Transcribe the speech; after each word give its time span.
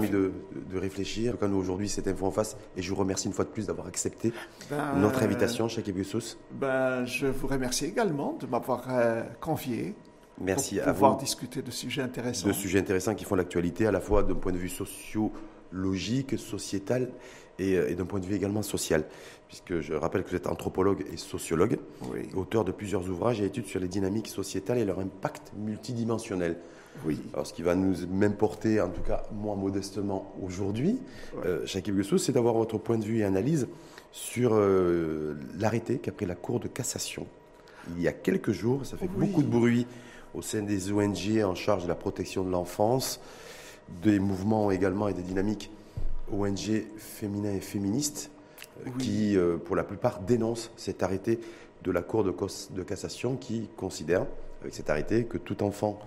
permis 0.00 0.10
de, 0.10 0.32
de 0.72 0.78
réfléchir. 0.78 1.36
Quand 1.38 1.48
nous, 1.48 1.56
aujourd'hui, 1.58 1.88
cette 1.88 2.08
info 2.08 2.26
en 2.26 2.30
face, 2.30 2.56
et 2.76 2.82
je 2.82 2.88
vous 2.90 2.96
remercie 2.96 3.26
une 3.26 3.32
fois 3.34 3.44
de 3.44 3.50
plus 3.50 3.66
d'avoir 3.66 3.86
accepté 3.86 4.32
Ben, 4.70 4.94
notre 5.00 5.22
invitation, 5.22 5.68
Cheikh 5.68 5.88
Ebioussos. 5.88 6.36
Ben, 6.52 7.04
je 7.04 7.26
vous 7.26 7.46
remercie 7.46 7.84
également 7.86 8.36
de 8.40 8.46
m'avoir 8.46 8.84
euh, 8.90 9.22
convié 9.40 9.94
Merci 10.40 10.76
pour 10.78 10.88
à 10.88 10.92
pouvoir 10.92 11.12
vous. 11.14 11.20
discuter 11.20 11.62
de 11.62 11.70
sujets 11.70 12.02
intéressants. 12.02 12.46
de 12.46 12.52
sujets 12.52 12.78
intéressants 12.78 13.14
qui 13.14 13.24
font 13.24 13.36
l'actualité, 13.36 13.86
à 13.86 13.92
la 13.92 14.00
fois 14.00 14.22
d'un 14.22 14.34
point 14.34 14.52
de 14.52 14.58
vue 14.58 14.68
sociologique, 14.68 16.38
sociétal 16.38 17.10
et, 17.58 17.76
euh, 17.76 17.88
et 17.88 17.94
d'un 17.94 18.04
point 18.04 18.20
de 18.20 18.26
vue 18.26 18.34
également 18.34 18.62
social. 18.62 19.04
Puisque 19.48 19.80
je 19.80 19.94
rappelle 19.94 20.24
que 20.24 20.30
vous 20.30 20.36
êtes 20.36 20.48
anthropologue 20.48 21.04
et 21.12 21.16
sociologue, 21.16 21.78
Oui, 22.12 22.28
auteur 22.34 22.64
de 22.64 22.72
plusieurs 22.72 23.08
ouvrages 23.08 23.40
et 23.40 23.44
études 23.44 23.66
sur 23.66 23.78
les 23.80 23.88
dynamiques 23.88 24.28
sociétales 24.28 24.78
et 24.78 24.84
leur 24.84 24.98
impact 24.98 25.52
multidimensionnel. 25.56 26.56
Oui. 27.04 27.20
Alors, 27.32 27.46
ce 27.46 27.52
qui 27.52 27.62
va 27.62 27.74
nous 27.74 27.94
m'importer, 28.10 28.80
en 28.80 28.88
tout 28.88 29.02
cas 29.02 29.22
moi 29.32 29.54
modestement 29.56 30.32
aujourd'hui, 30.42 30.98
euh, 31.44 31.64
Jacques 31.66 31.90
Guessou, 31.90 32.18
c'est 32.18 32.32
d'avoir 32.32 32.54
votre 32.54 32.78
point 32.78 32.98
de 32.98 33.04
vue 33.04 33.18
et 33.18 33.24
analyse 33.24 33.68
sur 34.12 34.52
euh, 34.54 35.34
l'arrêté 35.58 35.98
qu'a 35.98 36.12
pris 36.12 36.26
la 36.26 36.34
Cour 36.34 36.60
de 36.60 36.68
cassation 36.68 37.26
il 37.96 38.02
y 38.02 38.08
a 38.08 38.12
quelques 38.12 38.50
jours. 38.52 38.84
Ça 38.84 38.96
fait 38.96 39.08
Oui. 39.16 39.28
beaucoup 39.28 39.42
de 39.42 39.48
bruit 39.48 39.86
au 40.34 40.42
sein 40.42 40.62
des 40.62 40.90
ONG 40.90 41.40
en 41.44 41.54
charge 41.54 41.84
de 41.84 41.88
la 41.88 41.94
protection 41.94 42.42
de 42.44 42.50
l'enfance, 42.50 43.20
des 44.02 44.18
mouvements 44.18 44.70
également 44.72 45.06
et 45.08 45.14
des 45.14 45.22
dynamiques 45.22 45.70
ONG 46.32 46.84
féminins 46.96 47.52
et 47.54 47.60
féministes 47.60 48.30
euh, 48.80 48.86
Oui. 48.86 48.92
qui, 49.04 49.36
euh, 49.36 49.56
pour 49.56 49.76
la 49.76 49.84
plupart, 49.84 50.18
dénoncent 50.20 50.72
cet 50.76 51.02
arrêté 51.04 51.38
de 51.84 51.90
la 51.92 52.02
Cour 52.02 52.24
de, 52.24 52.34
de 52.74 52.82
cassation 52.82 53.36
qui 53.36 53.68
considère, 53.76 54.26
avec 54.62 54.74
cet 54.74 54.90
arrêté, 54.90 55.24
que 55.24 55.38
tout 55.38 55.62
enfant 55.62 56.00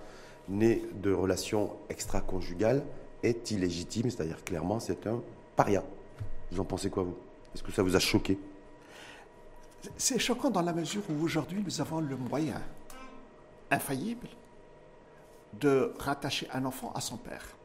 né 0.50 0.82
de 0.94 1.12
relations 1.12 1.76
extra-conjugales 1.88 2.84
est 3.22 3.50
illégitime, 3.50 4.10
c'est-à-dire 4.10 4.44
clairement 4.44 4.80
c'est 4.80 5.06
un 5.06 5.22
paria. 5.56 5.82
Vous 6.50 6.60
en 6.60 6.64
pensez 6.64 6.90
quoi, 6.90 7.04
vous? 7.04 7.16
Est-ce 7.54 7.62
que 7.62 7.72
ça 7.72 7.82
vous 7.82 7.96
a 7.96 8.00
choqué? 8.00 8.38
C'est 9.96 10.18
choquant 10.18 10.50
dans 10.50 10.62
la 10.62 10.72
mesure 10.72 11.02
où 11.08 11.22
aujourd'hui 11.24 11.62
nous 11.64 11.80
avons 11.80 12.00
le 12.00 12.16
moyen 12.16 12.60
infaillible 13.70 14.28
de 15.58 15.94
rattacher 15.98 16.48
un 16.52 16.64
enfant 16.64 16.92
à 16.94 17.00
son 17.00 17.16
père. 17.16 17.56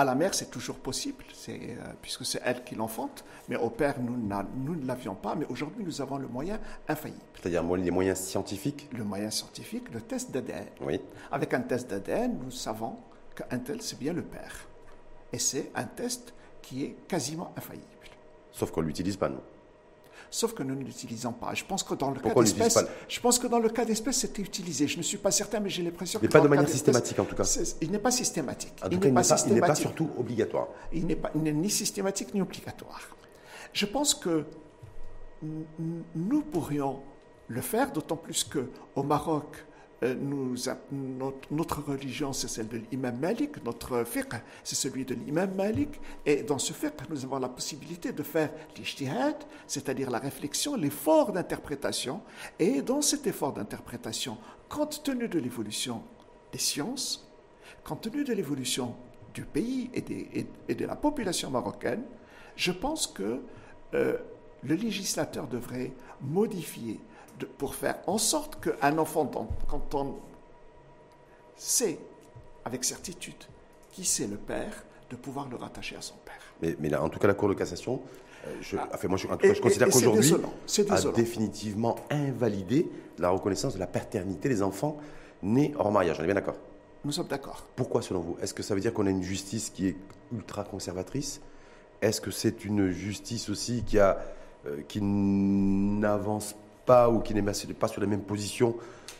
À 0.00 0.04
la 0.06 0.14
mère, 0.14 0.32
c'est 0.32 0.50
toujours 0.50 0.76
possible, 0.76 1.22
c'est, 1.34 1.60
euh, 1.60 1.92
puisque 2.00 2.24
c'est 2.24 2.40
elle 2.42 2.64
qui 2.64 2.74
l'enfante, 2.74 3.22
mais 3.50 3.56
au 3.56 3.68
père, 3.68 3.96
nous, 4.00 4.16
ne 4.16 4.86
l'avions 4.86 5.14
pas, 5.14 5.34
mais 5.34 5.44
aujourd'hui, 5.50 5.84
nous 5.84 6.00
avons 6.00 6.16
le 6.16 6.26
moyen 6.26 6.58
infaillible. 6.88 7.20
C'est-à-dire 7.34 7.62
les 7.76 7.90
moyens 7.90 8.18
scientifiques? 8.18 8.88
Le 8.94 9.04
moyen 9.04 9.28
scientifique, 9.28 9.92
le 9.92 10.00
test 10.00 10.30
d'ADN. 10.30 10.64
Oui. 10.80 11.02
Avec 11.30 11.52
un 11.52 11.60
test 11.60 11.90
d'ADN, 11.90 12.38
nous 12.42 12.50
savons 12.50 12.96
qu'un 13.36 13.58
tel, 13.58 13.82
c'est 13.82 13.98
bien 13.98 14.14
le 14.14 14.22
père. 14.22 14.66
Et 15.34 15.38
c'est 15.38 15.70
un 15.74 15.84
test 15.84 16.32
qui 16.62 16.82
est 16.82 16.96
quasiment 17.06 17.52
infaillible. 17.54 17.84
Sauf 18.52 18.70
qu'on 18.70 18.80
ne 18.80 18.86
l'utilise 18.86 19.18
pas, 19.18 19.28
nous. 19.28 19.42
Sauf 20.30 20.54
que 20.54 20.62
nous 20.62 20.76
ne 20.76 20.84
l'utilisons 20.84 21.32
pas. 21.32 21.54
Je 21.54 21.64
pense 21.64 21.82
que 21.82 21.94
dans 21.94 22.10
le 22.10 22.16
cas 22.16 22.22
Pourquoi 22.22 22.44
d'espèce, 22.44 22.74
pas 22.74 22.84
je 23.08 23.18
pense 23.20 23.38
que 23.38 23.48
dans 23.48 23.58
le 23.58 23.68
cas 23.68 23.84
d'espèce, 23.84 24.18
c'était 24.18 24.42
utilisé. 24.42 24.86
Je 24.86 24.96
ne 24.98 25.02
suis 25.02 25.16
pas 25.18 25.32
certain, 25.32 25.58
mais 25.58 25.68
j'ai 25.68 25.82
l'impression 25.82 26.20
Mais 26.22 26.28
que 26.28 26.32
pas 26.32 26.40
de 26.40 26.46
manière 26.48 26.68
systématique, 26.68 27.18
en 27.18 27.24
tout 27.24 27.34
cas. 27.34 27.42
Il 27.80 27.90
n'est 27.90 27.98
pas 27.98 28.12
systématique. 28.12 28.74
En 28.82 28.88
il 28.88 28.90
tout 28.90 29.00
cas, 29.00 29.08
il 29.08 29.12
n'est 29.14 29.20
pas, 29.22 29.22
il 29.46 29.54
n'est 29.54 29.60
pas 29.60 29.74
systématique. 29.74 29.82
surtout 29.82 30.08
obligatoire. 30.16 30.68
Il 30.92 31.06
n'est 31.06 31.16
pas- 31.16 31.30
il 31.34 31.42
n'est 31.42 31.52
ni 31.52 31.68
systématique 31.68 32.32
ni 32.32 32.40
obligatoire. 32.40 33.00
Je 33.72 33.86
pense 33.86 34.14
que 34.14 34.44
nous 36.14 36.42
pourrions 36.42 37.00
le 37.48 37.60
faire, 37.60 37.90
d'autant 37.92 38.16
plus 38.16 38.44
que 38.44 38.68
au 38.94 39.02
Maroc, 39.02 39.56
a- 40.02 40.76
notre, 41.50 41.82
religion, 41.82 42.32
c'est 42.32 42.48
celle 42.48 42.68
de 42.68 42.80
l'imam 42.90 43.18
Malik, 43.18 43.62
notre 43.64 44.04
fiqh, 44.04 44.32
c'est 44.64 44.74
celui 44.74 45.04
de 45.04 45.14
l'imam 45.14 45.54
Malik, 45.54 46.00
et 46.24 46.42
dans 46.42 46.58
ce 46.58 46.72
fiqh, 46.72 46.94
nous 47.10 47.24
avons 47.24 47.38
la 47.38 47.48
possibilité 47.48 48.12
de 48.12 48.22
faire 48.22 48.50
l'ijtihad, 48.76 49.36
c'est-à-dire 49.66 50.10
la 50.10 50.18
réflexion, 50.18 50.74
l'effort 50.76 51.32
d'interprétation, 51.32 52.20
et 52.58 52.82
dans 52.82 53.02
cet 53.02 53.26
effort 53.26 53.52
d'interprétation, 53.52 54.38
compte 54.68 55.02
tenu 55.02 55.28
de 55.28 55.38
l'évolution 55.38 56.02
des 56.52 56.58
sciences, 56.58 57.28
compte 57.84 58.02
tenu 58.02 58.24
de 58.24 58.32
l'évolution 58.32 58.94
du 59.34 59.44
pays 59.44 59.90
et 59.94 60.74
de 60.74 60.84
la 60.86 60.96
population 60.96 61.50
marocaine, 61.50 62.02
je 62.56 62.72
pense 62.72 63.06
que 63.06 63.40
euh, 63.94 64.18
le 64.62 64.74
législateur 64.74 65.46
devrait 65.46 65.92
modifier 66.20 67.00
de- 67.40 67.46
pour 67.46 67.74
faire 67.74 67.96
en 68.06 68.18
sorte 68.18 68.58
qu'un 68.62 68.98
enfant, 68.98 69.24
dans- 69.24 69.48
quand 69.68 69.94
on 69.94 70.14
sait 71.56 71.98
avec 72.64 72.84
certitude 72.84 73.34
qui 73.92 74.04
c'est 74.04 74.26
le 74.26 74.36
père, 74.36 74.84
de 75.10 75.16
pouvoir 75.16 75.48
le 75.48 75.56
rattacher 75.56 75.96
à 75.96 76.02
son 76.02 76.14
père. 76.24 76.34
Mais, 76.62 76.76
mais 76.78 76.88
là, 76.88 77.02
en 77.02 77.08
tout 77.08 77.18
cas, 77.18 77.26
la 77.26 77.34
Cour 77.34 77.48
de 77.48 77.54
cassation, 77.54 78.00
euh, 78.46 78.54
je, 78.60 78.76
enfin, 78.76 79.08
moi, 79.08 79.16
je, 79.18 79.26
en 79.26 79.36
tout 79.36 79.44
Et- 79.44 79.48
cas, 79.48 79.54
je 79.54 79.60
considère 79.60 79.88
et- 79.88 79.90
et 79.90 79.92
c'est 79.92 80.04
qu'aujourd'hui, 80.86 80.90
a 80.92 81.12
définitivement 81.12 81.96
invalidé 82.10 82.88
la 83.18 83.30
reconnaissance 83.30 83.74
de 83.74 83.80
la 83.80 83.88
paternité 83.88 84.48
des 84.48 84.62
enfants 84.62 84.98
nés 85.42 85.74
hors 85.76 85.90
mariage. 85.90 86.16
On 86.20 86.22
est 86.22 86.26
bien 86.26 86.34
d'accord? 86.36 86.54
Nous 87.04 87.10
sommes 87.12 87.26
d'accord. 87.26 87.64
Pourquoi, 87.74 88.02
selon 88.02 88.20
vous? 88.20 88.36
Est-ce 88.40 88.54
que 88.54 88.62
ça 88.62 88.74
veut 88.74 88.80
dire 88.80 88.92
qu'on 88.94 89.06
a 89.06 89.10
une 89.10 89.22
justice 89.22 89.70
qui 89.70 89.88
est 89.88 89.96
ultra 90.32 90.62
conservatrice? 90.64 91.40
Est-ce 92.02 92.20
que 92.20 92.30
c'est 92.30 92.64
une 92.64 92.90
justice 92.90 93.48
aussi 93.48 93.82
qui, 93.82 93.98
a, 93.98 94.18
euh, 94.66 94.82
qui 94.86 95.00
n'avance 95.02 96.54
pas 96.90 97.08
ou 97.10 97.20
qui 97.20 97.32
n'est 97.34 97.42
pas 97.84 97.88
sur 97.88 98.00
les 98.00 98.06
mêmes 98.12 98.22
positions 98.32 98.72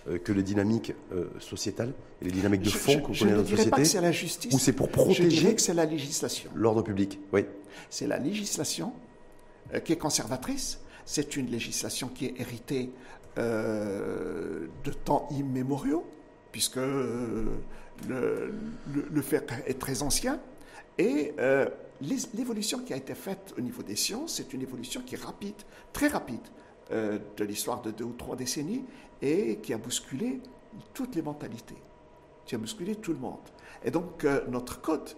euh, 0.09 0.19
que 0.19 0.33
les 0.33 0.43
dynamiques 0.43 0.93
euh, 1.13 1.27
sociétales 1.39 1.93
et 2.21 2.25
les 2.25 2.31
dynamiques 2.39 2.63
de 2.63 2.71
fond 2.71 2.99
qu'on 3.01 3.13
connaît 3.13 3.33
dans 3.33 3.39
notre 3.39 3.55
dirais 3.55 3.71
pas 3.71 3.77
que 3.77 3.85
c'est 3.85 3.89
société 3.89 4.07
la 4.07 4.13
justice. 4.13 4.55
Ou 4.55 4.59
c'est 4.59 4.73
pour 4.73 4.87
Je 4.89 4.93
protéger 4.93 5.29
dirais 5.29 5.55
que 5.55 5.61
c'est 5.67 5.75
la 5.75 5.85
législation. 5.97 6.51
l'ordre 6.55 6.83
public 6.83 7.19
Oui. 7.33 7.43
C'est 7.91 8.09
la 8.15 8.19
législation 8.19 8.93
euh, 9.75 9.81
qui 9.81 9.93
est 9.93 9.97
conservatrice. 10.09 10.81
C'est 11.05 11.37
une 11.37 11.49
législation 11.51 12.09
qui 12.09 12.27
est 12.27 12.35
héritée 12.41 12.91
euh, 13.39 14.67
de 14.87 14.93
temps 14.93 15.29
immémoriaux, 15.31 16.05
puisque 16.53 16.79
euh, 16.79 17.45
le, 18.09 18.55
le, 18.95 19.01
le 19.17 19.23
fait 19.23 19.47
est 19.67 19.79
très 19.79 20.03
ancien. 20.03 20.41
Et 20.99 21.33
euh, 21.39 21.69
l'évolution 22.35 22.79
qui 22.81 22.93
a 22.93 22.97
été 22.97 23.15
faite 23.15 23.55
au 23.59 23.61
niveau 23.61 23.83
des 23.83 23.97
sciences, 23.97 24.35
c'est 24.37 24.53
une 24.53 24.63
évolution 24.63 25.01
qui 25.07 25.15
est 25.15 25.25
rapide, 25.25 25.61
très 25.93 26.09
rapide, 26.09 26.47
euh, 26.93 27.19
de 27.37 27.45
l'histoire 27.45 27.81
de 27.83 27.91
deux 27.91 28.05
ou 28.05 28.13
trois 28.13 28.37
décennies, 28.37 28.85
et 29.23 29.59
qui 29.59 29.73
a 29.73 29.79
bousculé 29.79 30.41
toutes 30.95 31.15
les 31.15 31.23
mentalités, 31.23 31.77
qui 32.47 32.55
a 32.55 32.59
bousculé 32.59 32.97
tout 32.97 33.13
le 33.13 33.19
monde. 33.19 33.39
Et 33.85 33.91
donc, 33.91 34.25
euh, 34.25 34.45
notre 34.49 34.81
code 34.81 35.11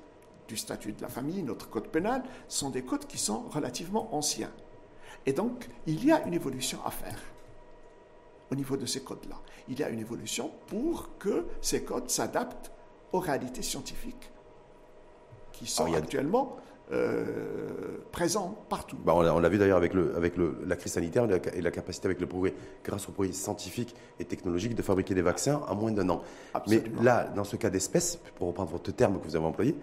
du 0.48 0.56
statut 0.56 0.92
de 0.92 1.00
la 1.02 1.08
famille, 1.08 1.42
notre 1.42 1.68
code 1.70 1.88
pénal, 1.88 2.22
sont 2.48 2.70
des 2.70 2.82
codes 2.82 3.06
qui 3.06 3.18
sont 3.18 3.42
relativement 3.50 4.14
anciens. 4.14 4.50
Et 5.24 5.32
donc, 5.32 5.68
il 5.86 6.04
y 6.04 6.10
a 6.12 6.26
une 6.26 6.34
évolution 6.34 6.78
à 6.84 6.90
faire 6.90 7.18
au 8.50 8.54
niveau 8.54 8.76
de 8.76 8.86
ces 8.86 9.02
codes-là. 9.02 9.36
Il 9.68 9.78
y 9.78 9.84
a 9.84 9.88
une 9.88 10.00
évolution 10.00 10.50
pour 10.66 11.16
que 11.18 11.46
ces 11.60 11.84
codes 11.84 12.10
s'adaptent 12.10 12.70
aux 13.12 13.20
réalités 13.20 13.62
scientifiques 13.62 14.30
qui 15.52 15.66
sont 15.66 15.84
Alors, 15.84 15.94
il 15.94 15.98
y 15.98 16.00
a- 16.00 16.02
actuellement 16.04 16.56
euh, 16.92 17.98
présentes 18.10 18.56
partout. 18.68 18.96
Bah, 19.04 19.14
on 19.14 19.40
l'a 19.40 19.48
vu 19.48 19.58
d'ailleurs 19.58 19.78
avec, 19.78 19.94
le, 19.94 20.14
avec 20.16 20.36
le- 20.36 20.58
la 20.66 20.76
crise 20.76 20.92
sanitaire 20.92 21.26
et 21.54 21.60
la, 21.60 21.70
capacité 21.70 22.06
avec 22.06 22.20
le 22.20 22.26
progrès, 22.26 22.54
grâce 22.84 23.08
au 23.08 23.12
progrès 23.12 23.32
scientifique 23.32 23.94
et 24.20 24.24
technologique, 24.24 24.74
de 24.74 24.82
fabriquer 24.82 25.14
des 25.14 25.22
vaccins 25.22 25.62
en 25.68 25.74
moins 25.74 25.90
d'un 25.90 26.08
an. 26.10 26.22
Absolument. 26.54 26.84
Mais 26.98 27.04
là, 27.04 27.32
dans 27.34 27.44
ce 27.44 27.56
cas 27.56 27.70
d'espèce, 27.70 28.18
pour 28.36 28.48
reprendre 28.48 28.70
votre 28.70 28.92
terme 28.92 29.18
que 29.18 29.24
vous 29.24 29.36
avez 29.36 29.46
employé, 29.46 29.74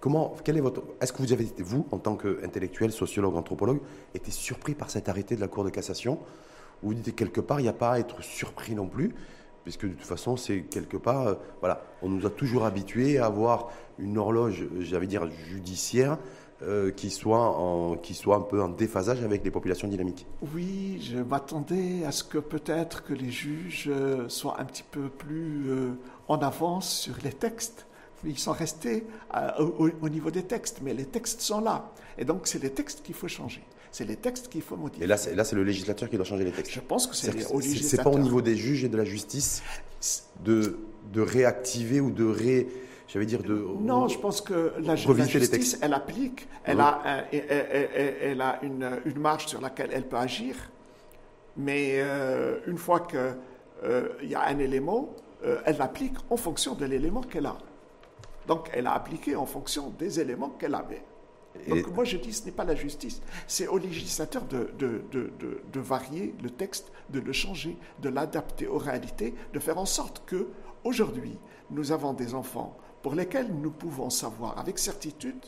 comment, 0.00 0.34
quel 0.44 0.56
est 0.56 0.60
votre, 0.60 0.82
est-ce 1.00 1.12
que 1.12 1.22
vous 1.22 1.32
avez 1.32 1.44
été, 1.44 1.62
vous, 1.62 1.86
en 1.92 1.98
tant 1.98 2.16
qu'intellectuel, 2.16 2.90
sociologue, 2.90 3.36
anthropologue, 3.36 3.80
été 4.14 4.30
surpris 4.30 4.74
par 4.74 4.90
cet 4.90 5.08
arrêté 5.08 5.36
de 5.36 5.40
la 5.40 5.48
Cour 5.48 5.64
de 5.64 5.70
cassation? 5.70 6.18
Ou 6.82 6.88
vous 6.88 6.94
dites 6.94 7.14
quelque 7.14 7.40
part, 7.40 7.60
il 7.60 7.64
n'y 7.64 7.68
a 7.68 7.74
pas 7.74 7.92
à 7.92 7.98
être 7.98 8.22
surpris 8.22 8.74
non 8.74 8.88
plus 8.88 9.14
puisque 9.62 9.84
de 9.84 9.92
toute 9.92 10.06
façon, 10.06 10.36
c'est 10.36 10.62
quelque 10.62 10.96
part, 10.96 11.28
euh, 11.28 11.34
voilà, 11.60 11.82
on 12.02 12.08
nous 12.08 12.26
a 12.26 12.30
toujours 12.30 12.64
habitués 12.64 13.18
à 13.18 13.26
avoir 13.26 13.70
une 13.98 14.16
horloge, 14.18 14.62
euh, 14.62 14.80
j'allais 14.80 15.06
dire 15.06 15.30
judiciaire, 15.30 16.18
euh, 16.62 16.90
qui, 16.90 17.10
soit 17.10 17.40
en, 17.56 17.96
qui 17.96 18.14
soit 18.14 18.36
un 18.36 18.40
peu 18.42 18.62
en 18.62 18.68
déphasage 18.68 19.22
avec 19.22 19.42
les 19.44 19.50
populations 19.50 19.88
dynamiques. 19.88 20.26
Oui, 20.54 21.00
je 21.02 21.18
m'attendais 21.18 22.04
à 22.04 22.12
ce 22.12 22.22
que 22.24 22.38
peut-être 22.38 23.02
que 23.04 23.14
les 23.14 23.30
juges 23.30 23.88
euh, 23.90 24.28
soient 24.28 24.60
un 24.60 24.64
petit 24.64 24.84
peu 24.90 25.08
plus 25.08 25.70
euh, 25.70 25.90
en 26.28 26.38
avance 26.38 26.90
sur 26.92 27.14
les 27.24 27.32
textes. 27.32 27.86
Ils 28.24 28.38
sont 28.38 28.52
restés 28.52 29.06
au, 29.58 29.88
au 30.02 30.08
niveau 30.10 30.30
des 30.30 30.42
textes, 30.42 30.80
mais 30.82 30.92
les 30.92 31.06
textes 31.06 31.40
sont 31.40 31.62
là. 31.62 31.90
Et 32.18 32.26
donc, 32.26 32.42
c'est 32.46 32.62
les 32.62 32.68
textes 32.68 33.02
qu'il 33.02 33.14
faut 33.14 33.28
changer. 33.28 33.62
C'est 33.92 34.04
les 34.04 34.16
textes 34.16 34.48
qu'il 34.48 34.60
faut 34.60 34.76
modifier. 34.76 35.04
Et 35.04 35.06
là, 35.06 35.16
c'est, 35.16 35.34
là, 35.34 35.42
c'est 35.42 35.56
le 35.56 35.64
législateur 35.64 36.10
qui 36.10 36.16
doit 36.16 36.26
changer 36.26 36.44
les 36.44 36.52
textes. 36.52 36.70
Je 36.72 36.80
pense 36.80 37.06
que 37.06 37.16
c'est 37.16 37.50
au 37.50 37.62
c'est- 37.62 38.02
pas 38.02 38.10
au 38.10 38.18
niveau 38.18 38.42
des 38.42 38.56
juges 38.56 38.84
et 38.84 38.90
de 38.90 38.96
la 38.98 39.06
justice 39.06 39.62
de, 40.44 40.78
de 41.14 41.20
réactiver 41.22 42.00
ou 42.02 42.10
de 42.10 42.26
ré, 42.26 42.68
j'allais 43.12 43.26
dire 43.26 43.42
de 43.42 43.54
Non, 43.80 44.08
je 44.08 44.18
pense 44.18 44.40
que 44.40 44.72
la, 44.80 44.96
justice, 44.96 45.78
elle 45.82 45.94
applique, 45.94 46.48
elle 46.64 46.80
a, 46.80 47.00
un- 47.04 47.24
elle, 47.32 47.44
elle- 47.48 47.88
elle- 47.94 48.16
elle 48.22 48.40
a 48.40 48.58
une, 48.62 49.00
une 49.04 49.18
marge 49.18 49.46
sur 49.46 49.60
laquelle 49.60 49.90
elle 49.92 50.06
peut 50.08 50.16
agir, 50.16 50.54
mais 51.56 51.94
euh, 52.00 52.58
une 52.66 52.78
fois 52.78 53.00
qu'il 53.00 53.36
y 54.28 54.34
a 54.34 54.42
un 54.46 54.58
élément, 54.58 55.10
euh, 55.44 55.60
elle 55.64 55.78
l'applique 55.78 56.14
en 56.30 56.36
fonction 56.36 56.74
de 56.74 56.84
l'élément 56.84 57.22
qu'elle 57.22 57.46
a. 57.46 57.56
Donc 58.46 58.68
elle 58.72 58.86
a 58.86 58.92
appliqué 58.94 59.36
en 59.36 59.46
fonction 59.46 59.90
des 59.98 60.20
éléments 60.20 60.50
qu'elle 60.50 60.74
avait. 60.74 61.02
Donc 61.68 61.92
moi 61.94 62.04
je 62.04 62.16
dis 62.16 62.32
ce 62.32 62.44
n'est 62.44 62.52
pas 62.52 62.64
la 62.64 62.76
justice, 62.76 63.20
c'est 63.48 63.66
au 63.66 63.76
législateur 63.76 64.44
de, 64.44 64.70
de, 64.78 65.02
de, 65.10 65.32
de, 65.72 65.80
varier 65.80 66.32
le 66.42 66.48
texte, 66.50 66.92
de 67.10 67.18
le 67.18 67.32
changer, 67.32 67.76
de 68.00 68.08
l'adapter 68.08 68.68
aux 68.68 68.78
réalités, 68.78 69.34
de 69.52 69.58
faire 69.58 69.76
en 69.78 69.84
sorte 69.84 70.22
que 70.26 70.46
aujourd'hui 70.84 71.36
nous 71.70 71.90
avons 71.90 72.12
des 72.12 72.34
enfants 72.34 72.76
pour 73.02 73.14
lesquels 73.14 73.52
nous 73.52 73.70
pouvons 73.70 74.10
savoir 74.10 74.58
avec 74.58 74.78
certitude 74.78 75.44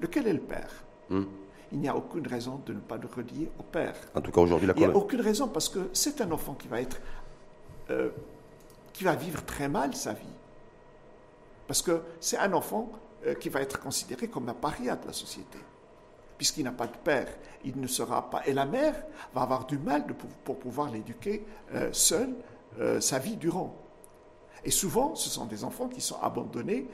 lequel 0.00 0.26
est 0.26 0.32
le 0.32 0.40
père. 0.40 0.70
Hmm. 1.10 1.24
Il 1.72 1.78
n'y 1.78 1.88
a 1.88 1.96
aucune 1.96 2.26
raison 2.26 2.60
de 2.64 2.72
ne 2.72 2.80
pas 2.80 2.96
le 2.96 3.08
relier 3.08 3.50
au 3.58 3.62
père. 3.62 3.96
En 4.14 4.20
tout 4.20 4.30
cas 4.30 4.40
aujourd'hui 4.40 4.66
la 4.68 4.74
Il 4.76 4.78
n'y 4.78 4.84
a 4.84 4.96
aucune 4.96 5.20
raison 5.20 5.48
parce 5.48 5.68
que 5.68 5.90
c'est 5.92 6.20
un 6.20 6.30
enfant 6.30 6.54
qui 6.54 6.68
va 6.68 6.80
être 6.80 7.00
euh, 7.90 8.10
qui 8.92 9.04
va 9.04 9.14
vivre 9.14 9.44
très 9.44 9.68
mal 9.68 9.94
sa 9.94 10.12
vie. 10.12 10.24
Parce 11.66 11.82
que 11.82 12.02
c'est 12.20 12.38
un 12.38 12.52
enfant 12.52 12.90
euh, 13.26 13.34
qui 13.34 13.48
va 13.48 13.60
être 13.60 13.80
considéré 13.80 14.28
comme 14.28 14.48
un 14.48 14.54
paria 14.54 14.94
de 14.94 15.06
la 15.06 15.12
société. 15.12 15.58
Puisqu'il 16.38 16.64
n'a 16.64 16.72
pas 16.72 16.86
de 16.86 16.96
père, 16.96 17.28
il 17.64 17.80
ne 17.80 17.86
sera 17.86 18.30
pas. 18.30 18.42
Et 18.46 18.52
la 18.52 18.66
mère 18.66 18.94
va 19.34 19.42
avoir 19.42 19.66
du 19.66 19.78
mal 19.78 20.04
pour 20.44 20.58
pouvoir 20.58 20.90
l'éduquer 20.90 21.44
euh, 21.74 21.88
seule 21.92 22.34
sa 22.98 23.20
vie 23.20 23.36
durant. 23.36 23.83
Et 24.64 24.70
souvent, 24.70 25.14
ce 25.14 25.28
sont 25.28 25.46
des 25.46 25.64
enfants 25.64 25.88
qui 25.88 26.00
sont 26.00 26.16
abandonnés 26.22 26.86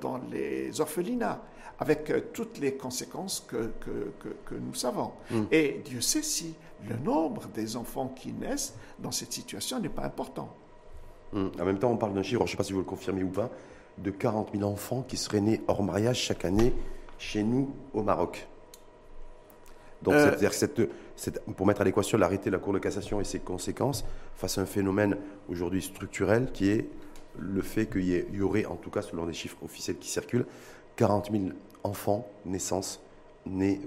dans 0.00 0.20
les 0.30 0.80
orphelinats, 0.80 1.40
avec 1.78 2.32
toutes 2.32 2.58
les 2.58 2.74
conséquences 2.74 3.44
que, 3.46 3.72
que, 3.80 4.54
nous 4.54 4.74
savons. 4.74 5.12
Mm. 5.30 5.42
Et 5.50 5.80
Dieu 5.84 6.00
sait 6.00 6.22
si 6.22 6.54
le 6.88 6.96
nombre 6.96 7.46
des 7.54 7.76
enfants 7.76 8.08
qui 8.08 8.32
naissent 8.32 8.74
dans 8.98 9.12
cette 9.12 9.32
situation 9.32 9.78
n'est 9.80 9.88
pas 9.88 10.04
important. 10.04 10.54
Mm. 11.32 11.46
En 11.60 11.64
même 11.64 11.78
temps, 11.78 11.90
on 11.90 11.96
parle 11.96 12.14
d'un 12.14 12.22
chiffre, 12.22 12.40
je 12.40 12.44
ne 12.44 12.50
sais 12.50 12.56
pas 12.56 12.64
si 12.64 12.72
vous 12.72 12.80
le 12.80 12.84
confirmez 12.84 13.22
ou 13.22 13.28
pas, 13.28 13.50
de 13.98 14.10
40 14.10 14.50
000 14.54 14.68
enfants 14.70 15.04
qui 15.06 15.16
seraient 15.16 15.40
nés 15.40 15.60
hors 15.68 15.82
mariage 15.82 16.18
chaque 16.18 16.44
année 16.44 16.72
chez 17.18 17.42
nous 17.42 17.70
au 17.94 18.02
Maroc. 18.02 18.46
Donc, 20.02 20.14
euh, 20.14 20.34
c'est-à-dire 20.52 20.98
pour 21.56 21.66
mettre 21.66 21.80
à 21.80 21.84
l'équation 21.84 22.18
l'arrêté 22.18 22.50
de 22.50 22.56
la 22.56 22.60
Cour 22.60 22.72
de 22.72 22.78
cassation 22.80 23.20
et 23.20 23.24
ses 23.24 23.38
conséquences 23.38 24.04
face 24.34 24.58
à 24.58 24.62
un 24.62 24.66
phénomène 24.66 25.16
aujourd'hui 25.48 25.82
structurel 25.82 26.50
qui 26.52 26.70
est 26.70 26.88
le 27.38 27.62
fait 27.62 27.86
qu'il 27.86 28.04
y, 28.34 28.40
aurait, 28.40 28.66
en 28.66 28.76
tout 28.76 28.90
cas 28.90 29.02
selon 29.02 29.26
des 29.26 29.32
chiffres 29.32 29.56
officiels 29.62 29.98
qui 29.98 30.08
circulent, 30.08 30.46
40 30.96 31.30
000 31.30 31.44
enfants 31.84 32.28
naissances 32.44 33.00
nés 33.46 33.80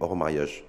hors 0.00 0.16
mariage. 0.16 0.64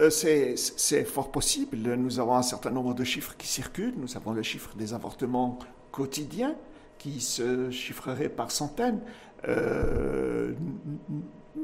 Euh, 0.00 0.10
c'est 0.10 1.04
fort 1.04 1.30
possible. 1.30 1.76
Nous 1.76 2.20
avons 2.20 2.34
un 2.34 2.42
certain 2.42 2.70
nombre 2.70 2.94
de 2.94 3.04
chiffres 3.04 3.34
qui 3.36 3.46
circulent. 3.46 3.94
Nous 3.96 4.16
avons 4.16 4.32
le 4.32 4.42
chiffre 4.42 4.74
des 4.76 4.94
avortements 4.94 5.58
quotidiens 5.90 6.56
qui 6.98 7.20
se 7.20 7.70
chiffrerait 7.70 8.28
par 8.28 8.50
centaines. 8.50 9.00
Euh, 9.48 10.52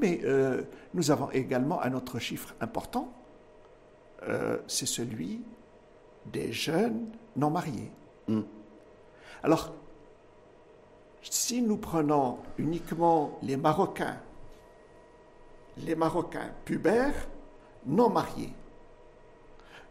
mais 0.00 0.20
euh, 0.24 0.62
nous 0.94 1.10
avons 1.10 1.30
également 1.30 1.82
un 1.82 1.94
autre 1.94 2.18
chiffre 2.18 2.54
important, 2.60 3.12
c'est 4.66 4.86
celui 4.86 5.40
des 6.26 6.52
jeunes 6.52 7.06
non 7.36 7.50
mariés. 7.50 7.90
Hmm. 8.26 8.42
Alors, 9.43 9.73
si 11.23 11.62
nous 11.62 11.76
prenons 11.76 12.38
uniquement 12.58 13.38
les 13.43 13.56
Marocains, 13.56 14.19
les 15.79 15.94
Marocains 15.94 16.50
pubères 16.64 17.29
non 17.87 18.11
mariés, 18.11 18.52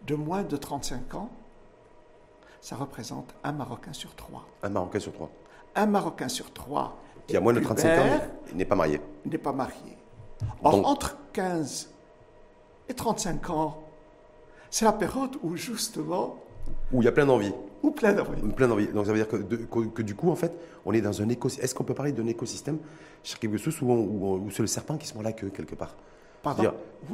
de 0.05 0.15
moins 0.15 0.43
de 0.43 0.57
35 0.57 1.15
ans, 1.15 1.29
ça 2.61 2.75
représente 2.75 3.33
un 3.43 3.51
Marocain 3.51 3.93
sur 3.93 4.15
trois. 4.15 4.45
Un 4.63 4.69
Marocain 4.69 4.99
sur 4.99 5.13
trois. 5.13 5.29
Un 5.75 5.85
Marocain 5.85 6.27
sur 6.27 6.51
trois. 6.53 6.97
Qui 7.27 7.37
a 7.37 7.41
moins 7.41 7.53
de 7.53 7.59
35 7.59 7.99
ans 7.99 8.21
n'est 8.53 8.65
pas 8.65 8.75
marié. 8.75 9.01
N'est 9.25 9.37
pas 9.37 9.51
marié. 9.51 9.97
Or, 10.63 10.85
entre 10.87 11.17
15 11.33 11.89
et 12.89 12.93
35 12.93 13.49
ans, 13.49 13.83
c'est 14.69 14.85
la 14.85 14.93
période 14.93 15.37
où 15.43 15.55
justement... 15.55 16.37
Où 16.91 17.01
il 17.01 17.05
y 17.05 17.07
a 17.07 17.11
plein 17.11 17.25
d'envie. 17.25 17.53
Où 17.83 17.91
plein 17.91 18.13
d'envie. 18.13 18.87
Donc 18.87 19.05
ça 19.05 19.11
veut 19.11 19.17
dire 19.17 19.27
que, 19.27 19.37
que, 19.37 20.01
du 20.01 20.15
coup, 20.15 20.31
en 20.31 20.35
fait, 20.35 20.51
on 20.85 20.93
est 20.93 21.01
dans 21.01 21.21
un 21.21 21.29
écosystème. 21.29 21.63
Est-ce 21.65 21.75
qu'on 21.75 21.83
peut 21.83 21.93
parler 21.93 22.11
d'un 22.11 22.27
écosystème 22.27 22.79
chose 23.23 23.81
où, 23.81 23.85
où 23.85 24.51
c'est 24.51 24.63
le 24.63 24.67
serpent 24.67 24.97
qui 24.97 25.07
se 25.07 25.13
mord 25.13 25.23
la 25.23 25.33
queue 25.33 25.49
quelque 25.49 25.75
part? 25.75 25.95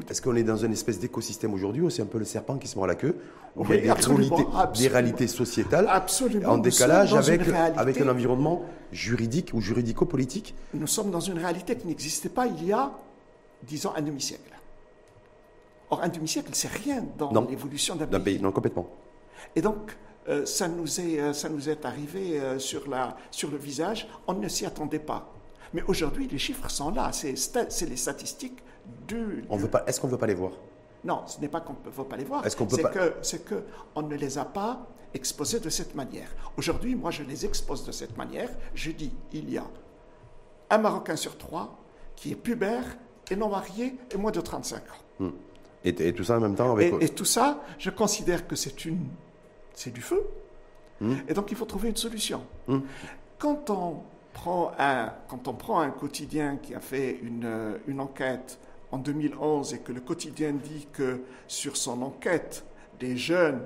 Est-ce 0.09 0.21
qu'on 0.21 0.35
est 0.35 0.43
dans 0.43 0.57
une 0.57 0.73
espèce 0.73 0.99
d'écosystème 0.99 1.53
aujourd'hui 1.53 1.81
où 1.81 1.89
c'est 1.89 2.01
un 2.01 2.07
peu 2.07 2.19
le 2.19 2.25
serpent 2.25 2.57
qui 2.57 2.67
se 2.67 2.75
mord 2.75 2.87
la 2.87 2.95
queue? 2.95 3.17
Où 3.55 3.65
il 3.71 3.85
y 3.85 3.89
a 3.89 3.95
des, 4.75 4.87
réalités, 4.87 5.27
sociétales 5.27 5.87
en 6.45 6.57
décalage 6.57 7.13
avec, 7.13 7.41
avec 7.75 8.01
un 8.01 8.09
environnement 8.09 8.63
juridique 8.91 9.51
ou 9.53 9.61
juridico-politique? 9.61 10.55
Nous 10.73 10.87
sommes 10.87 11.11
dans 11.11 11.19
une 11.19 11.37
réalité 11.37 11.75
qui 11.75 11.87
n'existait 11.87 12.29
pas 12.29 12.47
il 12.47 12.65
y 12.65 12.73
a, 12.73 12.91
disons, 13.63 13.91
un 13.95 14.01
demi-siècle. 14.01 14.51
Or, 15.89 16.01
un 16.01 16.09
demi-siècle, 16.09 16.49
c'est 16.53 16.71
rien 16.71 17.03
dans 17.17 17.47
l'évolution 17.47 17.95
d'un 17.95 18.19
pays. 18.19 18.39
Non, 18.39 18.51
complètement. 18.51 18.87
Et 19.55 19.61
donc, 19.61 19.95
euh, 20.29 20.45
ça, 20.45 20.67
nous 20.67 20.99
est, 20.99 21.19
euh, 21.19 21.33
ça 21.33 21.49
nous 21.49 21.69
est 21.69 21.85
arrivé 21.85 22.39
euh, 22.39 22.59
sur, 22.59 22.89
la, 22.89 23.17
sur 23.31 23.51
le 23.51 23.57
visage, 23.57 24.07
on 24.27 24.33
ne 24.33 24.47
s'y 24.47 24.65
attendait 24.65 24.99
pas. 24.99 25.33
Mais 25.73 25.83
aujourd'hui, 25.87 26.27
les 26.27 26.37
chiffres 26.37 26.69
sont 26.69 26.91
là, 26.91 27.11
c'est 27.11 27.31
les 27.89 27.97
statistiques 27.97 28.63
on 29.49 29.57
veut 29.57 29.69
pas. 29.69 29.83
Est-ce 29.87 29.99
qu'on 29.99 30.07
ne 30.07 30.11
veut 30.11 30.17
pas 30.17 30.27
les 30.27 30.33
voir? 30.33 30.51
Non, 31.03 31.23
ce 31.27 31.39
n'est 31.39 31.49
pas 31.49 31.61
qu'on 31.61 31.73
ne 31.85 31.91
veut 31.91 32.03
pas 32.03 32.17
les 32.17 32.23
voir. 32.23 32.45
Est-ce 32.45 32.55
qu'on 32.55 32.65
peut 32.65 32.77
que, 32.77 33.15
C'est 33.21 33.43
qu'on 33.45 34.01
ne 34.01 34.15
les 34.15 34.37
a 34.37 34.45
pas 34.45 34.87
exposés 35.13 35.59
de 35.59 35.69
cette 35.69 35.95
manière. 35.95 36.29
Aujourd'hui, 36.57 36.95
moi, 36.95 37.11
je 37.11 37.23
les 37.23 37.45
expose 37.45 37.85
de 37.85 37.91
cette 37.91 38.17
manière. 38.17 38.49
Je 38.73 38.91
dis, 38.91 39.11
il 39.31 39.49
y 39.49 39.57
a 39.57 39.65
un 40.69 40.77
Marocain 40.77 41.15
sur 41.15 41.37
trois 41.37 41.77
qui 42.15 42.31
est 42.31 42.35
pubère 42.35 42.85
et 43.29 43.35
non 43.35 43.49
marié 43.49 43.95
et 44.11 44.17
moins 44.17 44.31
de 44.31 44.41
35 44.41 44.77
ans. 44.77 44.83
Hmm. 45.19 45.29
Et, 45.85 46.13
tout 46.13 46.23
ça 46.23 46.37
en 46.37 46.39
même 46.39 46.55
temps 46.55 46.71
avec... 46.71 46.93
Et, 47.01 47.09
tout 47.09 47.25
ça, 47.25 47.61
je 47.77 47.89
considère 47.89 48.47
que 48.47 48.55
c'est 48.55 48.85
une, 48.85 49.05
c'est 49.73 49.91
du 49.91 50.01
feu. 50.01 50.25
Hmm. 51.01 51.15
Et 51.27 51.33
donc, 51.33 51.51
il 51.51 51.57
faut 51.57 51.65
trouver 51.65 51.89
une 51.89 51.95
solution. 51.95 52.43
Hmm. 52.67 52.79
Quand 53.37 53.69
on 53.69 54.03
prend 54.33 54.71
un, 54.79 55.13
quand 55.27 55.47
on 55.47 55.53
prend 55.53 55.79
un 55.79 55.91
quotidien 55.91 56.57
qui 56.57 56.73
a 56.73 56.79
fait 56.79 57.19
une, 57.21 57.79
une 57.87 57.99
enquête 57.99 58.59
en 58.91 58.97
2011 58.97 59.73
et 59.73 59.79
que 59.79 59.91
le 59.91 60.01
quotidien 60.01 60.51
dit 60.53 60.87
que 60.93 61.21
sur 61.47 61.77
son 61.77 62.01
enquête 62.01 62.63
des 62.99 63.17
jeunes, 63.17 63.61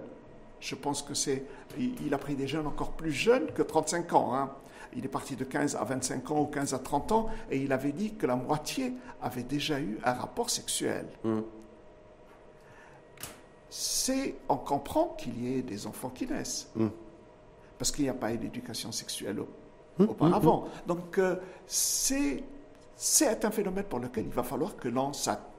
je 0.59 0.75
pense 0.75 1.01
que 1.01 1.13
c'est, 1.13 1.43
il 1.77 2.13
a 2.13 2.17
pris 2.17 2.35
des 2.35 2.47
jeunes 2.47 2.67
encore 2.67 2.91
plus 2.91 3.11
jeunes 3.11 3.47
que 3.51 3.61
35 3.61 4.13
ans. 4.13 4.33
Hein. 4.33 4.51
Il 4.95 5.05
est 5.05 5.09
parti 5.09 5.35
de 5.35 5.43
15 5.43 5.75
à 5.75 5.83
25 5.83 6.31
ans 6.31 6.41
ou 6.41 6.45
15 6.45 6.73
à 6.73 6.79
30 6.79 7.11
ans 7.11 7.29
et 7.51 7.57
il 7.57 7.71
avait 7.71 7.91
dit 7.91 8.15
que 8.15 8.25
la 8.25 8.35
moitié 8.35 8.93
avait 9.21 9.43
déjà 9.43 9.79
eu 9.79 9.99
un 10.03 10.13
rapport 10.13 10.49
sexuel. 10.49 11.05
Mmh. 11.23 11.39
C'est, 13.69 14.35
on 14.49 14.57
comprend 14.57 15.15
qu'il 15.17 15.43
y 15.43 15.57
ait 15.57 15.61
des 15.61 15.87
enfants 15.87 16.09
qui 16.09 16.25
naissent. 16.25 16.69
Mmh. 16.75 16.87
Parce 17.77 17.91
qu'il 17.91 18.05
n'y 18.05 18.09
a 18.09 18.13
pas 18.13 18.33
eu 18.33 18.37
d'éducation 18.37 18.91
sexuelle 18.91 19.41
mmh. 19.97 20.03
auparavant. 20.03 20.65
Donc, 20.87 21.17
euh, 21.17 21.35
c'est 21.65 22.43
c'est 22.99 23.45
un 23.45 23.51
phénomène 23.51 23.83
pour 23.83 23.99
lequel 23.99 24.25
il 24.25 24.33
va 24.33 24.41
falloir 24.41 24.75
que 24.75 24.87
l'on 24.87 25.11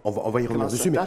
On 0.04 0.10
va, 0.10 0.22
on 0.24 0.30
va 0.30 0.40
y 0.40 0.46
revenir 0.46 0.66
dessus, 0.66 0.90
mais 0.90 0.98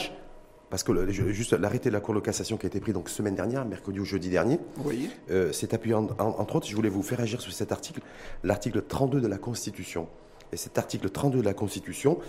parce 0.70 0.84
que 0.84 1.12
juste 1.12 1.52
l'arrêté 1.52 1.90
de 1.90 1.94
la 1.94 2.00
Cour 2.00 2.16
de 2.16 2.22
cassation 2.22 2.56
qui 2.56 2.66
a 2.66 2.68
été 2.68 2.80
pris 2.80 2.94
donc 2.94 3.10
semaine 3.10 3.36
dernière, 3.36 3.66
mercredi 3.66 4.00
ou 4.00 4.06
jeudi 4.06 4.30
dernier, 4.30 4.58
oui. 4.86 5.10
euh, 5.30 5.52
s'est 5.52 5.76
appuyé 5.76 5.94
entre 5.94 6.56
autres, 6.56 6.68
je 6.68 6.74
voulais 6.74 6.88
vous 6.88 7.04
faire 7.04 7.20
agir 7.20 7.42
sur 7.42 7.52
cet 7.52 7.74
article, 7.74 8.00
l'article 8.46 8.82
32 8.82 9.20
de 9.20 9.28
la 9.28 9.38
Constitution. 9.38 10.08
Et 10.54 10.58
cet 10.58 10.78
article 10.78 11.10
32 11.10 11.40
de 11.40 11.44
la 11.44 11.54
Constitution, 11.54 12.20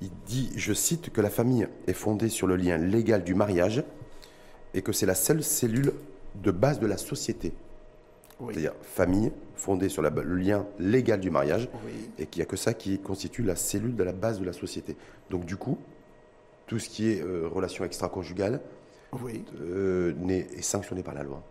il 0.00 0.10
dit, 0.24 0.50
je 0.56 0.72
cite, 0.72 1.10
que 1.10 1.20
la 1.20 1.28
famille 1.28 1.68
est 1.86 1.92
fondée 1.92 2.30
sur 2.30 2.46
le 2.46 2.56
lien 2.56 2.78
légal 2.78 3.24
du 3.24 3.34
mariage 3.34 3.84
et 4.74 4.82
que 4.82 4.92
c'est 4.92 5.06
la 5.06 5.14
seule 5.14 5.42
cellule 5.42 5.92
de 6.42 6.50
base 6.50 6.80
de 6.80 6.86
la 6.86 6.96
société 6.96 7.52
c'est-à-dire 8.50 8.74
famille 8.82 9.32
fondée 9.54 9.88
sur 9.88 10.02
le 10.02 10.36
lien 10.36 10.66
légal 10.78 11.20
du 11.20 11.30
mariage, 11.30 11.68
et 12.18 12.26
qu'il 12.26 12.40
n'y 12.40 12.42
a 12.42 12.46
que 12.46 12.56
ça 12.56 12.74
qui 12.74 12.98
constitue 12.98 13.42
la 13.42 13.56
cellule 13.56 13.94
de 13.94 14.02
la 14.02 14.12
base 14.12 14.40
de 14.40 14.44
la 14.44 14.52
société. 14.52 14.96
Donc 15.30 15.44
du 15.44 15.56
coup, 15.56 15.78
tout 16.66 16.78
ce 16.78 16.88
qui 16.88 17.10
est 17.10 17.22
euh, 17.22 17.48
relation 17.48 17.84
extra-conjugale 17.84 18.60
euh, 19.60 20.14
est, 20.28 20.62
sanctionné 20.62 21.02
par 21.02 21.14
la 21.14 21.22
loi. 21.22 21.42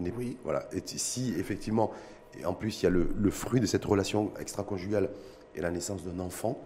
Oui. 0.00 0.38
Voilà. 0.44 0.68
Et 0.72 0.82
si 0.84 1.34
effectivement, 1.36 1.90
et 2.38 2.44
en 2.44 2.54
plus 2.54 2.82
il 2.82 2.84
y 2.84 2.86
a 2.86 2.90
le, 2.90 3.30
fruit 3.30 3.60
de 3.60 3.66
cette 3.66 3.84
relation 3.84 4.32
extra-conjugale 4.40 5.10
et 5.54 5.60
la 5.60 5.70
naissance 5.70 6.04
d'un 6.04 6.20
enfant, 6.20 6.58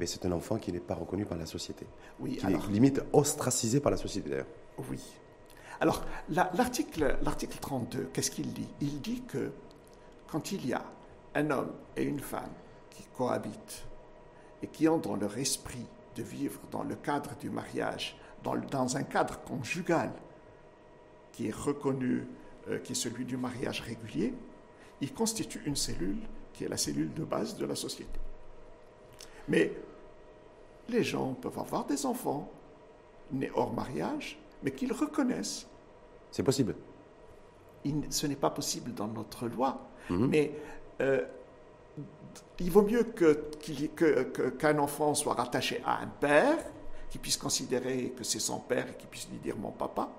eh 0.00 0.06
c'est 0.06 0.24
un 0.24 0.32
enfant 0.32 0.56
qui 0.56 0.72
n'est 0.72 0.80
pas 0.80 0.94
reconnu 0.94 1.26
par 1.26 1.36
la 1.36 1.46
société. 1.46 1.86
Oui, 2.18 2.36
qui 2.36 2.46
est 2.46 2.68
limite 2.70 3.02
ostracisé 3.12 3.80
par 3.80 3.90
la 3.90 3.98
société 3.98 4.30
d'ailleurs. 4.30 4.46
Oui. 4.90 5.00
Alors, 5.80 6.04
l'article 6.28 7.16
32, 7.60 8.10
qu'est-ce 8.12 8.30
qu'il 8.30 8.52
dit? 8.52 8.68
Il 8.82 9.00
dit 9.00 9.22
que 9.22 9.50
quand 10.28 10.52
il 10.52 10.66
y 10.66 10.74
a 10.74 10.84
un 11.34 11.50
homme 11.50 11.72
et 11.96 12.02
une 12.02 12.20
femme 12.20 12.52
qui 12.90 13.02
cohabitent 13.16 13.86
et 14.62 14.66
qui 14.66 14.86
ont 14.88 14.98
dans 14.98 15.16
leur 15.16 15.38
esprit 15.38 15.86
de 16.16 16.22
vivre 16.22 16.60
dans 16.70 16.82
le 16.82 16.96
cadre 16.96 17.34
du 17.36 17.48
mariage, 17.48 18.18
dans, 18.42 18.96
un 18.96 19.02
cadre 19.02 19.40
conjugal 19.40 20.12
qui 21.32 21.48
est 21.48 21.54
reconnu, 21.54 22.26
euh, 22.68 22.78
qui 22.78 22.92
est 22.92 22.96
celui 22.96 23.24
du 23.24 23.38
mariage 23.38 23.80
régulier, 23.80 24.34
ils 25.00 25.14
constituent 25.14 25.62
une 25.64 25.76
cellule 25.76 26.20
qui 26.52 26.64
est 26.64 26.68
la 26.68 26.76
cellule 26.76 27.14
de 27.14 27.24
base 27.24 27.56
de 27.56 27.64
la 27.64 27.74
société. 27.74 28.20
Mais 29.48 29.72
les 30.90 31.04
gens 31.04 31.32
peuvent 31.34 31.58
avoir 31.58 31.86
des 31.86 32.04
enfants 32.04 32.50
nés 33.32 33.50
hors 33.54 33.72
mariage, 33.72 34.38
mais 34.62 34.70
qu'ils 34.72 34.92
reconnaissent. 34.92 35.66
C'est 36.30 36.42
possible. 36.42 36.74
ce 38.10 38.26
n'est 38.26 38.36
pas 38.36 38.50
possible 38.50 38.92
dans 38.92 39.06
notre 39.08 39.48
loi, 39.48 39.80
Mhm. 40.10 40.26
mais 40.28 40.52
euh, 41.00 41.24
il 42.58 42.70
vaut 42.70 42.82
mieux 42.82 43.04
qu'il 43.62 43.84
ait- 43.84 43.88
que- 43.88 44.22
que- 44.24 44.50
qu'un 44.50 44.78
enfant 44.78 45.14
soit 45.14 45.32
rattaché 45.34 45.80
à 45.86 46.02
un 46.02 46.06
père, 46.06 46.58
qui 47.08 47.18
puisse 47.18 47.36
considérer 47.38 48.12
que 48.16 48.22
c'est 48.22 48.38
son 48.38 48.58
père 48.58 48.86
et 48.90 48.94
qui 48.96 49.06
puisse 49.06 49.28
lui 49.30 49.38
dire 49.38 49.56
mon 49.56 49.70
papa, 49.70 50.10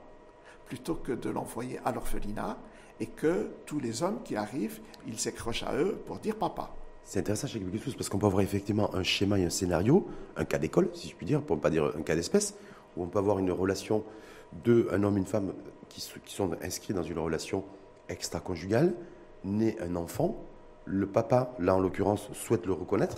plutôt 0.65 0.95
que 0.95 1.11
de 1.11 1.29
l'envoyer 1.29 1.79
à 1.85 1.91
l'orphelinat 1.91 2.57
et 2.99 3.05
que 3.05 3.51
tous 3.65 3.79
les 3.79 4.01
hommes 4.03 4.21
qui 4.23 4.35
arrivent, 4.35 4.79
ils 5.07 5.19
s'accrochent 5.19 5.63
à 5.63 5.75
eux 5.75 5.99
pour 6.07 6.17
dire 6.17 6.35
papa. 6.35 6.73
C'est 7.03 7.19
intéressant 7.19 7.47
chez 7.47 7.61
chose 7.83 7.95
parce 7.95 8.09
qu'on 8.09 8.17
peut 8.19 8.25
avoir 8.27 8.41
effectivement 8.41 8.93
un 8.95 9.03
schéma 9.03 9.37
et 9.39 9.45
un 9.45 9.49
scénario, 9.49 10.07
un 10.35 10.45
cas 10.45 10.57
d'école, 10.57 10.89
si 10.93 11.09
je 11.09 11.15
puis 11.15 11.25
dire, 11.25 11.41
pour 11.41 11.55
ne 11.57 11.61
pas 11.61 11.69
dire 11.69 11.93
un 11.97 12.01
cas 12.01 12.15
d'espèce, 12.15 12.55
où 12.97 13.03
on 13.03 13.07
peut 13.07 13.19
avoir 13.19 13.39
une 13.39 13.51
relation 13.51 14.03
de 14.63 14.87
un 14.91 15.03
homme, 15.03 15.17
une 15.17 15.25
femme 15.25 15.53
qui, 15.89 16.01
sont 16.01 16.51
inscrits 16.63 16.93
dans 16.93 17.03
une 17.03 17.19
relation 17.19 17.63
extra-conjugale, 18.09 18.93
naît 19.43 19.77
un 19.81 19.95
enfant, 19.95 20.35
le 20.85 21.07
papa, 21.07 21.53
là 21.59 21.75
en 21.75 21.79
l'occurrence, 21.79 22.29
souhaite 22.33 22.65
le 22.65 22.73
reconnaître, 22.73 23.17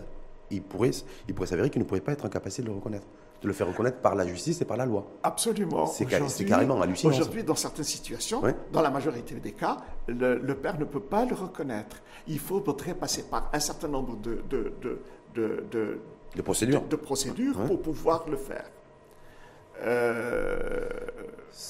il 0.52 0.62
pourrait, 0.62 0.92
il 1.28 1.34
pourrait 1.34 1.48
s'avérer 1.48 1.70
qu'il 1.70 1.82
ne 1.82 1.88
pourrait 1.88 2.02
pas 2.02 2.12
être 2.12 2.26
en 2.26 2.30
capacité 2.30 2.62
de 2.62 2.68
le 2.68 2.74
reconnaître, 2.76 3.06
de 3.42 3.48
le 3.48 3.54
faire 3.54 3.68
reconnaître 3.68 3.98
par 3.98 4.16
la 4.16 4.26
justice 4.28 4.62
et 4.62 4.66
par 4.66 4.78
la 4.78 4.86
loi. 4.86 5.06
Absolument. 5.24 5.86
C'est 5.88 6.06
carrément 6.06 6.80
hallucinant. 6.82 7.12
Aujourd'hui, 7.14 7.44
dans 7.44 7.56
certaines 7.56 7.84
situations, 7.86 8.42
Ouais. 8.42 8.56
dans 8.72 8.82
la 8.82 8.90
majorité 8.92 9.36
des 9.36 9.52
cas, 9.54 9.78
le, 10.08 10.38
le 10.38 10.56
père 10.56 10.80
ne 10.80 10.86
peut 10.86 11.00
pas 11.00 11.26
le 11.26 11.34
reconnaître. 11.36 11.98
Il 12.28 12.40
faudrait 12.40 12.94
passer 12.94 13.24
par 13.24 13.50
un 13.54 13.60
certain 13.60 13.88
nombre 13.88 14.16
de, 14.18 14.42
de, 14.50 14.74
de, 14.82 15.00
de, 15.34 15.64
de- 15.72 16.00
De 16.36 16.42
procédure. 16.42 16.82
de 16.88 16.96
procédures 16.96 17.60
Ouais. 17.60 17.68
pour 17.68 17.82
pouvoir 17.82 18.26
le 18.30 18.38
faire. 18.38 18.66
Euh, 19.82 20.90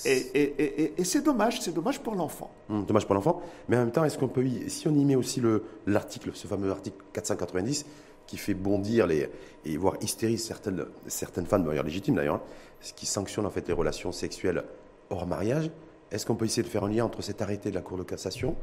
et 0.05 1.03
c'est 1.03 1.23
dommage, 1.23 1.61
c'est 1.61 1.73
dommage 1.73 1.99
pour 2.01 2.15
l'enfant. 2.15 2.51
Hum, 2.69 2.85
dommage 2.85 3.05
pour 3.05 3.15
l'enfant. 3.15 3.41
Mais 3.67 3.77
en 3.77 3.81
même 3.81 3.91
temps, 3.91 4.03
est-ce 4.03 4.17
qu'on 4.17 4.27
peut 4.27 4.45
y, 4.45 4.69
si 4.69 4.87
on 4.87 4.93
y 4.93 5.05
met 5.05 5.15
aussi 5.15 5.39
le 5.41 5.63
l'article, 5.87 6.31
ce 6.33 6.47
fameux 6.47 6.71
article 6.71 6.97
490, 7.13 7.85
qui 8.27 8.37
fait 8.37 8.53
bondir 8.53 9.09
et 9.11 9.77
voire 9.77 9.95
hystériser 10.01 10.43
certaines 10.43 10.85
certaines 11.07 11.45
femmes, 11.45 11.65
d'ailleurs 11.65 11.83
légitimes 11.83 12.15
d'ailleurs, 12.15 12.35
hein, 12.35 12.41
ce 12.81 12.93
qui 12.93 13.05
sanctionne 13.05 13.45
en 13.45 13.49
fait 13.49 13.67
les 13.67 13.73
relations 13.73 14.11
sexuelles 14.11 14.63
hors 15.09 15.27
mariage, 15.27 15.69
est-ce 16.11 16.25
qu'on 16.25 16.35
peut 16.35 16.45
essayer 16.45 16.63
de 16.63 16.67
faire 16.67 16.83
un 16.83 16.89
lien 16.89 17.05
entre 17.05 17.21
cet 17.21 17.41
arrêté 17.41 17.69
de 17.69 17.75
la 17.75 17.81
Cour 17.81 17.97
de 17.97 18.03
cassation, 18.03 18.55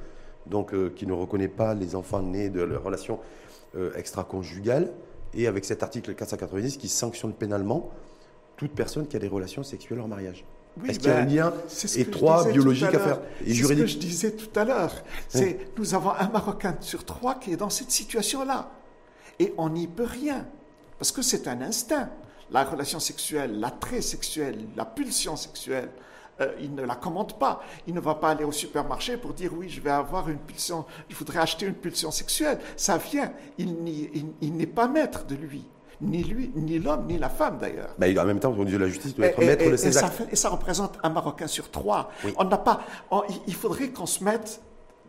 donc 0.47 0.73
euh, 0.73 0.91
qui 0.95 1.07
ne 1.07 1.13
reconnaît 1.13 1.49
pas 1.49 1.75
les 1.75 1.95
enfants 1.95 2.23
nés 2.23 2.49
de 2.49 2.63
la 2.63 2.79
relation 2.79 3.19
euh, 3.77 3.93
extra-conjugale, 3.95 4.93
et 5.35 5.47
avec 5.47 5.65
cet 5.65 5.83
article 5.83 6.15
490 6.15 6.77
qui 6.77 6.89
sanctionne 6.89 7.33
pénalement 7.33 7.91
toute 8.61 8.73
personne 8.73 9.07
qui 9.07 9.17
a 9.17 9.19
des 9.19 9.27
relations 9.27 9.63
sexuelles 9.63 10.01
hors 10.01 10.09
mariage 10.09 10.45
Oui, 10.77 10.91
Est-ce 10.91 10.99
qu'il 10.99 11.09
y 11.09 11.13
a 11.13 11.17
un 11.17 11.25
ben, 11.25 11.35
lien 11.35 11.51
que 11.51 11.89
je 11.89 11.99
étroit, 11.99 12.45
biologique 12.45 12.89
à 12.89 12.93
l'heure. 12.93 13.03
faire 13.03 13.21
et 13.47 13.55
C'est 13.55 13.63
ce 13.63 13.73
que 13.73 13.87
je 13.87 13.97
disais 13.97 14.33
tout 14.33 14.61
à 14.61 14.67
l'heure. 14.67 14.93
C'est 15.29 15.71
nous 15.79 15.95
avons 15.95 16.11
un 16.11 16.29
Marocain 16.29 16.77
sur 16.81 17.07
trois 17.07 17.37
qui 17.37 17.55
est 17.55 17.57
dans 17.57 17.71
cette 17.71 17.91
situation-là. 17.91 18.71
Et 19.39 19.55
on 19.57 19.71
n'y 19.71 19.87
peut 19.87 20.05
rien. 20.05 20.47
Parce 20.99 21.11
que 21.11 21.23
c'est 21.23 21.49
un 21.49 21.63
instinct. 21.63 22.11
La 22.51 22.65
relation 22.65 23.01
sexuelle, 23.01 23.59
l'attrait 23.59 24.03
sexuel, 24.03 24.59
la 24.77 24.85
pulsion 24.85 25.37
sexuelle, 25.37 25.89
euh, 26.43 26.53
il 26.61 26.75
ne 26.75 26.83
la 26.83 26.97
commande 26.97 27.39
pas. 27.39 27.63
Il 27.87 27.95
ne 27.95 28.01
va 28.01 28.15
pas 28.17 28.33
aller 28.33 28.45
au 28.45 28.53
supermarché 28.53 29.17
pour 29.17 29.33
dire 29.33 29.55
oui, 29.55 29.71
je 29.71 29.81
vais 29.81 29.89
avoir 29.89 30.29
une 30.29 30.39
pulsion, 30.39 30.85
je 31.09 31.17
voudrais 31.17 31.39
acheter 31.39 31.65
une 31.65 31.77
pulsion 31.77 32.11
sexuelle. 32.11 32.59
Ça 32.77 32.99
vient. 32.99 33.33
Il 33.57 34.53
n'est 34.55 34.67
pas 34.67 34.87
maître 34.87 35.25
de 35.25 35.35
lui. 35.35 35.65
Ni 36.03 36.23
lui, 36.25 36.51
ni 36.55 36.79
l'homme, 36.79 37.07
ni 37.07 37.19
la 37.19 37.29
femme 37.29 37.59
d'ailleurs. 37.59 37.91
Ben, 37.99 38.19
en 38.19 38.25
même 38.25 38.41
temps, 38.41 38.51
au 38.53 38.65
niveau 38.65 38.79
de 38.79 38.85
la 38.85 38.89
justice, 38.89 39.15
doit 39.15 39.27
être 39.27 39.43
Et- 39.43 39.47
maître 39.47 39.63
et- 39.65 39.69
de 39.69 39.75
et 39.75 39.77
ses 39.77 39.93
ça 39.93 40.07
actes. 40.07 40.15
fait- 40.17 40.29
et 40.33 40.37
ça 40.37 40.49
représente 40.49 40.99
un 41.03 41.11
Marocain 41.11 41.47
sur 41.47 41.71
trois. 41.71 42.11
Oui. 42.25 42.33
On 42.39 42.45
n'a 42.45 42.57
pas. 42.57 42.81
on- 43.11 43.23
il- 43.47 43.55
faudrait 43.55 43.91
qu'on 43.91 44.07
se 44.07 44.25
mette 44.25 44.63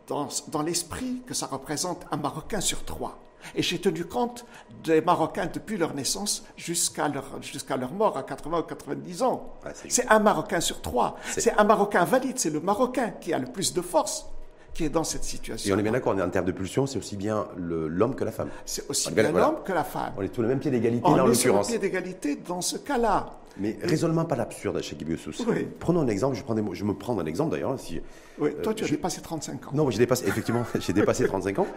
dans, 0.08 0.28
dans 0.50 0.62
l'esprit 0.62 1.22
que 1.26 1.34
ça 1.34 1.46
représente 1.46 2.06
un 2.12 2.18
Marocain 2.18 2.60
sur 2.60 2.84
trois. 2.84 3.18
Et 3.56 3.64
j'ai 3.64 3.80
tenu 3.80 4.04
compte 4.06 4.46
des 4.84 5.02
Marocains 5.02 5.48
depuis 5.52 5.78
leur 5.78 5.94
naissance 5.96 6.44
jusqu'à 6.58 7.08
leur, 7.08 7.42
jusqu'à 7.42 7.76
leur 7.78 7.92
mort 7.94 8.18
à 8.18 8.24
80 8.24 8.60
ou 8.60 8.64
90 8.64 9.24
ans. 9.24 9.50
Ouais, 9.66 9.72
c'est- 9.88 10.06
un 10.10 10.20
Marocain 10.20 10.60
sur 10.60 10.82
trois. 10.82 11.16
C'est 11.38 11.58
un 11.58 11.64
Marocain 11.64 12.04
valide. 12.04 12.38
C'est 12.38 12.50
le 12.52 12.60
Marocain 12.60 13.12
qui 13.22 13.34
a 13.34 13.40
le 13.40 13.48
plus 13.48 13.74
de 13.74 13.82
force 13.82 14.28
qui 14.74 14.86
est 14.86 14.90
dans 14.90 15.04
cette 15.04 15.24
situation. 15.24 15.70
Et 15.72 15.75
on 15.75 15.80
est 15.80 15.84
bien 15.84 15.92
d'accord, 15.92 16.13
on 16.16 16.20
en 16.22 16.30
termes 16.30 16.46
de 16.46 16.51
pulsion, 16.51 16.86
c'est 16.88 16.98
aussi 16.98 17.18
bien 17.18 17.48
l'homme 17.58 18.16
que 18.16 18.24
la 18.24 18.32
femme. 18.32 18.50
C'est 18.66 18.90
aussi 18.90 19.10
On 19.10 19.12
bien- 19.12 19.30
voilà. 19.32 19.48
l'homme 19.48 19.63
que 19.66 19.74
la 19.74 19.84
femme. 19.84 20.13
On 20.18 20.22
est 20.22 20.30
tous 20.30 20.42
le 20.42 20.48
même 20.48 20.60
pied 20.60 20.72
d'égalité 20.72 21.04
On 21.06 21.16
dans 21.18 21.30
est 21.30 21.34
sur 21.36 21.50
le 21.50 21.54
l'occurrence. 21.58 21.68
pied 21.68 21.80
d'égalité 21.80 22.36
dans 22.48 22.62
ce 22.62 22.78
cas-là. 22.78 23.38
Mais 23.58 23.78
raisonnement 23.84 24.24
pas 24.24 24.38
l'absurde 24.38 24.82
chez 24.82 24.98
Gibiosous. 24.98 25.44
Oui. 25.46 25.68
Prenons 25.80 26.00
un 26.01 26.08
exemple, 26.08 26.38
je, 26.38 26.44
prends 26.44 26.56
des 26.56 26.62
mots- 26.62 26.74
je 26.74 26.86
me 26.86 26.94
prends 26.94 27.20
un 27.20 27.25
exemple 27.25 27.51
d'ailleurs. 27.51 27.78
Si, 27.78 28.00
Oui, 28.40 28.51
toi, 28.63 28.74
tu 28.74 28.86
as 28.86 28.88
je- 28.88 28.92
dépassé 28.92 29.20
35 29.22 29.68
ans. 29.68 29.72
non, 29.74 29.90
j'ai 29.90 29.98
dépassé, 30.00 30.25
effectivement, 30.25 30.63
j'ai 30.80 30.94
dépassé 30.94 31.25
35 31.25 31.60
ans, 31.60 31.68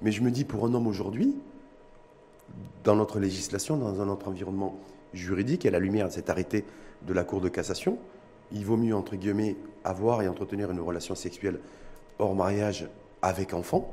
mais 0.00 0.12
je 0.12 0.22
me 0.22 0.30
dis 0.30 0.44
pour 0.44 0.64
un 0.64 0.72
homme 0.74 0.86
aujourd'hui, 0.86 1.34
dans 2.84 2.94
notre 2.94 3.18
législation, 3.18 3.76
dans 3.76 4.00
un 4.00 4.08
autre 4.08 4.28
environnement 4.28 4.78
juridique, 5.12 5.64
et 5.64 5.68
à 5.68 5.70
la 5.72 5.78
lumière 5.80 6.06
de 6.08 6.12
cet 6.12 6.30
arrêté 6.30 6.64
de 7.06 7.12
la 7.12 7.24
Cour 7.24 7.40
de 7.40 7.48
cassation, 7.48 7.98
il 8.52 8.64
vaut 8.64 8.76
mieux, 8.76 8.94
entre 8.94 9.16
guillemets, 9.16 9.56
avoir 9.82 10.22
et 10.22 10.28
entretenir 10.28 10.70
une 10.70 10.80
relation 10.80 11.14
sexuelle 11.16 11.58
hors 12.18 12.34
mariage 12.34 12.88
avec 13.22 13.54
enfant, 13.54 13.90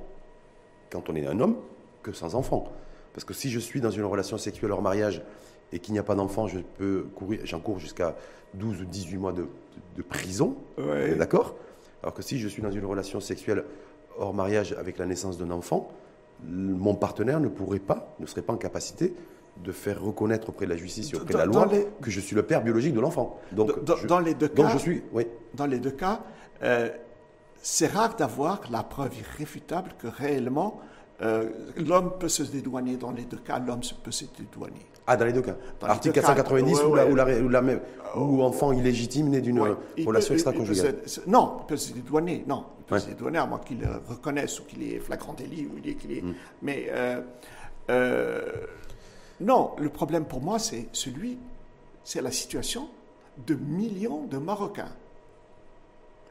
quand 0.92 1.10
on 1.10 1.16
est 1.16 1.25
un 1.25 1.40
homme, 1.40 1.56
que 2.04 2.12
sans 2.13 2.36
enfant. 2.36 2.72
Parce 3.13 3.24
que 3.25 3.34
si 3.34 3.50
je 3.50 3.60
suis 3.60 3.82
dans 3.82 3.92
une 3.92 4.06
relation 4.06 4.38
sexuelle 4.38 4.72
hors 4.72 4.82
mariage 4.82 5.22
et 5.74 5.80
qu'il 5.80 5.94
n'y 5.94 6.00
a 6.00 6.04
pas 6.04 6.16
d'enfant, 6.16 6.48
je 6.48 6.60
peux 6.78 7.08
courir, 7.16 7.42
j'en 7.44 7.60
cours 7.60 7.80
jusqu'à 7.80 8.16
12 8.56 8.82
ou 8.82 8.86
18 8.86 9.18
mois 9.18 9.32
de, 9.32 9.42
de- 9.44 9.48
de 9.98 10.01
prison, 10.01 10.56
Ouais. 10.78 11.16
d'accord? 11.16 11.56
Alors 12.04 12.13
que 12.13 12.22
si 12.22 12.40
je 12.40 12.48
suis 12.48 12.62
dans 12.62 12.72
une 12.72 12.86
relation 12.86 13.20
sexuelle 13.20 13.63
hors 14.18 14.34
mariage 14.34 14.74
avec 14.74 14.98
la 14.98 15.06
naissance 15.06 15.38
d'un 15.38 15.51
enfant, 15.51 15.90
mon 16.44 16.96
partenaire 16.96 17.40
ne 17.40 17.48
pourrait 17.48 17.80
pas, 17.80 18.16
ne 18.20 18.25
serait 18.25 18.42
pas 18.42 18.54
en 18.54 18.58
capacité 18.58 19.13
de 19.63 19.72
faire 19.72 20.01
reconnaître 20.01 20.50
auprès 20.50 20.66
de 20.66 20.72
la 20.72 20.78
justice 20.78 21.13
et 21.13 21.16
auprès 21.18 21.34
de 21.34 21.38
la 21.38 21.46
loi 21.46 21.68
les- 21.72 21.88
que 22.01 22.10
je 22.10 22.20
suis 22.20 22.36
le 22.36 22.44
père 22.44 22.63
biologique 22.63 22.94
de 22.94 23.00
l'enfant. 23.00 23.40
Donc, 23.51 23.84
Dans- 23.84 23.96
je, 23.98 24.08
dans 24.08 24.20
les 24.20 24.34
deux 24.34 24.48
donc 24.50 24.66
cas- 24.68 24.74
je 24.74 24.78
suis, 24.80 25.04
oui, 25.13 25.28
Dans 25.54 25.66
les 25.68 25.80
deux 25.80 25.92
cas, 25.92 26.22
euh, 26.63 26.90
c'est 27.62 27.88
rare 27.88 28.15
d'avoir 28.15 28.62
la 28.72 28.84
preuve 28.84 29.12
irréfutable 29.18 29.91
que 30.00 30.08
réellement 30.08 30.80
euh, 31.22 31.50
l'homme 31.77 32.13
peut 32.20 32.30
se 32.30 32.44
dédouaner. 32.44 32.98
Dans 32.98 33.12
les 33.12 33.25
deux 33.25 33.38
cas, 33.38 33.60
l'homme 33.60 33.82
peut 34.03 34.12
se 34.12 34.25
dédouaner. 34.25 34.86
Ah, 35.08 35.18
dans 35.18 35.25
les 35.25 35.34
deux 35.34 35.41
cas. 35.41 35.56
Dans 35.80 35.88
Article 35.88 36.15
deux 36.15 36.22
cas, 36.22 36.27
490 36.27 36.74
ouais, 36.74 36.84
ou, 36.86 36.96
la, 36.96 37.06
ouais. 37.06 37.12
ou, 37.12 37.15
la, 37.15 37.25
ou 37.41 37.50
la 37.50 37.62
même, 37.62 37.82
ou 38.15 38.41
enfant 38.44 38.72
illégitime 38.72 39.30
né 39.30 39.41
d'une 39.41 39.60
Ouais. 39.60 39.70
euh, 39.70 40.06
relation 40.06 40.34
extra-conjugale. 40.34 40.96
non, 41.27 41.58
il 41.62 41.65
peut 41.68 41.77
se 41.77 41.94
dédouaner. 41.94 42.44
Non, 42.48 42.65
il 42.80 42.86
peut 42.86 43.00
se 43.00 43.08
dédouaner 43.08 43.39
à 43.39 43.46
moins 43.46 43.60
qu'il 43.60 43.80
le 43.80 43.88
reconnaisse 44.08 44.60
ou 44.60 44.63
qu'il 44.63 44.84
ait 44.84 45.00
flagrant 45.00 45.34
délit 45.34 45.68
ou 45.68 45.80
qu'il 45.82 46.12
est. 46.12 46.22
Mm. 46.22 46.34
Mais 46.62 46.88
euh, 46.91 47.22
euh, 47.89 48.41
non, 49.39 49.72
le 49.80 49.89
problème 49.89 50.25
pour 50.25 50.41
moi, 50.41 50.60
c'est 50.60 50.88
celui, 50.91 51.38
c'est 52.03 52.22
la 52.22 52.32
situation 52.32 52.88
de 53.46 53.56
millions 53.56 54.25
de 54.25 54.38
Marocains. 54.38 54.94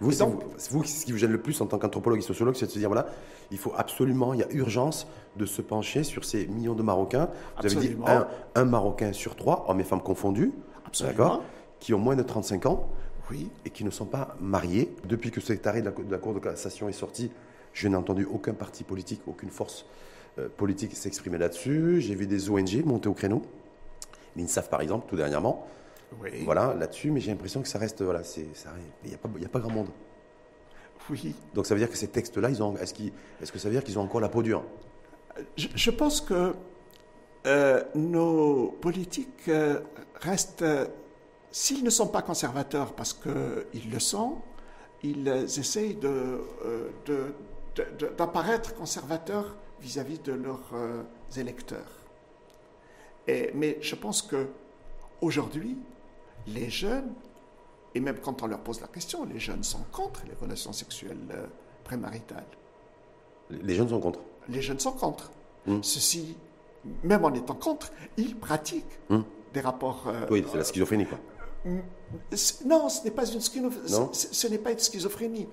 Vous, 0.00 0.14
donc- 0.14 0.42
vous, 0.70 0.84
ce 0.84 1.04
qui 1.04 1.12
vous 1.12 1.18
gêne 1.18 1.32
le 1.32 1.40
plus 1.40 1.60
en 1.60 1.66
tant 1.66 1.78
qu'anthropologue 1.78 2.18
et 2.18 2.22
sociologue, 2.22 2.54
c'est 2.56 2.66
de 2.66 2.70
se 2.70 2.78
dire 2.78 2.88
voilà, 2.88 3.06
il 3.50 3.58
faut 3.58 3.72
absolument, 3.76 4.32
il 4.32 4.40
y 4.40 4.42
a 4.42 4.50
urgence 4.50 5.06
de 5.36 5.44
se 5.46 5.60
pencher 5.62 6.04
sur 6.04 6.24
ces 6.24 6.46
millions 6.46 6.74
de 6.74 6.82
Marocains. 6.82 7.28
Vous 7.60 7.66
avez 7.66 7.74
dit 7.74 7.76
Absolument. 7.98 8.08
un, 8.08 8.26
un 8.54 8.64
Marocain 8.64 9.12
sur 9.12 9.36
trois, 9.36 9.66
hommes 9.68 9.80
et 9.80 9.84
femmes 9.84 10.00
confondus, 10.02 10.52
Absolument. 10.86 11.16
d'accord, 11.18 11.42
qui 11.80 11.92
ont 11.94 11.98
moins 11.98 12.16
de 12.16 12.22
35 12.22 12.66
ans 12.66 12.88
Oui. 13.30 13.50
et 13.66 13.70
qui 13.70 13.84
ne 13.84 13.90
sont 13.90 14.06
pas 14.06 14.34
mariés. 14.40 14.90
Depuis 15.06 15.30
que 15.30 15.40
cet 15.40 15.66
arrêt 15.66 15.80
de 15.82 15.86
la, 15.86 15.90
de 15.92 16.10
la 16.10 16.18
Cour 16.18 16.32
de 16.34 16.38
cassation 16.38 16.88
est 16.88 16.92
sorti, 16.92 17.30
je 17.74 17.86
n'ai 17.86 17.96
entendu 17.96 18.24
aucun 18.24 18.54
parti 18.54 18.84
politique, 18.84 19.20
aucune 19.26 19.50
force 19.50 19.84
euh, 20.38 20.48
politique 20.56 20.96
s'exprimer 20.96 21.36
là-dessus. 21.38 22.00
J'ai 22.00 22.14
vu 22.14 22.26
des 22.26 22.48
ONG 22.50 22.84
monter 22.86 23.08
au 23.08 23.14
créneau, 23.14 23.42
l'INSAF 24.36 24.70
par 24.70 24.80
exemple, 24.80 25.06
tout 25.08 25.16
dernièrement. 25.16 25.66
Oui. 26.20 26.44
Voilà, 26.44 26.74
là-dessus, 26.74 27.10
mais 27.10 27.20
j'ai 27.20 27.30
l'impression 27.30 27.62
que 27.62 27.68
ça 27.68 27.78
reste, 27.78 28.02
voilà, 28.02 28.24
c'est, 28.24 28.46
il 29.04 29.08
n'y 29.08 29.14
a, 29.14 29.18
pas- 29.18 29.28
y 29.38 29.44
a 29.44 29.48
pas 29.48 29.60
grand 29.60 29.70
monde. 29.70 29.88
Oui. 31.08 31.34
Donc 31.54 31.66
ça 31.66 31.74
veut 31.74 31.80
dire 31.80 31.90
que 31.90 31.96
ces 31.96 32.08
textes-là, 32.08 32.50
ils 32.50 32.62
ont, 32.62 32.76
est-ce, 32.76 32.94
est-ce 33.40 33.52
que 33.52 33.58
ça 33.58 33.68
veut 33.68 33.74
dire 33.74 33.84
qu'ils 33.84 33.98
ont 33.98 34.02
encore 34.02 34.20
la 34.20 34.28
peau 34.28 34.42
dure? 34.42 34.64
Je, 35.56 35.68
je 35.74 35.90
pense 35.90 36.20
que 36.20 36.54
euh, 37.46 37.82
nos 37.94 38.72
politiques 38.80 39.48
euh, 39.48 39.80
restent, 40.20 40.62
euh, 40.62 40.86
s'ils 41.50 41.82
ne 41.84 41.90
sont 41.90 42.08
pas 42.08 42.22
conservateurs 42.22 42.92
parce 42.92 43.12
qu'ils 43.14 43.90
le 43.90 43.98
sont, 43.98 44.38
ils 45.02 45.26
essayent 45.28 45.98
d'apparaître 48.18 48.74
conservateurs 48.74 49.56
vis-à-vis 49.80 50.18
de 50.18 50.32
leurs 50.32 50.70
électeurs. 51.36 51.90
Et, 53.26 53.50
mais 53.54 53.78
je 53.80 53.94
pense 53.94 54.20
que 54.22 54.48
aujourd'hui, 55.22 55.78
les 56.46 56.70
jeunes, 56.70 57.12
et 57.94 58.00
même 58.00 58.18
quand 58.20 58.42
on 58.42 58.46
leur 58.46 58.60
pose 58.60 58.80
la 58.80 58.86
question, 58.88 59.24
les 59.24 59.38
jeunes 59.40 59.62
sont 59.64 59.82
contre 59.92 60.22
les 60.26 60.34
relations 60.34 60.72
sexuelles 60.72 61.18
euh, 61.32 61.46
prémaritales. 61.84 62.46
Les 63.50 63.74
jeunes 63.74 63.88
sont 63.88 64.00
contre. 64.00 64.20
les 64.48 64.62
jeunes 64.62 64.78
sont 64.80 64.92
contre. 64.92 65.30
Hmm. 65.66 65.82
Ceci, 65.82 66.36
même 67.02 67.24
en 67.24 67.32
étant 67.34 67.54
contre, 67.54 67.92
ils 68.16 68.36
pratiquent 68.36 68.98
Hmm. 69.08 69.22
des 69.52 69.60
rapports. 69.60 70.04
euh, 70.06 70.26
Oui, 70.30 70.44
c'est 70.50 70.56
la 70.58 70.64
schizophrénie, 70.64 71.06
quoi. 71.06 71.18
Non, 72.64 72.88
ce 72.88 73.04
n'est 73.04 73.10
pas 73.10 73.24
une 73.30 73.40
schizophrénie. 73.40 73.88
Ce, 74.12 74.46
n'est 74.48 74.58
pas 74.58 74.72
une 74.72 74.78
schizophrénie. 74.78 75.48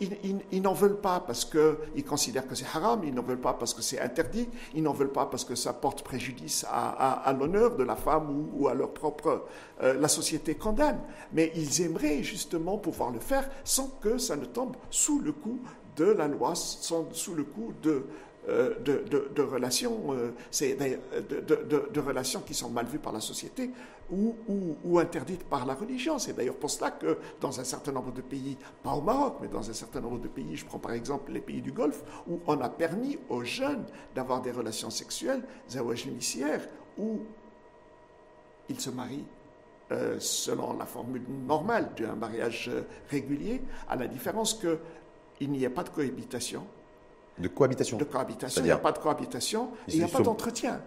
Ils, 0.00 0.16
ils- 0.24 0.40
ils 0.50 0.62
n'en 0.62 0.72
veulent 0.72 1.00
pas 1.00 1.20
parce 1.20 1.44
qu'ils 1.44 2.04
considèrent 2.04 2.46
que 2.48 2.54
c'est 2.54 2.64
haram, 2.74 3.02
ils 3.04 3.14
n'en 3.14 3.22
veulent 3.22 3.40
pas 3.40 3.52
parce 3.52 3.72
que 3.74 3.82
c'est 3.82 4.00
interdit, 4.00 4.48
ils 4.74 4.82
n'en 4.82 4.92
veulent 4.92 5.12
pas 5.12 5.26
parce 5.26 5.44
que 5.44 5.54
ça 5.54 5.72
porte 5.74 6.02
préjudice 6.02 6.64
à, 6.68 6.88
à- 6.90 7.12
à 7.28 7.32
l'honneur 7.32 7.76
de 7.76 7.84
la 7.84 7.96
femme 7.96 8.30
ou, 8.30 8.64
ou 8.64 8.68
à 8.68 8.74
leur 8.74 8.92
propre... 8.92 9.44
euh, 9.82 9.94
la 9.94 10.08
société 10.08 10.54
condamne. 10.54 11.00
Mais 11.32 11.52
ils 11.54 11.82
aimeraient 11.82 12.22
justement 12.22 12.78
pouvoir 12.78 13.10
le 13.10 13.20
faire 13.20 13.48
sans 13.62 13.88
que 14.00 14.18
ça 14.18 14.36
ne 14.36 14.46
tombe 14.46 14.74
sous 14.90 15.20
le 15.20 15.32
coup 15.32 15.60
de 15.96 16.06
la 16.06 16.28
loi, 16.28 16.54
sans- 16.54 17.06
sous 17.12 17.34
le 17.34 17.44
coup 17.44 17.72
de... 17.82 18.06
euh, 18.48 18.74
de, 18.80 19.42
relations, 19.42 20.12
euh, 20.12 20.30
d'ailleurs, 20.78 21.00
de, 21.28 22.00
relations 22.00 22.40
qui 22.40 22.54
sont 22.54 22.70
mal 22.70 22.86
vues 22.86 22.98
par 22.98 23.12
la 23.12 23.20
société 23.20 23.70
ou, 24.10 24.98
interdites 24.98 25.44
par 25.44 25.66
la 25.66 25.74
religion. 25.74 26.18
C'est 26.18 26.32
d'ailleurs 26.32 26.56
pour 26.56 26.70
cela 26.70 26.90
que 26.92 27.18
dans 27.40 27.58
un 27.60 27.64
certain 27.64 27.92
nombre 27.92 28.12
de 28.12 28.22
pays, 28.22 28.56
pas 28.82 28.92
au 28.92 29.00
Maroc, 29.00 29.38
mais 29.40 29.48
dans 29.48 29.68
un 29.68 29.72
certain 29.72 30.00
nombre 30.00 30.20
de 30.20 30.28
pays, 30.28 30.56
je 30.56 30.64
prends 30.64 30.78
par 30.78 30.92
exemple 30.92 31.32
les 31.32 31.40
pays 31.40 31.60
du 31.60 31.72
Golfe, 31.72 32.02
où 32.28 32.40
on 32.46 32.60
a 32.60 32.68
permis 32.68 33.18
aux 33.28 33.42
jeunes 33.42 33.84
d'avoir 34.14 34.42
des 34.42 34.52
relations 34.52 34.90
sexuelles, 34.90 35.42
zawaj 35.68 36.06
l'initiaire, 36.06 36.68
où 36.98 37.20
ils 38.68 38.80
se 38.80 38.90
marient 38.90 39.24
euh, 39.92 40.18
selon 40.18 40.76
la 40.76 40.84
formule 40.84 41.22
normale 41.46 41.90
d'un 41.96 42.16
mariage 42.16 42.68
euh, 42.72 42.82
régulier, 43.08 43.62
à 43.88 43.94
la 43.94 44.08
différence 44.08 44.54
qu'il 44.54 45.50
n'y 45.50 45.62
ait 45.62 45.70
pas 45.70 45.84
de 45.84 45.90
cohabitation. 45.90 46.66
De 47.38 47.48
cohabitation. 47.48 47.98
De 47.98 48.04
cohabitation, 48.04 48.62
il 48.62 48.64
n'y 48.64 48.70
a 48.70 48.78
pas 48.78 48.92
de 48.92 48.98
cohabitation, 48.98 49.70
et 49.88 49.92
il 49.92 49.98
n'y 49.98 50.04
a 50.04 50.08
pas 50.08 50.20
d'entretien. 50.20 50.80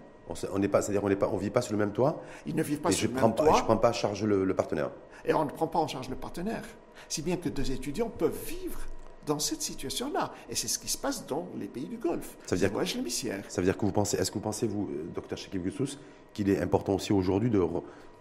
On 0.54 0.60
n'est 0.60 0.68
pas, 0.68 0.82
c'est-à-dire 0.82 1.04
on 1.04 1.10
n'est 1.10 1.16
pas, 1.16 1.28
on 1.32 1.38
vit 1.38 1.50
pas 1.50 1.62
sur 1.62 1.74
le 1.74 1.80
même 1.80 1.92
toit. 1.92 2.22
Ils 2.46 2.56
ne 2.56 2.62
vivent 2.64 2.82
pas 2.82 2.92
sur 2.92 3.08
je 3.08 3.08
le 3.08 3.14
prends 3.18 3.28
même 3.30 3.36
pas, 3.36 3.46
toit. 3.46 3.58
je 3.58 3.64
prends 3.64 3.78
pas 3.78 3.90
à 3.90 3.94
charge 3.94 4.24
le, 4.24 4.44
le 4.46 4.54
partenaire. 4.54 4.92
Et 5.26 5.34
on 5.34 5.44
ne 5.46 5.50
prend 5.50 5.68
pas 5.68 5.80
en 5.80 5.88
charge 5.88 6.08
le 6.10 6.16
partenaire. 6.16 6.64
Si 7.08 7.22
bien 7.24 7.38
que 7.38 7.50
deux 7.50 7.72
étudiants 7.72 8.10
peuvent 8.10 8.38
vivre 8.46 8.80
dans 9.26 9.40
cette 9.40 9.62
situation-là. 9.62 10.32
Et 10.50 10.56
c'est 10.56 10.68
ce 10.68 10.78
qui 10.80 10.88
se 10.88 10.98
passe 10.98 11.26
dans 11.28 11.48
les 11.58 11.68
pays 11.68 11.86
du 11.88 11.98
Golfe. 11.98 12.36
Ça 12.46 12.56
veut 12.56 12.60
dire- 12.60 12.70
Zawaj 12.70 12.96
l'initiaire. 12.96 13.44
Ça 13.48 13.62
veut 13.62 13.66
dire 13.66 13.78
que 13.78 13.86
vous 13.86 13.92
pensez, 13.92 14.18
est-ce 14.18 14.30
que 14.32 14.36
vous 14.36 14.44
pensez, 14.44 14.68
vous, 14.68 14.90
euh, 14.92 15.04
docteur 15.14 15.38
Chekib 15.38 15.64
Goussous, 15.64 15.98
qu'il 16.34 16.50
est 16.50 16.60
important 16.62 16.94
aussi 16.96 17.12
aujourd'hui 17.14 17.50
de, 17.50 17.64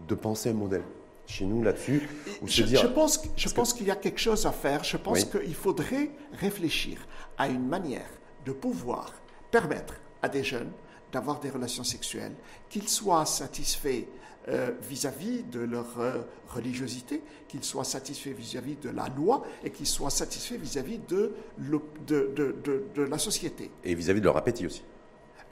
de 0.07 0.15
penser 0.15 0.51
un 0.51 0.55
modèle 0.55 0.83
chez 1.27 1.45
nous 1.47 1.63
là-dessus 1.63 2.09
ou 2.43 2.49
se 2.49 2.57
Je, 2.57 2.63
dire, 2.65 2.81
je 2.81 2.87
pense, 2.89 3.19
que- 3.19 3.29
je 3.37 3.49
que- 3.49 3.55
pense 3.55 3.73
qu'il 3.75 3.87
y 3.87 3.91
a 3.91 3.97
quelque 3.97 4.19
chose 4.21 4.45
à 4.47 4.53
faire. 4.53 4.83
Je 4.85 4.97
pense 4.97 5.25
Oui. 5.35 5.41
qu'il 5.45 5.55
faudrait 5.55 6.11
réfléchir 6.41 6.99
à 7.39 7.49
une 7.49 7.67
manière 7.67 8.09
de 8.45 8.53
pouvoir 8.53 9.13
permettre 9.51 9.95
à 10.23 10.29
des 10.29 10.43
jeunes 10.45 10.71
d'avoir 11.13 11.41
des 11.41 11.49
relations 11.51 11.85
sexuelles, 11.85 12.35
qu'ils 12.69 12.89
soient 12.89 13.25
satisfaits 13.25 14.05
euh, 14.49 14.73
vis-à-vis 14.83 15.43
de 15.45 15.61
leur 15.61 15.99
euh, 16.01 16.21
religiosité, 16.49 17.23
qu'ils 17.49 17.65
soient 17.65 17.85
satisfaits 17.85 18.31
vis-à-vis 18.37 18.77
de 18.77 18.91
la 18.91 19.09
loi 19.09 19.43
et 19.65 19.71
qu'ils 19.71 19.87
soient 19.87 20.11
satisfaits 20.11 20.57
vis-à-vis 20.57 20.99
de, 21.09 21.33
de, 21.59 22.31
de- 22.37 22.57
de- 22.63 22.85
de 22.95 23.03
la 23.03 23.17
société. 23.19 23.71
et 23.85 23.95
vis-à-vis 23.95 24.21
de 24.21 24.27
leur 24.27 24.37
appétit 24.37 24.67
aussi. 24.67 24.83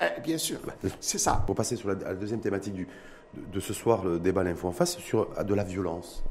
Eh, 0.00 0.20
bien 0.20 0.36
sûr, 0.36 0.58
Bah, 0.66 0.74
c'est 1.00 1.16
ça. 1.18 1.42
Pour 1.46 1.54
passer 1.54 1.76
sur 1.76 1.88
la, 1.88 1.94
deuxième 2.14 2.40
thématique 2.40 2.74
du, 2.74 2.86
de, 3.34 3.60
ce 3.60 3.72
soir, 3.72 4.04
le 4.04 4.18
débat 4.18 4.44
L'Info 4.44 4.68
en 4.68 4.72
face, 4.72 4.98
sur 4.98 5.28
de 5.42 5.54
la 5.54 5.64
violence. 5.64 6.22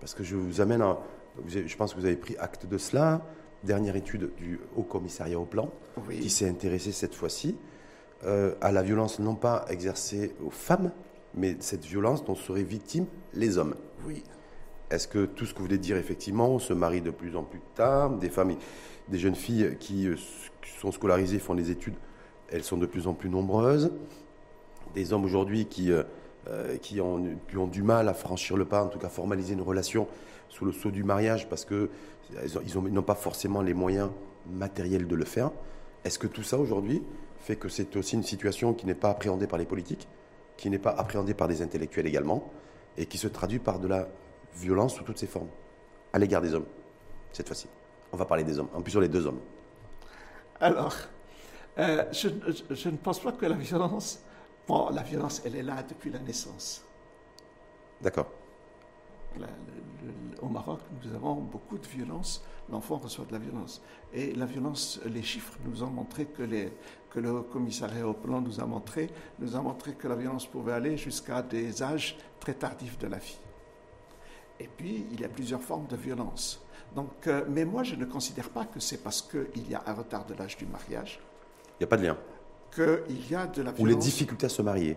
Parce 0.00 0.14
que 0.14 0.24
je 0.24 0.34
vous 0.34 0.60
amène 0.60 0.82
à. 0.82 0.98
je 1.46 1.76
pense 1.76 1.94
que 1.94 2.00
vous 2.00 2.06
avez 2.06 2.16
pris 2.16 2.36
acte 2.38 2.66
de 2.66 2.76
cela. 2.76 3.22
Dernière 3.64 3.96
étude 3.96 4.30
du 4.36 4.60
Haut 4.76 4.82
Commissariat 4.82 5.38
au 5.38 5.46
Plan, 5.46 5.70
Oui. 6.06 6.20
qui 6.20 6.28
s'est 6.30 6.48
intéressé 6.48 6.92
cette 6.92 7.14
fois-ci 7.14 7.56
euh, 8.24 8.54
à 8.60 8.72
la 8.72 8.82
violence 8.82 9.18
non 9.18 9.34
pas 9.34 9.64
exercée 9.68 10.34
aux 10.44 10.50
femmes, 10.50 10.92
mais 11.34 11.56
cette 11.60 11.84
violence 11.84 12.24
dont 12.24 12.34
seraient 12.34 12.62
victimes 12.62 13.06
les 13.32 13.56
hommes. 13.58 13.74
Oui. 14.06 14.22
Est-ce 14.90 15.08
que 15.08 15.24
tout 15.24 15.46
ce 15.46 15.54
que 15.54 15.58
vous 15.58 15.64
voulez 15.64 15.78
dire, 15.78 15.96
effectivement, 15.96 16.48
on 16.50 16.58
se 16.58 16.72
marie 16.74 17.00
de 17.00 17.10
plus 17.10 17.36
en 17.36 17.42
plus 17.42 17.60
tard, 17.74 18.10
des 18.10 18.28
femmes, 18.28 18.54
des 19.08 19.18
jeunes 19.18 19.34
filles 19.34 19.76
qui 19.80 20.08
euh, 20.08 20.16
qui 20.62 20.70
sont 20.78 20.92
scolarisées, 20.92 21.38
font 21.38 21.54
des 21.54 21.70
études, 21.70 21.94
elles 22.50 22.64
sont 22.64 22.76
de 22.78 22.86
plus 22.86 23.06
en 23.06 23.14
plus 23.14 23.30
nombreuses. 23.30 23.92
Des 24.94 25.12
hommes 25.12 25.24
aujourd'hui 25.24 25.66
qui, 25.66 25.90
euh, 25.90 26.02
euh, 26.48 26.76
qui, 26.76 27.00
ont, 27.00 27.24
qui 27.48 27.56
ont 27.56 27.66
du 27.66 27.82
mal 27.82 28.08
à 28.08 28.14
franchir 28.14 28.56
le 28.56 28.64
pas, 28.64 28.84
en 28.84 28.88
tout 28.88 28.98
cas 28.98 29.08
formaliser 29.08 29.54
une 29.54 29.62
relation 29.62 30.06
sous 30.54 30.64
le 30.64 30.72
sceau 30.72 30.90
du 30.92 31.02
mariage 31.02 31.48
parce 31.48 31.64
que 31.64 31.90
ils 32.44 32.56
ont- 32.56 32.62
ils 32.64 32.78
ont- 32.78 32.86
ils 32.86 32.92
n'ont 32.92 33.02
pas 33.02 33.16
forcément 33.16 33.60
les 33.60 33.74
moyens 33.74 34.10
matériels 34.46 35.06
de 35.08 35.16
le 35.16 35.24
faire. 35.24 35.50
Est-ce 36.04 36.18
que 36.18 36.28
tout 36.28 36.42
ça 36.44 36.58
aujourd'hui 36.58 37.02
fait 37.40 37.56
que 37.56 37.68
c'est 37.68 37.96
aussi 37.96 38.14
une 38.14 38.22
situation 38.22 38.72
qui 38.72 38.86
n'est 38.86 38.94
pas 38.94 39.10
appréhendée 39.10 39.46
par 39.48 39.58
les 39.58 39.66
politiques, 39.66 40.06
qui 40.56 40.70
n'est 40.70 40.78
pas 40.78 40.90
appréhendée 40.92 41.34
par 41.34 41.48
les 41.48 41.60
intellectuels 41.60 42.06
également, 42.06 42.50
et 42.96 43.06
qui 43.06 43.18
se 43.18 43.26
traduit 43.28 43.58
par 43.58 43.80
de 43.80 43.88
la 43.88 44.08
violence 44.54 44.94
sous 44.94 45.02
toutes 45.02 45.18
ses 45.18 45.26
formes, 45.26 45.48
à 46.12 46.18
l'égard 46.20 46.40
des 46.40 46.54
hommes, 46.54 46.66
cette 47.32 47.48
fois-ci? 47.48 47.66
On 48.12 48.16
va 48.16 48.24
parler 48.24 48.44
des 48.44 48.58
hommes, 48.60 48.68
en 48.74 48.80
plus 48.80 48.92
sur 48.92 49.00
les 49.00 49.08
deux 49.08 49.26
hommes. 49.26 49.40
Alors, 50.60 50.94
euh, 51.78 52.04
je, 52.12 52.28
je- 52.28 52.74
je 52.74 52.88
ne 52.88 52.96
pense 52.96 53.18
pas 53.18 53.32
que 53.32 53.44
la 53.46 53.56
violence. 53.56 54.20
Bon, 54.68 54.88
la 54.90 55.02
violence, 55.02 55.42
elle 55.44 55.56
est 55.56 55.62
là 55.64 55.82
depuis 55.82 56.10
la 56.10 56.20
naissance. 56.20 56.84
D'accord. 58.00 58.28
Au 60.42 60.48
Maroc, 60.48 60.80
nous 61.02 61.14
avons 61.14 61.34
beaucoup 61.34 61.78
de 61.78 61.86
violence. 61.86 62.42
L'enfant 62.70 62.96
reçoit 62.98 63.24
de 63.26 63.32
la 63.32 63.38
violence. 63.38 63.82
Et 64.12 64.32
la 64.34 64.46
violence, 64.46 65.00
les 65.04 65.22
chiffres 65.22 65.58
nous 65.64 65.82
ont 65.82 65.90
montré 65.90 66.26
que, 66.26 66.42
les, 66.42 66.72
que 67.10 67.20
le 67.20 67.42
commissariat 67.42 68.06
au 68.06 68.14
plan 68.14 68.40
nous 68.40 68.60
a 68.60 68.64
montré, 68.66 69.10
nous 69.38 69.54
a 69.56 69.60
montré 69.60 69.92
que 69.94 70.08
la 70.08 70.16
violence 70.16 70.46
pouvait 70.46 70.72
aller 70.72 70.96
jusqu'à 70.96 71.42
des 71.42 71.82
âges 71.82 72.16
très 72.40 72.54
tardifs 72.54 72.98
de 72.98 73.06
la 73.06 73.18
vie. 73.18 73.38
Et 74.60 74.68
puis, 74.68 75.06
il 75.12 75.20
y 75.20 75.24
a 75.24 75.28
plusieurs 75.28 75.60
formes 75.62 75.86
de 75.88 75.96
violence. 75.96 76.60
Donc, 76.94 77.26
euh, 77.26 77.44
mais 77.48 77.64
moi, 77.64 77.82
je 77.82 77.96
ne 77.96 78.04
considère 78.04 78.50
pas 78.50 78.64
que 78.66 78.78
c'est 78.80 78.98
parce 79.02 79.20
qu'il 79.20 79.68
y 79.68 79.74
a 79.74 79.82
un 79.86 79.94
retard 79.94 80.24
de 80.26 80.34
l'âge 80.34 80.56
du 80.56 80.64
mariage 80.66 81.20
Il 81.80 81.82
n'y 81.82 81.84
a 81.84 81.88
pas 81.88 81.96
de 81.96 82.04
lien. 82.04 82.16
qu'il 82.74 83.30
y 83.30 83.34
a 83.34 83.46
de 83.46 83.62
la 83.62 83.72
Ou 83.72 83.78
les 83.78 83.84
violence. 83.84 84.04
difficultés 84.04 84.46
à 84.46 84.48
se 84.48 84.62
marier. 84.62 84.96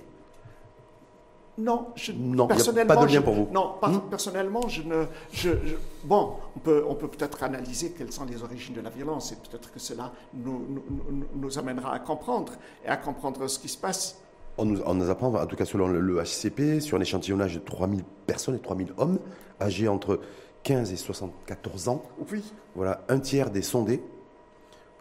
Non, 1.57 1.87
je, 1.95 2.11
Non, 2.11 2.45
personnellement, 2.47 2.93
pas 2.95 3.01
de 3.01 3.07
lien 3.07 3.13
je- 3.19 3.19
pour 3.25 3.33
vous. 3.33 3.47
Non, 3.51 3.73
par- 3.81 3.89
Hmm? 3.91 4.01
personnellement, 4.09 4.67
je 4.67 4.83
ne. 4.83 5.05
Je, 5.31 5.49
je- 5.65 5.75
bon, 6.03 6.33
on 6.55 6.59
peut 6.59 6.85
on 6.87 6.93
peut 6.93 7.07
peut-être 7.07 7.41
analyser 7.43 7.91
quelles 7.97 8.11
sont 8.11 8.25
les 8.25 8.43
origines 8.43 8.75
de 8.75 8.81
la 8.81 8.91
violence 8.91 9.31
et 9.31 9.35
peut-être 9.37 9.71
que 9.71 9.79
cela 9.79 10.11
nous, 10.35 10.65
nous, 10.69 10.83
nous- 11.09 11.25
nous 11.33 11.57
amènera 11.59 11.93
à 11.93 11.99
comprendre 11.99 12.53
et 12.85 12.87
à 12.89 12.97
comprendre 12.97 13.47
ce 13.47 13.57
qui 13.57 13.69
se 13.69 13.77
passe. 13.77 14.19
On 14.59 14.65
nous, 14.65 14.81
on 14.85 14.93
nous 14.93 15.09
apprend, 15.09 15.33
en 15.33 15.45
tout 15.47 15.55
cas 15.55 15.65
selon 15.65 15.87
le, 15.87 15.99
le 15.99 16.19
HCP, 16.21 16.79
sur 16.79 16.97
un 16.97 17.01
échantillonnage 17.01 17.55
de 17.55 17.59
3000 17.59 18.03
personnes 18.27 18.55
et 18.55 18.59
3000 18.59 18.93
hommes 18.97 19.17
âgés 19.59 19.87
entre 19.87 20.19
15 20.63 20.91
et 20.91 20.95
74 20.97 21.87
ans, 21.89 22.03
Oui. 22.31 22.43
voilà, 22.75 23.03
un 23.09 23.19
tiers 23.19 23.49
des 23.49 23.61
sondés 23.63 24.01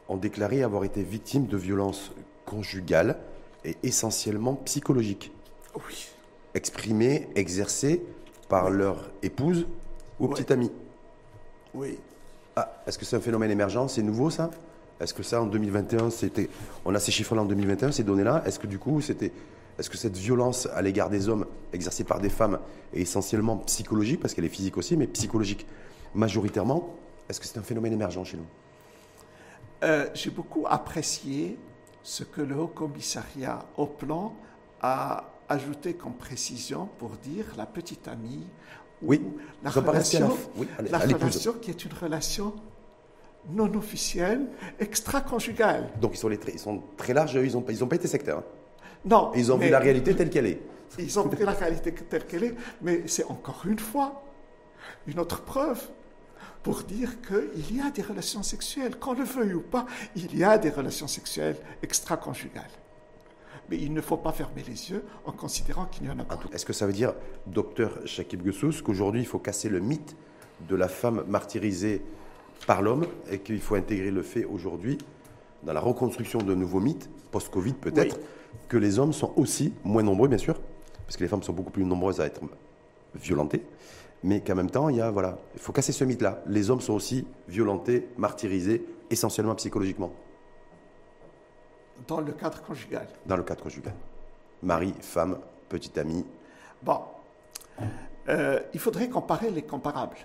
ont 0.08 0.16
déclaré 0.16 0.62
avoir 0.62 0.84
été 0.84 1.02
victimes 1.02 1.46
de 1.46 1.56
violences 1.56 2.12
conjugales 2.46 3.18
et 3.64 3.76
essentiellement 3.82 4.54
psychologiques, 4.64 5.32
Oui. 5.74 6.08
Exprimées, 6.56 7.28
exercées 7.36 8.02
par 8.48 8.70
leur 8.70 9.10
épouse 9.22 9.66
ou 10.18 10.28
petite 10.28 10.50
amie. 10.50 10.72
Oui. 11.74 11.98
Ah, 12.56 12.82
est-ce 12.86 12.98
que 12.98 13.04
c'est 13.04 13.16
un 13.16 13.20
phénomène 13.20 13.50
émergent? 13.50 13.86
C'est 13.88 14.02
nouveau 14.02 14.30
ça? 14.30 14.50
Est-ce 14.98 15.12
que 15.12 15.22
ça 15.22 15.42
en 15.42 15.46
2021, 15.46 16.08
c'était. 16.08 16.48
On 16.86 16.94
a 16.94 16.98
ces 16.98 17.12
chiffres-là 17.12 17.42
en 17.42 17.44
2021, 17.44 17.92
ces 17.92 18.02
données-là. 18.02 18.42
Est-ce 18.46 18.58
que 18.58 18.66
du 18.66 18.78
coup, 18.78 19.02
c'était. 19.02 19.30
Est-ce 19.78 19.90
que 19.90 19.98
cette 19.98 20.16
violence 20.16 20.66
à 20.74 20.80
l'égard 20.80 21.10
des 21.10 21.28
hommes 21.28 21.44
exercée 21.74 22.04
par 22.04 22.18
des 22.18 22.30
femmes 22.30 22.58
est 22.94 23.02
essentiellement 23.02 23.58
psychologique, 23.58 24.20
parce 24.20 24.32
qu'elle 24.32 24.46
est 24.46 24.48
physique 24.48 24.78
aussi, 24.78 24.96
mais 24.96 25.06
psychologique 25.06 25.66
majoritairement 26.14 26.94
Est-ce 27.28 27.40
que 27.40 27.46
c'est 27.46 27.58
un 27.58 27.62
phénomène 27.62 27.92
émergent 27.92 28.24
chez 28.24 28.38
nous? 28.38 28.46
Euh, 29.82 30.06
J'ai 30.14 30.30
beaucoup 30.30 30.64
apprécié 30.66 31.58
ce 32.02 32.24
que 32.24 32.40
le 32.40 32.56
Haut 32.56 32.68
Commissariat 32.68 33.66
au 33.76 33.84
plan 33.84 34.34
a 34.80 35.24
ajouté 35.48 35.94
comme 35.94 36.14
précision 36.14 36.88
pour 36.98 37.10
dire 37.16 37.46
la 37.56 37.66
petite 37.66 38.08
amie 38.08 38.46
ou 39.02 39.08
Oui, 39.08 39.22
la 39.62 39.70
relation, 39.70 40.36
oui, 40.56 40.66
la 40.90 40.98
relation 40.98 41.52
qui 41.54 41.70
est 41.70 41.84
une 41.84 41.92
relation 41.92 42.54
non 43.50 43.72
officielle, 43.74 44.46
extra-conjugale. 44.80 45.90
Donc 46.00 46.14
ils 46.14 46.18
sont, 46.18 46.28
les 46.28 46.38
très, 46.38 46.52
ils 46.52 46.58
sont 46.58 46.82
très 46.96 47.14
larges, 47.14 47.34
ils 47.34 47.52
n'ont 47.52 47.64
ils 47.68 47.84
ont 47.84 47.88
pas 47.88 47.96
été 47.96 48.08
sectaires. 48.08 48.38
hein. 48.38 48.44
Non, 49.04 49.30
Ils 49.36 49.52
ont 49.52 49.56
vu 49.56 49.70
la 49.70 49.78
réalité 49.78 50.16
telle 50.16 50.30
qu'elle 50.30 50.46
est. 50.46 50.60
Ils 50.98 51.18
ont 51.18 51.28
pris 51.28 51.44
la 51.44 51.52
réalité 51.52 51.92
telle 51.92 52.26
qu'elle 52.26 52.44
est, 52.44 52.54
mais 52.82 53.02
c'est 53.06 53.24
encore 53.24 53.62
une 53.66 53.78
fois 53.78 54.22
une 55.06 55.18
autre 55.20 55.42
preuve 55.42 55.80
pour 56.62 56.82
dire 56.82 57.20
qu'il 57.22 57.76
y 57.76 57.80
a 57.80 57.90
des 57.90 58.02
relations 58.02 58.42
sexuelles, 58.42 58.96
qu'on 58.98 59.12
le 59.12 59.22
veuille 59.22 59.54
ou 59.54 59.60
pas, 59.60 59.86
il 60.16 60.36
y 60.36 60.42
a 60.42 60.58
des 60.58 60.70
relations 60.70 61.06
sexuelles 61.06 61.56
extra-conjugales. 61.82 62.70
Mais 63.70 63.78
il 63.78 63.92
ne 63.92 64.00
faut 64.00 64.16
pas 64.16 64.32
fermer 64.32 64.62
les 64.66 64.90
yeux 64.90 65.04
en 65.24 65.32
considérant 65.32 65.86
qu'il 65.86 66.04
n'y 66.04 66.10
en 66.10 66.18
a 66.18 66.24
pas. 66.24 66.38
Est-ce 66.52 66.64
que 66.64 66.72
ça 66.72 66.86
veut 66.86 66.92
dire, 66.92 67.14
docteur 67.46 67.98
Shakib 68.04 68.44
Gessous, 68.46 68.82
qu'aujourd'hui 68.84 69.20
il 69.20 69.26
faut 69.26 69.38
casser 69.38 69.68
le 69.68 69.80
mythe 69.80 70.16
de 70.68 70.76
la 70.76 70.88
femme 70.88 71.24
martyrisée 71.28 72.02
par 72.66 72.82
l'homme 72.82 73.06
et 73.30 73.40
qu'il 73.40 73.60
faut 73.60 73.74
intégrer 73.74 74.10
le 74.10 74.22
fait 74.22 74.44
aujourd'hui 74.44 74.98
dans 75.62 75.72
la 75.72 75.80
reconstruction 75.80 76.38
de 76.38 76.54
nouveaux 76.54 76.80
mythes, 76.80 77.10
post-Covid 77.30 77.74
peut-être, 77.74 78.18
que 78.68 78.76
les 78.76 78.98
hommes 78.98 79.12
sont 79.12 79.32
aussi 79.36 79.72
moins 79.84 80.02
nombreux, 80.02 80.28
bien 80.28 80.38
sûr, 80.38 80.54
parce 81.04 81.16
que 81.16 81.22
les 81.22 81.28
femmes 81.28 81.42
sont 81.42 81.52
beaucoup 81.52 81.70
plus 81.70 81.84
nombreuses 81.84 82.20
à 82.20 82.26
être 82.26 82.40
violentées, 83.14 83.62
mais 84.22 84.40
qu'en 84.40 84.54
même 84.54 84.70
temps, 84.70 84.88
il 84.88 84.96
y 84.96 85.00
a, 85.00 85.10
voilà, 85.10 85.38
il 85.54 85.60
faut 85.60 85.72
casser 85.72 85.92
ce 85.92 86.04
mythe-là. 86.04 86.42
Les 86.46 86.70
hommes 86.70 86.80
sont 86.80 86.94
aussi 86.94 87.26
violentés, 87.48 88.08
martyrisés, 88.16 88.84
essentiellement 89.10 89.54
psychologiquement. 89.54 90.12
Dans 92.06 92.20
le 92.20 92.32
cadre 92.32 92.62
conjugal. 92.62 93.08
Dans 93.24 93.36
le 93.36 93.42
cadre 93.42 93.62
conjugal. 93.62 93.94
Mari, 94.62 94.94
femme, 95.00 95.38
petit 95.68 95.98
ami. 95.98 96.24
Bon, 96.82 97.00
euh, 98.28 98.60
il 98.72 98.80
faudrait 98.80 99.08
comparer 99.08 99.50
les 99.50 99.62
comparables. 99.62 100.18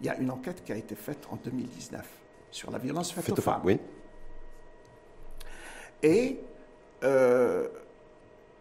Il 0.00 0.06
y 0.06 0.08
a 0.08 0.16
une 0.16 0.30
enquête 0.30 0.62
qui 0.64 0.72
a 0.72 0.76
été 0.76 0.94
faite 0.94 1.26
en 1.30 1.36
2019 1.36 2.06
sur 2.50 2.70
la 2.70 2.78
violence 2.78 3.12
faite, 3.12 3.30
aux, 3.30 3.36
femmes. 3.36 3.62
Oui. 3.64 3.80
Et 6.02 6.38
euh, 7.02 7.68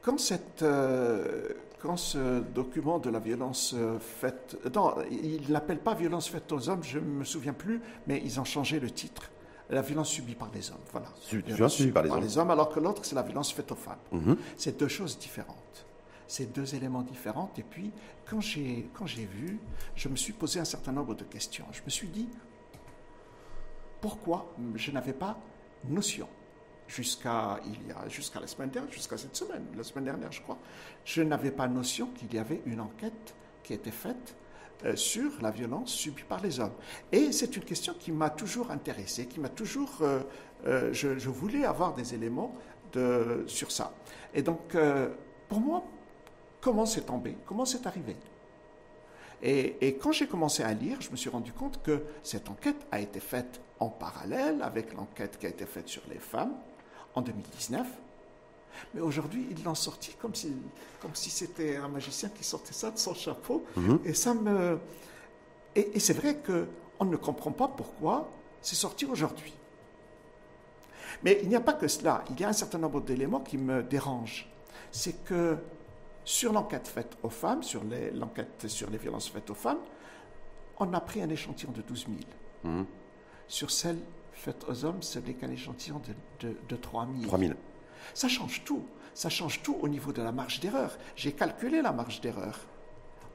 quand, 0.01 0.19
cette, 0.19 0.63
euh, 0.63 1.49
quand 1.79 1.97
ce 1.97 2.39
document 2.39 2.99
de 2.99 3.09
la 3.09 3.19
violence 3.19 3.75
faite... 3.99 4.57
Non, 4.73 4.95
il 5.11 5.51
l'appelle 5.51 5.79
pas 5.79 5.93
violence 5.93 6.29
faite 6.29 6.51
aux 6.51 6.69
hommes, 6.69 6.83
je 6.83 6.99
ne 6.99 7.05
me 7.05 7.23
souviens 7.23 7.53
plus, 7.53 7.81
mais 8.07 8.21
ils 8.23 8.39
ont 8.39 8.45
changé 8.45 8.79
le 8.79 8.89
titre. 8.89 9.29
La 9.69 9.81
violence 9.81 10.09
subie 10.09 10.35
par 10.35 10.49
les 10.53 10.69
hommes, 10.69 10.77
voilà. 10.91 11.07
violence 11.31 11.75
subie 11.75 11.91
par 11.91 12.03
les, 12.03 12.21
les 12.21 12.37
hommes. 12.37 12.51
alors 12.51 12.69
que 12.69 12.79
l'autre, 12.79 13.05
c'est 13.05 13.15
la 13.15 13.23
violence 13.23 13.53
faite 13.53 13.71
aux 13.71 13.75
femmes. 13.75 14.35
C'est 14.57 14.77
deux 14.77 14.87
choses 14.89 15.17
différentes 15.17 15.85
c'est 16.33 16.51
deux 16.51 16.73
éléments 16.73 17.03
différents. 17.03 17.51
Et 17.57 17.63
puis, 17.63 17.91
quand 18.25 18.41
j'ai, 18.41 18.89
vu, 19.25 19.59
je 19.95 20.09
me 20.09 20.15
suis 20.15 20.33
posé 20.33 20.59
un 20.59 20.65
certain 20.65 20.91
nombre 20.91 21.13
de 21.13 21.23
questions. 21.23 21.65
Je 21.71 21.81
me 21.85 21.89
suis 21.89 22.07
dit, 22.07 22.27
pourquoi 24.01 24.51
je 24.75 24.91
n'avais 24.91 25.13
pas 25.13 25.37
notion 25.85 26.27
jusqu'à 26.87 27.59
il 27.65 27.87
y 27.87 27.91
a 27.91 28.07
jusqu'à 28.09 28.39
la 28.39 28.47
semaine 28.47 28.69
dernière, 28.69 28.91
jusqu'à 28.91 29.17
cette 29.17 29.35
semaine, 29.35 29.65
la 29.77 29.83
semaine 29.83 30.05
dernière, 30.05 30.31
je 30.31 30.41
crois, 30.41 30.57
je 31.05 31.21
n'avais 31.21 31.51
pas 31.51 31.67
notion 31.67 32.07
qu'il 32.07 32.33
y 32.33 32.39
avait 32.39 32.61
une 32.65 32.81
enquête 32.81 33.35
qui 33.63 33.73
était 33.73 33.91
faite 33.91 34.35
sur 34.95 35.31
la 35.41 35.51
violence 35.51 35.91
subie 35.91 36.23
par 36.23 36.41
les 36.41 36.59
hommes. 36.59 36.73
Et 37.11 37.31
c'est 37.31 37.55
une 37.55 37.63
question 37.63 37.93
qui 37.99 38.11
m'a 38.11 38.29
toujours 38.29 38.71
intéressé, 38.71 39.25
qui 39.27 39.39
m'a 39.39 39.49
toujours, 39.49 39.91
euh, 40.01 40.21
euh, 40.65 40.93
je, 40.93 41.29
voulais 41.29 41.65
avoir 41.65 41.93
des 41.93 42.13
éléments 42.13 42.55
de, 42.91 43.43
sur 43.47 43.71
ça. 43.71 43.93
Et 44.33 44.41
donc, 44.41 44.75
pour 45.47 45.59
moi, 45.59 45.83
comment 46.61 46.85
c'est 46.85 47.05
tombé, 47.05 47.35
comment 47.45 47.65
c'est 47.65 47.85
arrivé? 47.87 48.15
Et, 49.45 49.97
quand 50.01 50.13
j'ai 50.13 50.27
commencé 50.27 50.63
à 50.63 50.73
lire, 50.73 51.01
je 51.01 51.11
me 51.11 51.17
suis 51.17 51.29
rendu 51.29 51.51
compte 51.51 51.83
que 51.83 52.03
cette 52.23 52.49
enquête 52.49 52.87
a 52.91 53.01
été 53.01 53.19
faite 53.19 53.59
en 53.79 53.89
parallèle 53.89 54.61
avec 54.61 54.93
l'enquête 54.93 55.37
qui 55.37 55.45
a 55.45 55.49
été 55.49 55.65
faite 55.65 55.89
sur 55.89 56.01
les 56.09 56.19
femmes 56.19 56.53
en 57.13 57.21
2019. 57.21 57.85
Mais 58.93 59.01
aujourd'hui, 59.01 59.47
ils 59.51 59.63
l'ont 59.63 59.75
sorti 59.75 60.15
comme 60.19 60.35
si, 60.35 60.53
comme 61.01 61.15
si 61.15 61.29
c'était 61.29 61.77
un 61.77 61.87
magicien 61.87 62.29
qui 62.29 62.43
sortait 62.43 62.73
ça 62.73 62.91
de 62.91 62.97
son 62.97 63.13
chapeau. 63.13 63.65
Mhm. 63.75 63.99
Et 64.05 64.13
ça 64.13 64.33
me. 64.33 64.79
Et, 65.75 65.95
et 65.95 65.99
c'est 65.99 66.13
vrai 66.13 66.37
qu'on 66.37 67.05
ne 67.05 67.15
comprend 67.17 67.51
pas 67.51 67.67
pourquoi 67.67 68.29
c'est 68.61 68.75
sorti 68.75 69.05
aujourd'hui. 69.05 69.53
Mais 71.23 71.39
il 71.43 71.49
n'y 71.49 71.55
a 71.55 71.61
pas 71.61 71.73
que 71.73 71.87
cela. 71.87 72.23
Il 72.31 72.39
y 72.39 72.43
a 72.43 72.49
un 72.49 72.53
certain 72.53 72.77
nombre 72.77 73.01
d'éléments 73.01 73.39
qui 73.39 73.57
me 73.57 73.83
dérangent. 73.83 74.49
C'est 74.91 75.23
que 75.23 75.57
sur 76.23 76.53
l'enquête 76.53 76.87
faite 76.87 77.17
aux 77.23 77.29
femmes, 77.29 77.63
sur 77.63 77.81
l'enquête 78.13 78.67
sur 78.67 78.89
les 78.89 78.97
violences 78.97 79.29
faites 79.29 79.49
aux 79.49 79.55
femmes, 79.55 79.79
on 80.79 80.93
a 80.93 81.01
pris 81.01 81.21
un 81.21 81.29
échantillon 81.29 81.71
de 81.71 81.81
12 81.81 82.07
000. 82.63 82.73
Mmh. 82.75 82.85
Sur 83.47 83.71
celles 83.71 83.99
faites 84.31 84.65
aux 84.67 84.85
hommes, 84.85 85.01
ce 85.01 85.19
n'est 85.19 85.33
qu'un 85.33 85.51
échantillon 85.51 86.01
de, 86.39 86.55
de, 86.67 86.75
3 86.75 87.07
000. 87.19 87.27
3 87.27 87.39
000. 87.39 87.53
Ça 88.13 88.27
change 88.27 88.63
tout. 88.63 88.83
Ça 89.13 89.29
change 89.29 89.61
tout 89.61 89.77
au 89.81 89.87
niveau 89.87 90.11
de 90.11 90.21
la 90.21 90.31
marge 90.31 90.59
d'erreur. 90.59 90.97
J'ai 91.15 91.33
calculé 91.33 91.81
la 91.81 91.91
marge 91.91 92.21
d'erreur. 92.21 92.59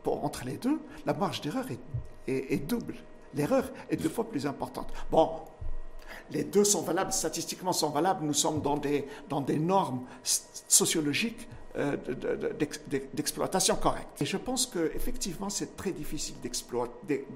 entre 0.04 0.44
les 0.44 0.56
deux, 0.56 0.80
la 1.06 1.12
marge 1.12 1.40
d'erreur 1.40 1.66
est, 2.26 2.66
double. 2.66 2.94
L'erreur 3.34 3.70
est 3.90 3.96
deux 3.96 4.08
fois 4.08 4.28
plus 4.28 4.46
importante. 4.46 4.92
Bon, 5.10 5.30
les 6.30 6.44
deux 6.44 6.64
sont 6.64 6.82
valables, 6.82 7.12
statistiquement 7.12 7.72
sont 7.72 7.90
valables. 7.90 8.24
Nous 8.24 8.34
sommes 8.34 8.60
dans 8.60 8.76
des, 8.76 9.58
normes 9.58 10.04
sociologiques 10.22 11.48
d'exploitation 13.14 13.76
correcte. 13.76 14.20
Et 14.20 14.24
je 14.24 14.36
pense 14.36 14.66
qu'effectivement, 14.66 15.48
c'est 15.48 15.76
très 15.76 15.92
difficile 15.92 16.34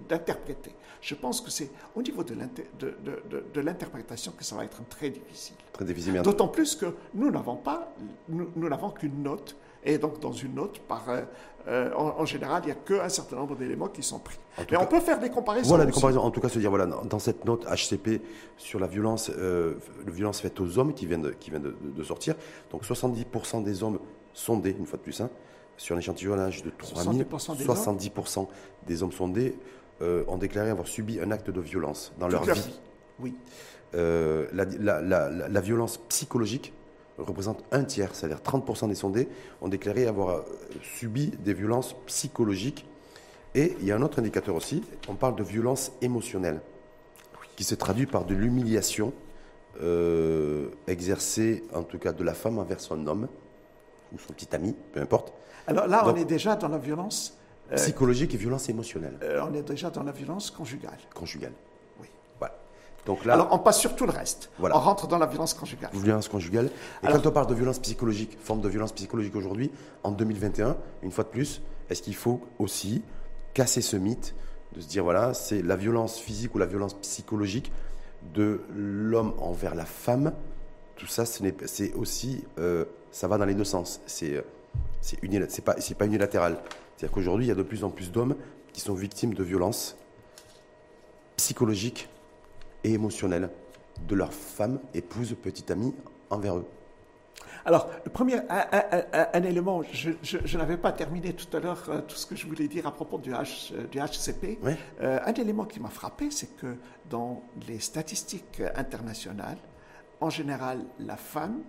d'interpréter. 0.09 0.75
Je 1.01 1.15
pense 1.15 1.41
que 1.41 1.51
c'est 1.51 1.71
au 1.95 2.03
niveau 2.03 2.25
de 2.25 3.61
l'interprétation 3.61 4.33
que 4.33 4.45
ça 4.45 4.57
va 4.57 4.65
être 4.65 4.87
très 4.89 5.11
difficile. 5.11 5.57
Très 5.73 5.85
difficile. 5.85 6.21
D'autant 6.23 6.49
plus 6.49 6.77
que 6.77 6.87
nous 7.15 7.31
n'avons 7.31 7.57
pas, 7.57 7.93
nous 8.29 8.69
n'avons 8.69 8.91
qu'une 8.91 9.23
note. 9.23 9.57
Et 9.85 9.99
donc, 9.99 10.21
dans 10.21 10.33
une 10.33 10.55
note, 10.55 10.79
par, 10.81 11.09
euh, 11.09 11.23
euh, 11.67 11.91
en, 11.97 12.25
général, 12.25 12.63
il 12.65 12.67
n'y 12.67 12.73
a 12.73 12.77
qu'un 12.77 13.09
certain 13.09 13.37
nombre 13.37 13.57
d'éléments 13.57 13.89
qui 13.89 14.03
sont 14.03 14.21
pris. 14.21 14.39
Mais 14.71 14.77
on 14.77 14.87
peut 14.87 15.01
faire 15.01 15.19
des 15.19 15.31
comparaisons. 15.31 15.69
Voilà, 15.69 15.87
des 15.87 15.93
comparaisons. 15.93 16.21
En 16.21 16.31
tout 16.31 16.41
cas, 16.41 16.49
se 16.49 16.59
dire, 16.59 16.71
voilà, 16.71 16.87
dans 16.87 17.19
cette 17.19 17.45
note 17.45 17.67
HCP 17.67 18.21
sur 18.57 18.79
la 18.79 18.87
violence, 18.87 19.31
euh, 19.37 19.75
la 20.05 20.13
violence 20.13 20.41
faite 20.41 20.61
aux 20.61 20.79
hommes 20.79 20.95
qui 20.95 21.07
vient 21.07 21.19
de, 21.19 21.31
qui 21.31 21.51
vient 21.51 21.59
de, 21.59 21.75
de 21.83 22.03
sortir, 22.05 22.37
donc 22.71 22.85
70% 22.85 23.65
des 23.65 23.83
hommes 23.83 23.99
sondés, 24.35 24.75
une 24.79 24.87
fois 24.87 24.99
de 24.99 25.03
plus, 25.03 25.21
hein, 25.21 25.31
sur 25.77 25.97
un 25.97 25.99
échantillonnage 25.99 26.63
de 26.63 26.71
3000, 26.71 27.25
70%, 27.25 28.47
des 28.87 29.03
hommes 29.03 29.13
sondés 29.13 29.57
euh, 30.01 30.25
ont 30.29 30.39
déclaré 30.39 30.71
avoir 30.71 30.87
subi 30.87 31.21
un 31.21 31.31
acte 31.31 31.51
de 31.51 31.61
violence 31.61 32.13
dans 32.19 32.29
leur 32.29 32.45
vie. 32.45 32.81
Oui. 33.21 33.35
Euh, 33.95 34.47
la, 34.53 34.65
la, 34.65 35.29
la, 35.29 35.61
violence 35.61 35.99
psychologique 36.09 36.73
représente 37.19 37.63
un 37.73 37.85
tiers, 37.85 38.15
c'est-à-dire 38.15 38.39
30% 38.39 38.89
des 38.89 38.95
sondés 38.95 39.29
ont 39.61 39.69
déclaré 39.69 40.07
avoir 40.07 40.31
euh, 40.31 40.43
subi 40.83 41.29
des 41.45 41.53
violences 41.53 41.95
psychologiques. 42.07 42.87
Et 43.55 43.77
il 43.81 43.87
y 43.87 43.93
a 43.93 43.97
un 43.97 44.03
autre 44.03 44.19
indicateur 44.19 44.55
aussi, 44.55 44.83
on 45.09 45.15
parle 45.15 45.37
de 45.37 45.43
violence 45.43 45.93
émotionnelle, 46.01 46.61
qui 47.55 47.65
se 47.65 47.75
traduit 47.75 48.07
par 48.07 48.25
de 48.25 48.35
l'humiliation 48.35 49.13
exercée, 50.87 51.65
en 51.75 51.83
tout 51.83 51.99
cas 51.99 52.13
de 52.13 52.23
la 52.23 52.35
femme 52.35 52.59
envers 52.59 52.79
son 52.79 53.07
homme, 53.07 53.27
ou 54.15 54.19
son 54.19 54.33
petit 54.33 54.55
ami, 54.55 54.75
peu 54.93 55.01
importe. 55.01 55.33
Alors 55.67 55.87
là, 55.87 56.03
on 56.07 56.17
est 56.17 56.25
déjà 56.25 56.57
dans 56.57 56.69
la 56.69 56.79
violence 56.79 57.37
euh, 57.71 57.77
psychologique 57.77 58.35
et 58.35 58.37
violence 58.37 58.69
émotionnelle. 58.69 59.17
Euh, 59.23 59.45
on 59.49 59.55
est 59.55 59.63
déjà 59.63 59.91
dans 59.91 60.03
la 60.03 60.13
violence 60.13 60.51
conjugale. 60.51 60.99
Conjugale. 61.15 61.53
Oui. 62.01 62.09
Voilà. 62.39 62.55
Donc 63.07 63.25
là, 63.25 63.35
Alors 63.35 63.49
on 63.53 63.59
passe 63.59 63.81
sur 63.81 63.95
tout 63.95 64.05
le 64.05 64.13
reste. 64.13 64.51
Voilà. 64.59 64.77
On 64.77 64.81
rentre 64.81 65.07
dans 65.07 65.19
la 65.19 65.27
violence 65.27 65.55
conjugale. 65.55 65.91
Violence 65.95 66.29
conjugale. 66.29 66.71
Et 67.03 67.07
quand 67.07 67.25
on 67.27 67.31
parle 67.31 67.47
de 67.47 67.55
violence 67.55 67.79
psychologique, 67.79 68.37
forme 68.43 68.61
de 68.61 68.69
violence 68.69 68.93
psychologique 68.93 69.37
aujourd'hui, 69.37 69.71
en 70.03 70.11
2021, 70.11 70.77
une 71.03 71.13
fois 71.13 71.25
de 71.25 71.31
plus, 71.31 71.63
est-ce 71.91 72.03
qu'il 72.03 72.15
faut 72.15 72.41
aussi 72.59 73.03
casser 73.55 73.83
ce 73.83 73.97
mythe 73.97 74.35
de 74.75 74.81
se 74.81 74.89
dire 74.89 75.05
voilà, 75.05 75.35
c'est 75.35 75.63
la 75.63 75.77
violence 75.77 76.19
physique 76.19 76.55
ou 76.55 76.59
la 76.59 76.67
violence 76.67 76.95
psychologique 76.95 77.73
de 78.35 78.63
l'homme 78.75 79.35
envers 79.39 79.75
la 79.75 79.85
femme? 79.85 80.33
Tout 80.97 81.07
ça, 81.07 81.25
c'est 81.27 81.95
aussi 81.95 82.45
euh, 82.59 82.85
ça 83.13 83.29
va 83.29 83.39
dans 83.39 83.45
les 83.45 83.55
deux 83.55 83.65
sens. 83.65 84.01
C'est 84.07 84.43
c'est 85.01 85.65
pas, 85.65 85.75
pas 85.75 86.07
unilatéral. 86.07 86.59
C'est-à-dire 86.97 87.15
qu'aujourd'hui, 87.15 87.47
il 87.47 87.49
y 87.49 87.53
a 87.53 87.57
de 87.57 87.63
plus 87.63 87.85
en 87.85 87.91
plus 87.91 88.11
d'hommes 88.11 88.37
qui 88.73 88.81
sont 88.81 88.95
victimes 88.95 89.35
de 89.35 89.43
violences 89.43 89.97
psychologiques 91.37 92.09
et 92.85 92.93
émotionnelles 92.93 93.51
de 94.09 94.15
leur 94.15 94.33
femme, 94.33 94.81
épouse, 94.95 95.35
petite 95.41 95.71
amie 95.71 95.95
envers 96.31 96.57
eux. 96.57 96.67
Alors, 97.65 97.89
le 98.05 98.11
premier, 98.11 98.41
un, 98.49 99.43
élément, 99.45 99.83
je, 99.93 100.59
n'avais 100.59 100.77
pas 100.77 100.91
terminé 100.91 101.33
tout 101.33 101.57
à 101.57 101.61
l'heure 101.61 101.85
euh, 101.89 102.01
tout 102.01 102.17
ce 102.17 102.27
que 102.27 102.35
je 102.35 102.47
voulais 102.47 102.67
dire 102.67 102.89
à 102.89 102.93
propos 102.93 103.19
du, 103.19 103.31
H, 103.31 103.73
du 103.89 103.99
HCP. 103.99 104.59
Euh, 105.01 105.21
un 105.25 105.33
élément 105.35 105.65
qui 105.65 105.79
m'a 105.79 105.89
frappé, 105.89 106.31
c'est 106.33 106.57
que 106.57 106.77
dans 107.09 107.43
les 107.69 107.79
statistiques 107.79 108.63
internationales, 108.75 109.59
en 110.21 110.31
général, 110.31 110.85
la 110.99 111.17
femme 111.17 111.61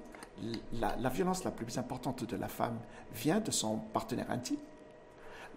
la, 0.73 1.09
violence 1.09 1.43
la 1.43 1.51
plus 1.51 1.77
importante 1.77 2.25
de 2.25 2.35
la 2.35 2.47
femme 2.47 2.77
vient 3.13 3.39
de 3.39 3.51
son 3.51 3.77
partenaire 3.77 4.29
intime. 4.31 4.57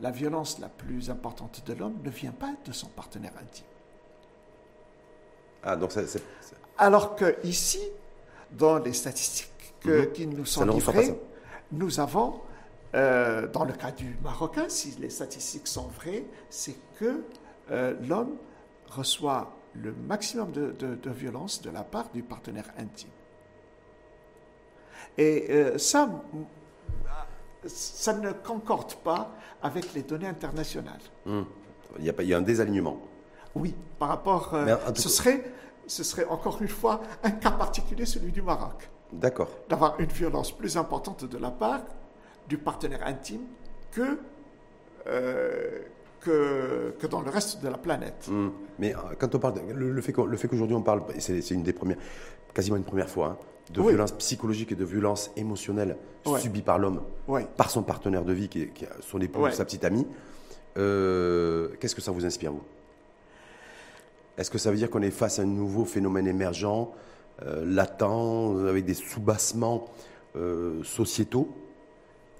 La 0.00 0.10
violence 0.10 0.58
la 0.58 0.68
plus 0.68 1.10
importante 1.10 1.62
de 1.66 1.72
l'homme 1.72 1.96
ne 2.04 2.10
vient 2.10 2.32
pas 2.32 2.54
de 2.64 2.72
son 2.72 2.88
partenaire 2.88 3.32
intime. 3.40 3.66
Ah, 5.62 5.76
donc 5.76 5.92
Alors 6.78 7.16
que 7.16 7.36
ici, 7.44 7.80
dans 8.52 8.78
les 8.78 8.92
statistiques 8.92 9.50
mhm. 9.84 10.12
qui 10.12 10.26
nous 10.26 10.44
sont 10.44 10.66
livrées, 10.66 11.18
nous 11.72 11.98
avons, 11.98 12.40
euh, 12.94 13.48
dans 13.48 13.64
le 13.64 13.72
cas 13.72 13.90
du 13.90 14.16
Marocain, 14.22 14.68
si 14.68 14.90
les 15.00 15.10
statistiques 15.10 15.66
sont 15.66 15.88
vraies, 15.88 16.26
c'est 16.50 16.76
que 16.98 17.24
euh, 17.70 17.94
l'homme 18.06 18.36
reçoit 18.88 19.52
le 19.74 19.92
maximum 19.92 20.52
de 20.52 21.10
violence 21.10 21.60
de 21.60 21.70
la 21.70 21.82
part 21.82 22.10
du 22.10 22.22
partenaire 22.22 22.70
intime. 22.78 23.10
Et 25.18 25.46
euh, 25.50 25.78
ça, 25.78 26.10
ça 27.66 28.12
ne 28.14 28.32
concorde 28.32 28.94
pas 28.96 29.30
avec 29.62 29.94
les 29.94 30.02
données 30.02 30.28
internationales. 30.28 31.00
Hmm. 31.24 31.42
Il, 31.98 32.04
y 32.04 32.10
a, 32.10 32.14
il, 32.18 32.28
y 32.28 32.34
a, 32.34 32.38
un 32.38 32.42
désalignement. 32.42 33.00
Oui, 33.54 33.74
par 33.98 34.08
rapport. 34.08 34.54
Euh, 34.54 34.76
ce 34.94 35.08
serait. 35.08 35.52
ce 35.86 36.04
serait 36.04 36.26
encore 36.26 36.60
une 36.60 36.68
fois 36.68 37.00
un 37.22 37.30
cas 37.30 37.52
particulier, 37.52 38.04
celui 38.04 38.32
du 38.32 38.42
Maroc. 38.42 38.88
D'accord. 39.12 39.48
D'avoir 39.68 39.98
une 40.00 40.10
violence 40.10 40.52
plus 40.52 40.76
importante 40.76 41.24
de 41.24 41.38
la 41.38 41.50
part 41.50 41.80
du 42.48 42.58
partenaire 42.58 43.06
intime 43.06 43.42
que, 43.92 44.18
euh, 45.06 45.80
que, 46.20 46.94
que, 46.98 47.06
dans 47.06 47.20
le 47.20 47.30
reste 47.30 47.62
de 47.62 47.68
la 47.68 47.78
planète. 47.78 48.26
Hum. 48.28 48.52
Mais 48.78 48.94
euh, 48.94 48.98
quand 49.18 49.34
on 49.34 49.38
parle, 49.38 49.54
de, 49.54 49.72
le, 49.72 50.00
fait 50.00 50.12
qu'aujourd'hui 50.12 50.76
on 50.76 50.82
parle, 50.82 51.02
c'est 51.18 51.50
une 51.50 51.62
des 51.62 51.72
premières, 51.72 51.98
quasiment 52.52 52.76
une 52.76 52.84
première 52.84 53.08
fois, 53.08 53.38
hein, 53.40 53.46
de 53.72 53.82
violence 53.82 54.12
psychologique 54.12 54.72
et 54.72 54.76
de 54.76 54.84
violence 54.84 55.30
émotionnelle 55.36 55.96
subie 56.38 56.62
par 56.62 56.78
l'homme, 56.78 57.02
par 57.56 57.70
son 57.70 57.82
partenaire 57.82 58.24
de 58.24 58.32
vie, 58.32 58.48
qui, 58.48 58.68
qui 58.68 58.84
son 59.00 59.20
époux, 59.20 59.50
sa 59.50 59.64
petite 59.64 59.84
amie. 59.84 60.06
Euh, 60.76 61.68
qu'est-ce 61.80 61.94
que 61.94 62.02
ça 62.02 62.12
vous 62.12 62.26
inspire, 62.26 62.52
vous? 62.52 62.62
Est-ce 64.38 64.50
que 64.50 64.58
ça 64.58 64.70
veut 64.70 64.76
dire 64.76 64.90
qu'on 64.90 65.02
est 65.02 65.10
face 65.10 65.38
à 65.38 65.42
un 65.42 65.46
nouveau 65.46 65.84
phénomène 65.84 66.26
émergent, 66.26 66.92
euh, 67.42 67.64
latent, 67.64 68.02
avec 68.68 68.84
des 68.84 68.94
soubassements 68.94 69.86
euh, 70.36 70.82
sociétaux, 70.84 71.48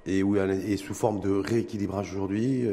et, 0.05 0.23
où, 0.23 0.37
et 0.37 0.77
sous 0.77 0.95
forme 0.95 1.21
de 1.21 1.31
rééquilibrage 1.31 2.13
aujourd'hui 2.13 2.65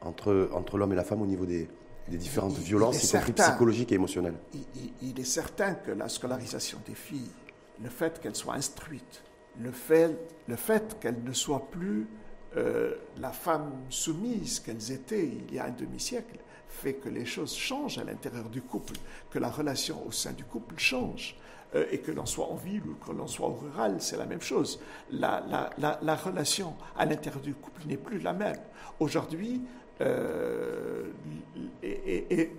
entre, 0.00 0.48
entre 0.52 0.76
l'homme 0.76 0.92
et 0.92 0.96
la 0.96 1.04
femme 1.04 1.22
au 1.22 1.26
niveau 1.26 1.46
des, 1.46 1.68
différentes 2.08 2.58
violences, 2.58 3.04
y 3.04 3.12
compris 3.12 3.32
psychologiques 3.32 3.92
et 3.92 3.94
émotionnelles? 3.94 4.34
Il, 5.02 5.20
est 5.20 5.24
certain 5.24 5.74
que 5.74 5.92
la 5.92 6.08
scolarisation 6.08 6.78
des 6.86 6.94
filles, 6.94 7.30
le 7.82 7.90
fait 7.90 8.20
qu'elles 8.20 8.36
soient 8.36 8.54
instruites, 8.54 9.22
le 9.60 9.72
fait, 9.72 10.16
le 10.48 10.56
fait 10.56 10.98
qu'elles 11.00 11.22
ne 11.22 11.32
soient 11.32 11.68
plus 11.70 12.06
euh, 12.56 12.94
la 13.18 13.30
femme 13.30 13.72
soumise 13.88 14.60
qu'elles 14.60 14.92
étaient 14.92 15.26
il 15.26 15.54
y 15.54 15.58
a 15.58 15.64
un 15.64 15.70
demi-siècle 15.70 16.38
fait 16.68 16.94
que 16.94 17.08
les 17.08 17.24
choses 17.24 17.54
changent 17.54 17.98
à 17.98 18.04
l'intérieur 18.04 18.48
du 18.48 18.62
couple, 18.62 18.94
que 19.30 19.38
la 19.38 19.50
relation 19.50 20.06
au 20.06 20.10
sein 20.10 20.32
du 20.32 20.44
couple 20.44 20.74
change. 20.78 21.36
Euh, 21.74 21.86
et 21.90 22.00
que 22.00 22.12
l'on 22.12 22.26
soit 22.26 22.48
en 22.48 22.56
ville 22.56 22.82
ou 22.86 22.94
que 22.96 23.12
l'on 23.12 23.26
soit 23.26 23.48
au 23.48 23.54
rural, 23.54 23.96
c'est 23.98 24.18
la 24.18 24.26
même 24.26 24.42
chose. 24.42 24.78
La, 25.10 25.42
la, 25.78 25.98
la, 26.02 26.16
relation 26.16 26.74
à 26.98 27.06
l'intérieur 27.06 27.40
du 27.40 27.54
couple 27.54 27.86
n'est 27.86 27.96
plus 27.96 28.18
la 28.18 28.34
même. 28.34 28.58
Aujourd'hui, 29.00 29.62
euh, 30.02 31.04
et, 31.82 32.50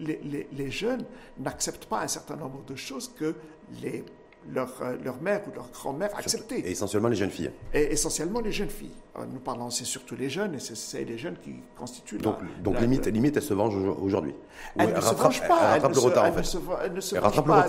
les, 0.00 0.20
les, 0.24 0.48
les, 0.50 0.70
jeunes 0.72 1.04
n'acceptent 1.38 1.86
pas 1.86 2.02
un 2.02 2.08
certain 2.08 2.34
nombre 2.34 2.64
de 2.64 2.74
choses 2.74 3.12
que 3.16 3.36
les 3.80 4.04
leur, 4.50 4.70
euh, 4.82 4.96
leur 5.02 5.20
mère 5.20 5.42
ou 5.48 5.54
leur 5.54 5.70
grand-mère 5.70 6.10
acceptaient. 6.16 6.60
Et 6.60 6.70
essentiellement 6.70 7.08
les 7.08 7.16
jeunes 7.16 7.30
filles. 7.30 7.50
Et 7.72 7.92
essentiellement 7.92 8.40
les 8.40 8.52
jeunes 8.52 8.70
filles. 8.70 8.94
Euh, 9.16 9.24
nous 9.30 9.40
parlons, 9.40 9.70
c'est 9.70 9.84
surtout 9.84 10.16
les 10.16 10.30
jeunes, 10.30 10.54
et 10.54 10.58
c'est 10.60 11.04
les 11.04 11.18
jeunes 11.18 11.36
qui 11.42 11.54
constituent 11.76 12.18
Donc, 12.18 12.36
donc 12.62 12.80
limite, 12.80 13.06
limite, 13.06 13.36
elles 13.36 13.42
se 13.42 13.54
vengent 13.54 13.76
aujourd'hui. 14.00 14.34
Elles, 14.78 14.92
ne 14.92 15.00
se 15.00 15.14
vengent 15.14 15.46
pas. 15.46 15.58
Elle 15.60 15.82
rattrape 15.82 15.94
le 15.94 16.00
retard, 16.00 16.24
en 16.24 16.32
fait. 16.32 16.58
Elle 16.84 16.92
ne 16.92 17.00
se 17.00 17.16
rattrape 17.16 17.46
pas. 17.46 17.66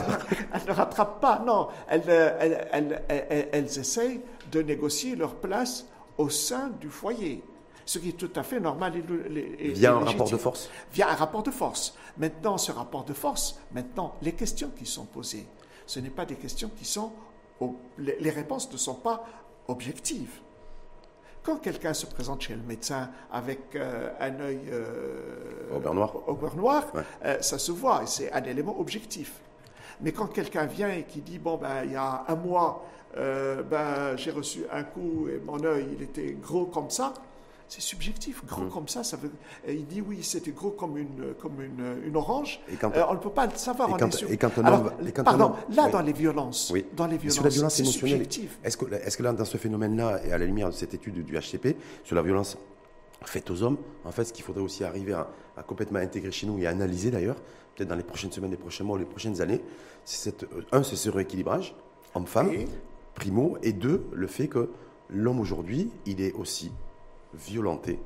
Elles 0.54 0.68
ne 0.68 0.74
rattrapent 0.74 1.22
pas, 1.22 1.44
non. 1.46 1.68
Elles, 1.88 3.50
elles 3.52 3.80
essayent 3.80 4.22
de 4.52 4.62
négocier 4.62 5.16
leur 5.16 5.36
place 5.36 5.86
au 6.18 6.30
sein 6.30 6.72
du 6.80 6.90
foyer 6.90 7.44
ce 7.86 8.00
qui 8.00 8.10
est 8.10 8.14
tout 8.14 8.32
à 8.36 8.44
fait 8.44 8.60
normal 8.60 8.94
et, 8.96 9.68
et 9.68 9.72
Via 9.72 9.94
un 9.94 10.00
rapport 10.00 10.30
de 10.30 10.38
force 10.38 10.70
Via 10.94 11.10
un 11.10 11.16
rapport 11.16 11.44
de 11.44 11.52
force. 11.52 11.96
Maintenant, 12.18 12.58
ce 12.58 12.72
rapport 12.72 13.04
de 13.04 13.14
force, 13.14 13.60
maintenant, 13.74 14.16
les 14.22 14.34
questions 14.34 14.72
qui 14.78 14.86
sont 14.86 15.06
posées, 15.06 15.46
ce 15.86 16.00
n'est 16.00 16.10
pas 16.10 16.26
des 16.26 16.36
questions 16.36 16.70
qui 16.76 16.86
sont... 16.86 17.12
Les 17.98 18.30
réponses 18.30 18.72
ne 18.72 18.78
sont 18.78 18.96
pas 18.96 19.24
objectives. 19.68 20.42
Quand 21.44 21.58
quelqu'un 21.58 21.94
se 21.94 22.06
présente 22.06 22.42
chez 22.42 22.56
le 22.56 22.62
médecin 22.62 23.10
avec 23.30 23.76
euh, 23.76 24.10
un 24.22 24.40
œil 24.40 24.62
euh, 24.72 25.76
au 25.76 25.80
beurre 25.80 25.94
noir, 25.94 26.16
au 26.28 26.36
beurre 26.36 26.56
noir 26.56 26.86
euh, 27.26 27.42
ça 27.42 27.60
se 27.60 27.74
voit 27.74 28.04
et 28.04 28.08
c'est 28.08 28.32
un 28.32 28.44
élément 28.44 28.80
objectif. 28.80 29.42
Mais 30.00 30.14
quand 30.14 30.28
quelqu'un 30.28 30.66
vient 30.66 30.90
et 30.90 31.04
qui 31.04 31.20
dit 31.20 31.40
bon 31.40 31.58
ben 31.58 31.84
il 31.84 31.92
y 31.92 31.96
a 31.98 32.24
un 32.30 32.36
mois 32.36 32.86
ben 33.16 34.16
j'ai 34.16 34.32
reçu 34.32 34.64
un 34.72 34.84
coup 34.84 35.28
et 35.28 35.40
mon 35.40 35.64
œil 35.64 35.88
il 35.96 36.02
était 36.02 36.32
gros 36.32 36.66
comme 36.66 36.90
ça, 36.90 37.14
c'est 37.68 37.82
subjectif. 37.82 38.44
Gros 38.46 38.64
mm. 38.64 38.70
comme 38.70 38.88
ça, 38.88 39.04
ça 39.04 39.18
veut. 39.18 39.32
il 39.68 39.86
dit 39.86 40.02
oui, 40.02 40.24
c'était 40.24 40.52
gros 40.52 40.72
comme 40.72 40.98
une, 40.98 41.34
comme 41.42 41.62
une, 41.62 42.04
une 42.06 42.16
orange. 42.16 42.60
Et 42.72 42.76
quand, 42.76 42.96
euh, 42.96 43.04
on 43.10 43.14
ne 43.14 43.20
peut 43.20 43.30
pas 43.30 43.46
le 43.46 43.56
savoir. 43.56 43.90
Et 43.90 44.00
quand, 44.00 44.24
et 44.30 44.38
quand 44.38 44.58
Alors, 44.60 44.92
pardon, 45.24 45.54
là, 45.70 45.90
dans 45.90 46.02
les 46.02 46.14
violences, 46.14 46.70
oui. 46.74 46.86
dans 46.96 47.08
les 47.08 47.18
violences, 47.18 47.44
la 47.44 47.50
violence 47.50 47.80
émotionnelle, 47.80 48.28
est-ce 48.64 48.78
que, 48.78 48.94
est 48.94 49.18
que 49.18 49.24
là, 49.24 49.34
dans 49.34 49.46
ce 49.46 49.58
phénomène-là, 49.58 50.26
et 50.26 50.32
à 50.32 50.38
la 50.38 50.46
lumière 50.46 50.70
de 50.70 50.74
cette 50.74 50.94
étude 50.94 51.24
du 51.24 51.38
HCP, 51.38 51.76
sur 52.04 52.16
la 52.16 52.22
violence 52.22 52.58
faite 53.26 53.50
aux 53.50 53.64
hommes, 53.64 53.78
en 54.04 54.12
fait, 54.12 54.26
ce 54.26 54.34
qu'il 54.34 54.44
faudrait 54.44 54.64
aussi 54.64 54.84
arriver 54.84 55.14
à, 55.14 55.28
complètement 55.66 56.00
intégrer 56.00 56.32
chez 56.32 56.48
nous 56.48 56.60
et 56.60 56.68
à 56.68 56.72
analyser 56.72 57.12
d'ailleurs, 57.12 57.38
peut-être 57.76 57.90
dans 57.90 57.96
les 57.96 58.04
prochaines 58.04 58.32
semaines, 58.32 58.52
les 58.52 58.58
prochains 58.58 58.84
mois, 58.84 58.98
les 58.98 59.06
prochaines 59.06 59.42
années, 59.42 59.62
c'est 60.04 60.44
euh, 60.44 60.62
un, 60.72 60.84
c'est 60.84 60.96
ce 60.96 61.10
rééquilibrage 61.10 61.76
homme-femme, 62.16 62.52
primo, 63.16 63.58
et 63.64 63.74
deux, 63.74 64.06
le 64.12 64.28
fait 64.28 64.48
que 64.48 64.70
l'homme 65.10 65.40
aujourd'hui, 65.40 65.90
il 66.06 66.22
est 66.22 66.34
aussi 66.34 66.72
violenté, 67.34 68.00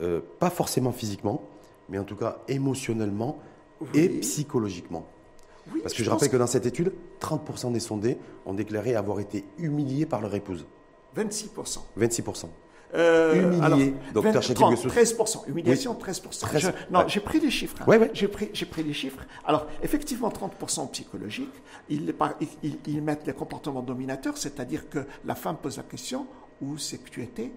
euh, 0.00 0.20
pas 0.38 0.50
forcément 0.50 0.92
physiquement, 0.92 1.42
mais 1.88 1.98
en 1.98 2.04
tout 2.04 2.16
cas 2.16 2.38
émotionnellement 2.48 3.38
et 3.94 4.08
psychologiquement. 4.20 5.06
Parce 5.82 5.94
que 5.94 6.02
je, 6.02 6.10
rappelle 6.10 6.30
que... 6.30 6.36
dans 6.36 6.46
cette 6.46 6.66
étude, 6.66 6.92
30% 7.20 7.72
des 7.72 7.80
sondés 7.80 8.18
ont 8.46 8.54
déclaré 8.54 8.94
avoir 8.94 9.20
été 9.20 9.44
humiliés 9.58 10.06
par 10.06 10.20
leur 10.20 10.34
épouse. 10.34 10.66
26%. 11.16 11.80
26%. 11.98 12.46
Euh, 12.94 13.52
humiliés. 13.52 13.94
Docteur 14.14 14.42
13%. 14.42 15.46
Humiliation, 15.46 15.94
13%. 15.94 16.72
non, 16.90 17.06
j'ai 17.06 17.20
pris 17.20 17.38
les 17.38 17.50
chiffres. 17.50 17.76
Hein. 17.86 18.08
J'ai 18.14 18.28
pris, 18.28 18.46
pris 18.46 18.82
les 18.82 18.94
chiffres. 18.94 19.20
Alors, 19.44 19.66
effectivement, 19.82 20.30
30% 20.30 20.90
psychologique. 20.90 21.52
Ils, 21.90 22.14
ils, 22.62 22.78
ils, 22.86 23.02
mettent 23.02 23.26
les 23.26 23.34
comportements 23.34 23.82
dominateurs, 23.82 24.38
c'est-à-dire 24.38 24.88
que 24.88 25.00
la 25.26 25.34
femme 25.34 25.56
pose 25.58 25.76
la 25.76 25.82
question 25.82 26.26
où 26.62 26.78
c'est 26.78 26.98
que 26.98 27.10
tu 27.10 27.22
étais 27.22 27.52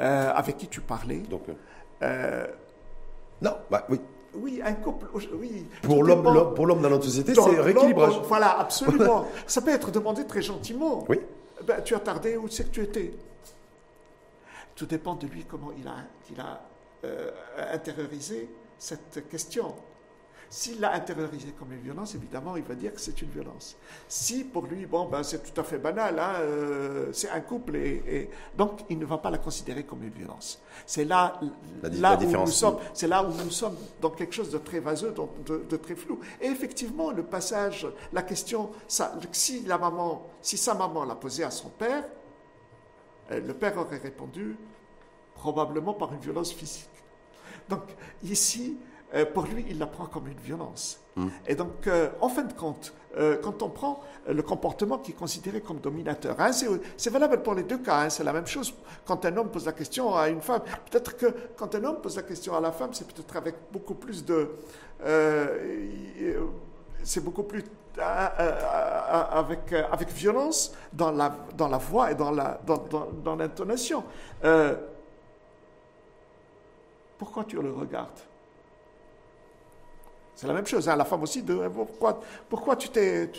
euh, 0.00 0.32
avec 0.32 0.56
qui 0.56 0.68
tu 0.68 0.80
parlais? 0.80 1.18
Donc, 1.18 1.48
euh, 1.48 1.54
euh, 2.02 2.46
non, 3.40 3.56
bah, 3.70 3.86
oui. 3.88 4.00
Oui, 4.34 4.62
un 4.64 4.72
couple. 4.72 5.06
Oui. 5.34 5.66
Pour 5.82 6.02
l'homme, 6.02 6.54
pour 6.54 6.66
l'homme 6.66 6.80
dans 6.80 6.88
notre 6.88 7.04
société, 7.04 7.34
c'est 7.34 7.60
rééquilibrage. 7.60 8.20
Voilà, 8.24 8.58
absolument. 8.58 9.26
Ça 9.46 9.60
peut 9.60 9.70
être 9.72 9.90
demandé 9.90 10.26
très 10.26 10.40
gentiment. 10.40 11.04
Oui. 11.08 11.20
Ben, 11.66 11.82
tu 11.82 11.94
as 11.94 12.00
tardé, 12.00 12.38
où 12.38 12.48
c'est 12.48 12.64
que 12.64 12.70
tu 12.70 12.82
étais? 12.82 13.12
Tout 14.74 14.86
dépend 14.86 15.16
de 15.16 15.26
lui 15.26 15.44
comment 15.44 15.70
il 15.78 15.86
a, 15.86 15.96
il 16.30 16.40
a 16.40 16.60
intériorisé 17.74 18.48
cette 18.78 19.28
question. 19.28 19.74
S'il 20.52 20.80
l'a 20.80 20.92
intériorisé 20.92 21.54
comme 21.58 21.72
une 21.72 21.80
violence, 21.80 22.14
évidemment, 22.14 22.58
il 22.58 22.62
va 22.62 22.74
dire 22.74 22.92
que 22.92 23.00
c'est 23.00 23.22
une 23.22 23.30
violence. 23.30 23.74
Si 24.06 24.44
pour 24.44 24.66
lui, 24.66 24.84
bon, 24.84 25.08
ben, 25.08 25.22
c'est 25.22 25.42
tout 25.42 25.58
à 25.58 25.64
fait 25.64 25.78
banal, 25.78 26.18
hein, 26.18 26.34
euh, 26.40 27.10
c'est 27.14 27.30
un 27.30 27.40
couple, 27.40 27.74
et, 27.76 28.28
donc 28.54 28.80
il 28.90 28.98
ne 28.98 29.06
va 29.06 29.16
pas 29.16 29.30
la 29.30 29.38
considérer 29.38 29.84
comme 29.84 30.02
une 30.02 30.10
violence. 30.10 30.60
C'est 30.84 31.06
là, 31.06 31.40
là 31.82 32.18
où 32.20 32.26
nous 32.26 32.46
sommes, 32.48 32.76
c'est 32.92 33.06
là 33.06 33.24
où 33.24 33.32
nous 33.32 33.50
sommes 33.50 33.78
dans 33.98 34.10
quelque 34.10 34.34
chose 34.34 34.50
de 34.50 34.58
très 34.58 34.80
vaseux, 34.80 35.14
de, 35.46 35.76
très 35.78 35.94
flou. 35.94 36.20
Et 36.38 36.48
effectivement, 36.48 37.12
le 37.12 37.22
passage, 37.22 37.86
la 38.12 38.20
question, 38.20 38.72
ça, 38.86 39.18
si 39.32 39.62
la 39.62 39.78
maman, 39.78 40.26
si 40.42 40.58
sa 40.58 40.74
maman 40.74 41.06
l'a 41.06 41.14
posée 41.14 41.44
à 41.44 41.50
son 41.50 41.70
père, 41.70 42.04
euh, 43.30 43.40
le 43.40 43.54
père 43.54 43.78
aurait 43.78 43.96
répondu 43.96 44.54
probablement 45.34 45.94
par 45.94 46.12
une 46.12 46.20
violence 46.20 46.52
physique. 46.52 46.90
Donc 47.70 47.84
ici, 48.22 48.76
euh, 49.14 49.26
pour 49.26 49.44
lui, 49.44 49.64
il 49.68 49.78
la 49.78 49.86
prend 49.86 50.06
comme 50.06 50.28
une 50.28 50.38
violence. 50.38 51.00
Hmm. 51.16 51.28
Et 51.46 51.54
donc, 51.54 51.86
euh, 51.86 52.10
en 52.20 52.28
fin 52.28 52.44
de 52.44 52.52
compte, 52.52 52.94
euh, 53.16 53.36
quand 53.42 53.62
on 53.62 53.68
prend 53.68 54.00
le 54.26 54.42
comportement 54.42 54.98
qui 54.98 55.12
est 55.12 55.14
considéré 55.14 55.60
comme 55.60 55.78
dominateur, 55.80 56.40
hein, 56.40 56.50
c'est 56.96 57.10
valable 57.10 57.42
pour 57.42 57.54
les 57.54 57.62
deux 57.62 57.78
cas, 57.78 58.02
hein, 58.02 58.10
c'est 58.10 58.24
la 58.24 58.32
même 58.32 58.46
chose 58.46 58.74
quand 59.04 59.24
un 59.24 59.36
homme 59.36 59.50
pose 59.50 59.66
la 59.66 59.72
question 59.72 60.14
à 60.16 60.28
une 60.28 60.40
femme. 60.40 60.62
Peut-être 60.90 61.16
que 61.16 61.26
quand 61.56 61.74
un 61.74 61.84
homme 61.84 62.00
pose 62.00 62.16
la 62.16 62.22
question 62.22 62.56
à 62.56 62.60
la 62.60 62.72
femme, 62.72 62.90
c'est 62.92 63.06
peut-être 63.06 63.36
avec 63.36 63.54
beaucoup 63.70 63.94
plus 63.94 64.24
de... 64.24 64.50
c'est 67.02 67.22
beaucoup 67.22 67.42
plus 67.42 67.64
avec, 67.98 69.72
avec 69.72 70.08
violence 70.08 70.72
dans 70.92 71.10
la, 71.10 71.36
dans 71.54 71.68
la 71.68 71.76
voix 71.76 72.10
et 72.10 72.14
dans 72.14 72.30
l'intonation. 72.30 74.02
Dans, 74.42 74.48
dans, 74.48 74.76
pourquoi 77.18 77.44
tu 77.44 77.60
le 77.60 77.72
regardes? 77.72 78.18
C'est 80.42 80.48
la 80.48 80.54
même 80.54 80.66
chose. 80.66 80.88
Hein. 80.88 80.96
La 80.96 81.04
femme 81.04 81.22
aussi, 81.22 81.40
de, 81.44 81.54
pourquoi, 81.68 82.20
pourquoi 82.48 82.74
tu 82.74 82.88
t'es 82.88 83.30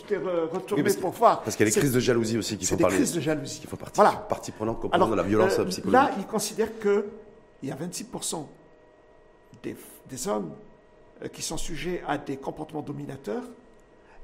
retourné 0.54 0.84
pour 0.94 1.12
voir 1.12 1.42
Parce 1.42 1.58
qu'il 1.58 1.66
y 1.66 1.70
a 1.70 1.74
des 1.74 1.78
crises 1.78 1.92
de 1.92 2.00
jalousie 2.00 2.38
aussi 2.38 2.58
qu'il 2.58 2.66
faut 2.66 2.78
parler. 2.78 2.96
C'est 2.96 3.00
des 3.00 3.04
crises 3.04 3.16
de 3.16 3.20
jalousie. 3.20 3.60
Il 3.62 3.70
faut 3.70 3.76
partie, 3.76 3.96
voilà. 3.98 4.12
partie 4.12 4.54
prenante 4.54 4.86
Alors, 4.94 5.10
de 5.10 5.16
la 5.16 5.24
violence 5.24 5.60
euh, 5.60 5.66
psychologique. 5.66 5.92
Là, 5.92 6.12
il 6.18 6.26
considère 6.26 6.70
qu'il 6.80 7.04
y 7.64 7.72
a 7.72 7.76
26% 7.76 8.46
des, 9.64 9.76
des 10.10 10.28
hommes 10.30 10.54
euh, 11.22 11.28
qui 11.28 11.42
sont 11.42 11.58
sujets 11.58 12.02
à 12.08 12.18
des 12.18 12.38
comportements 12.38 12.82
dominateurs. 12.82 13.44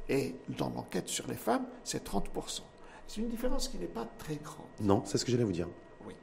Et 0.08 0.36
dans 0.48 0.72
l'enquête 0.74 1.10
sur 1.10 1.28
les 1.28 1.36
femmes, 1.36 1.66
c'est 1.84 2.08
30%. 2.08 2.62
C'est 3.08 3.20
une 3.20 3.28
différence 3.28 3.68
qui 3.68 3.78
n'est 3.78 3.88
pas 3.88 4.08
très 4.20 4.36
grande. 4.36 4.68
Non, 4.80 5.04
c'est 5.06 5.18
ce 5.18 5.26
que 5.26 5.32
j'allais 5.32 5.44
vous 5.44 5.52
dire. 5.52 5.68
Oui. 6.08 6.14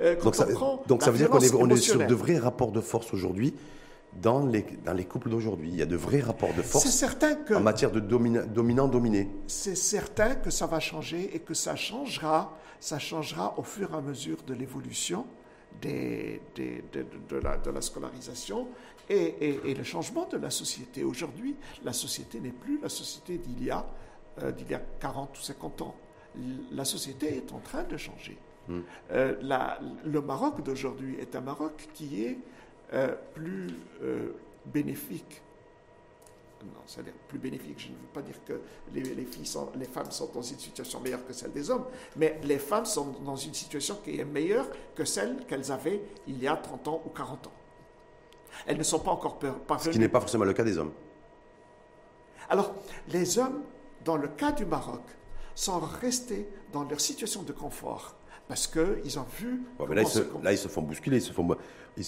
Euh, 0.00 0.18
donc, 0.18 0.34
ça, 0.34 0.46
donc 0.86 1.02
ça, 1.02 1.10
veut 1.10 1.18
dire 1.18 1.28
qu'on 1.28 1.40
est, 1.40 1.54
on 1.54 1.68
est 1.68 1.76
sur 1.76 1.98
de 1.98 2.14
vrais 2.14 2.38
rapports 2.38 2.72
de 2.72 2.80
force 2.80 3.12
aujourd'hui 3.12 3.52
dans 4.22 4.46
les, 4.46 4.62
dans 4.84 4.92
les 4.94 5.04
couples 5.04 5.30
d'aujourd'hui. 5.30 5.68
Il 5.70 5.76
y 5.76 5.82
a 5.82 5.86
de 5.86 5.96
vrais 5.96 6.20
rapports 6.20 6.52
de 6.54 6.62
force 6.62 6.86
certain 6.88 7.34
que 7.34 7.54
en 7.54 7.60
matière 7.60 7.90
de 7.90 8.00
domina- 8.00 8.44
dominant-dominé. 8.46 9.28
c'est 9.46 9.76
certain 9.76 10.34
que 10.36 10.50
ça 10.50 10.66
va 10.66 10.80
changer 10.80 11.34
et 11.34 11.40
que 11.40 11.54
ça 11.54 11.76
changera, 11.76 12.56
ça 12.80 12.98
changera 12.98 13.54
au 13.58 13.62
fur 13.62 13.92
et 13.92 13.96
à 13.96 14.00
mesure 14.00 14.38
de 14.46 14.54
l'évolution 14.54 15.26
des, 15.80 16.40
des- 16.54 16.82
de, 16.92 17.04
de- 17.28 17.36
la, 17.36 17.56
de 17.58 17.70
la 17.70 17.80
scolarisation 17.80 18.68
et, 19.08 19.14
et- 19.40 19.60
et 19.70 19.74
le 19.74 19.84
changement 19.84 20.26
de 20.26 20.36
la 20.38 20.50
société. 20.50 21.04
Aujourd'hui, 21.04 21.54
la 21.84 21.92
société 21.92 22.40
n'est 22.40 22.50
plus 22.50 22.80
la 22.82 22.88
société 22.88 23.38
d'il 23.38 23.62
y, 23.64 23.70
a, 23.70 23.86
euh, 24.42 24.52
y 24.68 24.74
a 24.74 24.80
40 25.00 25.38
ou 25.38 25.42
50 25.42 25.82
ans. 25.82 25.94
La 26.72 26.84
société 26.84 27.36
est 27.36 27.52
en 27.52 27.58
train 27.60 27.84
de 27.84 27.96
changer. 27.96 28.36
Euh, 29.12 29.36
la- 29.42 29.78
le 30.04 30.20
Maroc 30.20 30.62
d'aujourd'hui 30.64 31.16
est 31.20 31.36
un 31.36 31.40
Maroc 31.40 31.88
qui 31.94 32.24
est 32.24 32.36
euh, 32.92 33.14
plus 33.34 33.68
euh, 34.02 34.32
bénéfique 34.66 35.42
non, 36.64 36.80
c'est-à-dire 36.86 37.12
plus 37.28 37.38
bénéfique. 37.38 37.78
Je 37.78 37.88
ne 37.88 37.92
veux 37.92 38.08
pas 38.12 38.22
dire 38.22 38.34
que 38.44 38.60
les, 38.92 39.02
les 39.02 39.24
filles 39.26 39.46
sont, 39.46 39.68
les 39.76 39.84
femmes 39.84 40.10
sont 40.10 40.30
dans 40.34 40.42
une 40.42 40.58
situation 40.58 40.98
meilleure 41.00 41.24
que 41.24 41.32
celle 41.32 41.52
des 41.52 41.70
hommes, 41.70 41.84
mais 42.16 42.40
les 42.42 42.58
femmes 42.58 42.86
sont 42.86 43.14
dans 43.24 43.36
une 43.36 43.54
situation 43.54 43.98
qui 44.02 44.18
est 44.18 44.24
meilleure 44.24 44.66
que 44.96 45.04
celle 45.04 45.44
qu'elles 45.46 45.70
avaient 45.70 46.00
il 46.26 46.42
y 46.42 46.48
a 46.48 46.56
30 46.56 46.88
ans 46.88 47.02
ou 47.06 47.10
40 47.10 47.46
ans. 47.46 47.52
Elles 48.66 48.78
ne 48.78 48.82
sont 48.82 48.98
pas 48.98 49.12
encore 49.12 49.38
per- 49.38 49.48
Ce 49.48 49.52
qui 49.60 49.64
parvenues. 49.66 49.98
n'est 49.98 50.08
pas 50.08 50.18
forcément 50.18 50.44
le 50.44 50.54
cas 50.54 50.64
des 50.64 50.76
hommes. 50.76 50.92
Alors, 52.48 52.74
les 53.08 53.38
hommes, 53.38 53.62
dans 54.04 54.16
le 54.16 54.28
cas 54.28 54.50
du 54.50 54.64
Maroc, 54.64 55.02
sont 55.54 55.78
restés 55.78 56.48
dans 56.72 56.82
leur 56.84 57.00
situation 57.00 57.42
de 57.42 57.52
confort 57.52 58.16
parce 58.48 58.66
qu'ils 58.66 59.18
ont 59.18 59.26
vu. 59.38 59.62
Ouais, 59.78 59.86
mais 59.88 59.96
là, 59.96 60.02
ils 60.02 60.08
se- 60.08 60.42
là, 60.42 60.52
ils 60.52 60.58
se 60.58 60.68
font 60.68 60.82
bousculer, 60.82 61.18
ils, 61.18 61.22
se 61.22 61.32
font, 61.32 61.46
ils, 61.96 62.04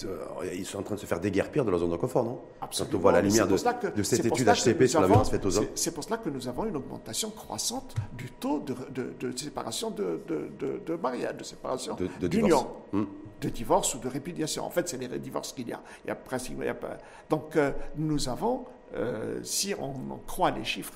sont 0.66 0.78
en 0.78 0.82
train 0.82 0.94
de 0.96 1.00
se 1.00 1.06
faire 1.06 1.20
déguerpir 1.20 1.64
de 1.64 1.70
leur 1.70 1.80
zone 1.80 1.90
de 1.90 1.96
confort, 1.96 2.24
non? 2.24 2.40
Absolument. 2.60 2.90
Quand 2.92 2.98
on 2.98 3.00
voit 3.00 3.12
la 3.12 3.22
Mais 3.22 3.28
lumière 3.28 3.44
c'est 3.44 3.48
de, 3.48 3.54
pour 3.54 3.58
cela 3.58 3.74
que- 3.74 3.86
de 3.96 4.02
cette 4.02 4.24
étude 4.26 4.46
HCP 4.48 4.80
nous 4.80 4.92
la 4.92 4.98
avons- 4.98 5.06
violence 5.08 5.30
faite 5.30 5.46
aux 5.46 5.58
hommes. 5.58 5.64
c'est- 5.74 5.78
C'est 5.84 5.90
pour 5.94 6.04
cela 6.04 6.18
que 6.18 6.28
nous 6.28 6.46
avons 6.48 6.64
une 6.66 6.76
augmentation 6.76 7.30
croissante 7.30 7.94
du 8.12 8.30
taux 8.32 8.58
de, 8.60 8.74
de- 8.90 9.14
de 9.18 9.36
séparation 9.38 9.90
de, 9.90 10.20
mariage, 11.02 11.36
de 11.36 11.44
séparation 11.44 11.96
de 12.20 12.28
d'union, 12.28 12.46
divorce. 12.46 12.66
Hmm. 12.92 13.04
de 13.40 13.48
divorce 13.48 13.94
ou 13.94 13.98
de 13.98 14.08
répudiation. 14.08 14.64
En 14.64 14.70
fait, 14.70 14.88
c'est 14.88 14.98
les 14.98 15.18
divorces 15.18 15.52
qu'il 15.52 15.68
y 15.68 15.72
a. 15.72 15.80
Il 16.04 16.08
y 16.08 16.10
a 16.10 16.14
pratiquement- 16.16 16.62
il 16.62 16.66
y 16.66 16.70
a 16.70 16.74
pas- 16.74 16.98
Donc, 17.30 17.56
euh, 17.56 17.70
nous 17.96 18.28
avons, 18.28 18.64
euh, 18.94 19.40
si 19.42 19.74
on, 19.78 19.94
on 20.12 20.16
croit 20.26 20.50
les 20.50 20.64
chiffres 20.64 20.94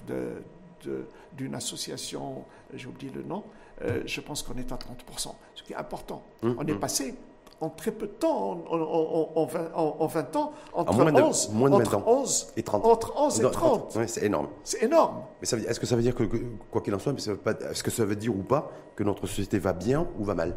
d'une 1.37 1.55
association, 1.55 2.44
j'ai 2.74 2.87
oublié 2.88 3.12
le 3.14 3.22
nom, 3.22 3.44
euh, 3.83 4.02
je 4.07 4.20
pense 4.20 4.42
qu'on 4.42 4.55
est 4.57 4.70
à 4.72 4.76
30%, 4.76 5.35
ce 5.55 5.62
qui 5.62 5.72
est 5.72 5.76
important. 5.76 6.22
Hmm, 6.42 6.55
on 6.59 6.66
est 6.66 6.74
passé 6.74 7.14
en 7.62 7.70
très 7.70 7.92
peu 7.92 8.07
de 8.09 8.12
temps, 8.12 8.51
en, 8.68 8.77
en- 8.77 8.81
en- 8.83 9.33
en 9.37 9.46
20, 9.46 9.70
en- 9.75 9.96
en 10.01 10.07
20 10.07 10.37
ans, 10.37 10.53
entre 10.72 10.92
moins 10.94 11.12
de- 11.12 11.22
11, 11.22 11.51
moins 11.53 11.70
de 11.70 11.77
20 11.77 11.81
entre 11.83 11.96
ans. 11.96 12.05
11 12.07 12.53
Et 12.57 12.62
30. 12.64 12.85
entre 12.85 13.14
11 13.16 13.38
et 13.40 13.42
Non, 13.44 13.51
30. 13.51 13.94
ouais, 13.96 14.09
c'est 14.09 14.25
énorme. 14.25 14.48
C'est 14.64 14.83
énorme. 14.83 15.22
Mais 15.40 15.46
ça 15.46 15.57
est-ce 15.57 15.79
que 15.79 15.87
ça 15.87 15.94
veut 15.94 16.03
dire 16.03 16.14
que, 16.14 16.25
que- 16.25 16.42
quoi 16.72 16.81
qu'il 16.83 16.92
en 16.94 16.98
soit, 16.98 17.12
est-ce 17.12 17.83
que 17.85 17.90
ça 17.92 18.05
veut 18.05 18.16
dire 18.16 18.35
ou 18.37 18.42
pas 18.42 18.70
que 18.96 19.05
notre 19.05 19.27
société 19.29 19.59
va 19.61 19.72
bien 19.72 20.09
ou 20.18 20.25
va 20.25 20.35
mal? 20.35 20.57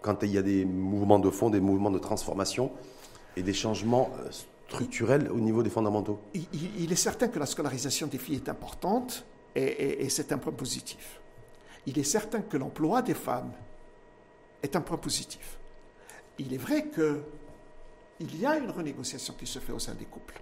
Quand 0.00 0.22
il 0.22 0.30
y 0.32 0.38
a 0.38 0.42
des 0.42 0.64
mouvements 0.64 1.18
de 1.18 1.28
fond, 1.28 1.50
des 1.50 1.60
mouvements 1.60 1.90
de 1.90 1.98
transformation 1.98 2.70
et 3.36 3.42
des 3.42 3.52
changements 3.52 4.08
euh, 4.20 4.28
structurels 4.68 5.30
au 5.30 5.38
niveau 5.38 5.62
des 5.62 5.68
fondamentaux. 5.70 6.18
Il, 6.32 6.46
il- 6.54 6.84
il 6.84 6.92
est 6.92 6.96
certain 6.96 7.28
que 7.28 7.38
la 7.38 7.44
scolarisation 7.46 8.06
des 8.06 8.16
filles 8.16 8.36
est 8.36 8.48
importante 8.48 9.26
et, 9.54 9.62
et- 9.64 10.04
et 10.04 10.08
c'est 10.08 10.32
un 10.32 10.38
point 10.38 10.52
positif. 10.54 11.20
Il 11.86 11.98
est 11.98 12.04
certain 12.04 12.40
que 12.40 12.56
l'emploi 12.56 13.02
des 13.02 13.12
femmes 13.14 13.52
est 14.62 14.74
un 14.76 14.80
point 14.80 14.96
positif. 14.96 15.58
Il 16.40 16.54
est 16.54 16.58
vrai 16.58 16.86
que 16.86 17.20
il 18.18 18.38
y 18.38 18.46
a 18.46 18.56
une 18.56 18.70
renégociation 18.70 19.34
qui 19.38 19.46
se 19.46 19.58
fait 19.58 19.72
au 19.72 19.78
sein 19.78 19.94
des 19.94 20.06
couples. 20.06 20.40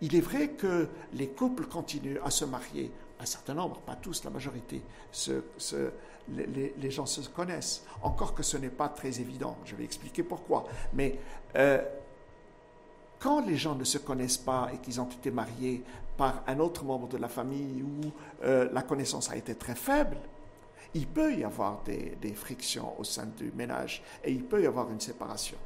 Il 0.00 0.14
est 0.14 0.20
vrai 0.20 0.50
que 0.50 0.88
les 1.12 1.28
couples 1.28 1.66
continuent 1.66 2.18
à 2.24 2.30
se 2.30 2.44
marier, 2.44 2.90
un 3.20 3.26
certain 3.26 3.54
nombre, 3.54 3.78
pas 3.80 3.96
tous, 3.96 4.24
la 4.24 4.30
majorité. 4.30 4.82
Les 6.28 6.90
gens 6.90 7.06
se 7.06 7.28
connaissent, 7.28 7.84
encore 8.02 8.34
que 8.34 8.42
ce 8.42 8.56
n'est 8.56 8.70
pas 8.70 8.88
très 8.88 9.20
évident. 9.20 9.56
Je 9.64 9.74
vais 9.74 9.84
expliquer 9.84 10.22
pourquoi. 10.22 10.66
Mais 10.94 11.18
euh, 11.56 11.82
quand 13.18 13.44
les 13.44 13.56
gens 13.56 13.74
ne 13.74 13.84
se 13.84 13.98
connaissent 13.98 14.38
pas 14.38 14.70
et 14.74 14.78
qu'ils 14.78 15.00
ont 15.00 15.08
été 15.08 15.30
mariés 15.30 15.82
par 16.16 16.42
un 16.46 16.58
autre 16.60 16.84
membre 16.84 17.08
de 17.08 17.18
la 17.18 17.28
famille 17.28 17.82
où 17.82 18.12
euh, 18.44 18.68
la 18.72 18.82
connaissance 18.82 19.30
a 19.30 19.36
été 19.36 19.54
très 19.54 19.74
faible, 19.74 20.18
il 20.94 21.06
peut 21.06 21.34
y 21.34 21.44
avoir 21.44 21.82
des, 21.84 22.16
des 22.20 22.32
frictions 22.34 22.98
au 22.98 23.04
sein 23.04 23.26
du 23.36 23.52
ménage 23.54 24.02
et 24.24 24.32
il 24.32 24.44
peut 24.44 24.62
y 24.62 24.66
avoir 24.66 24.90
une 24.90 25.00
séparation. 25.00 25.58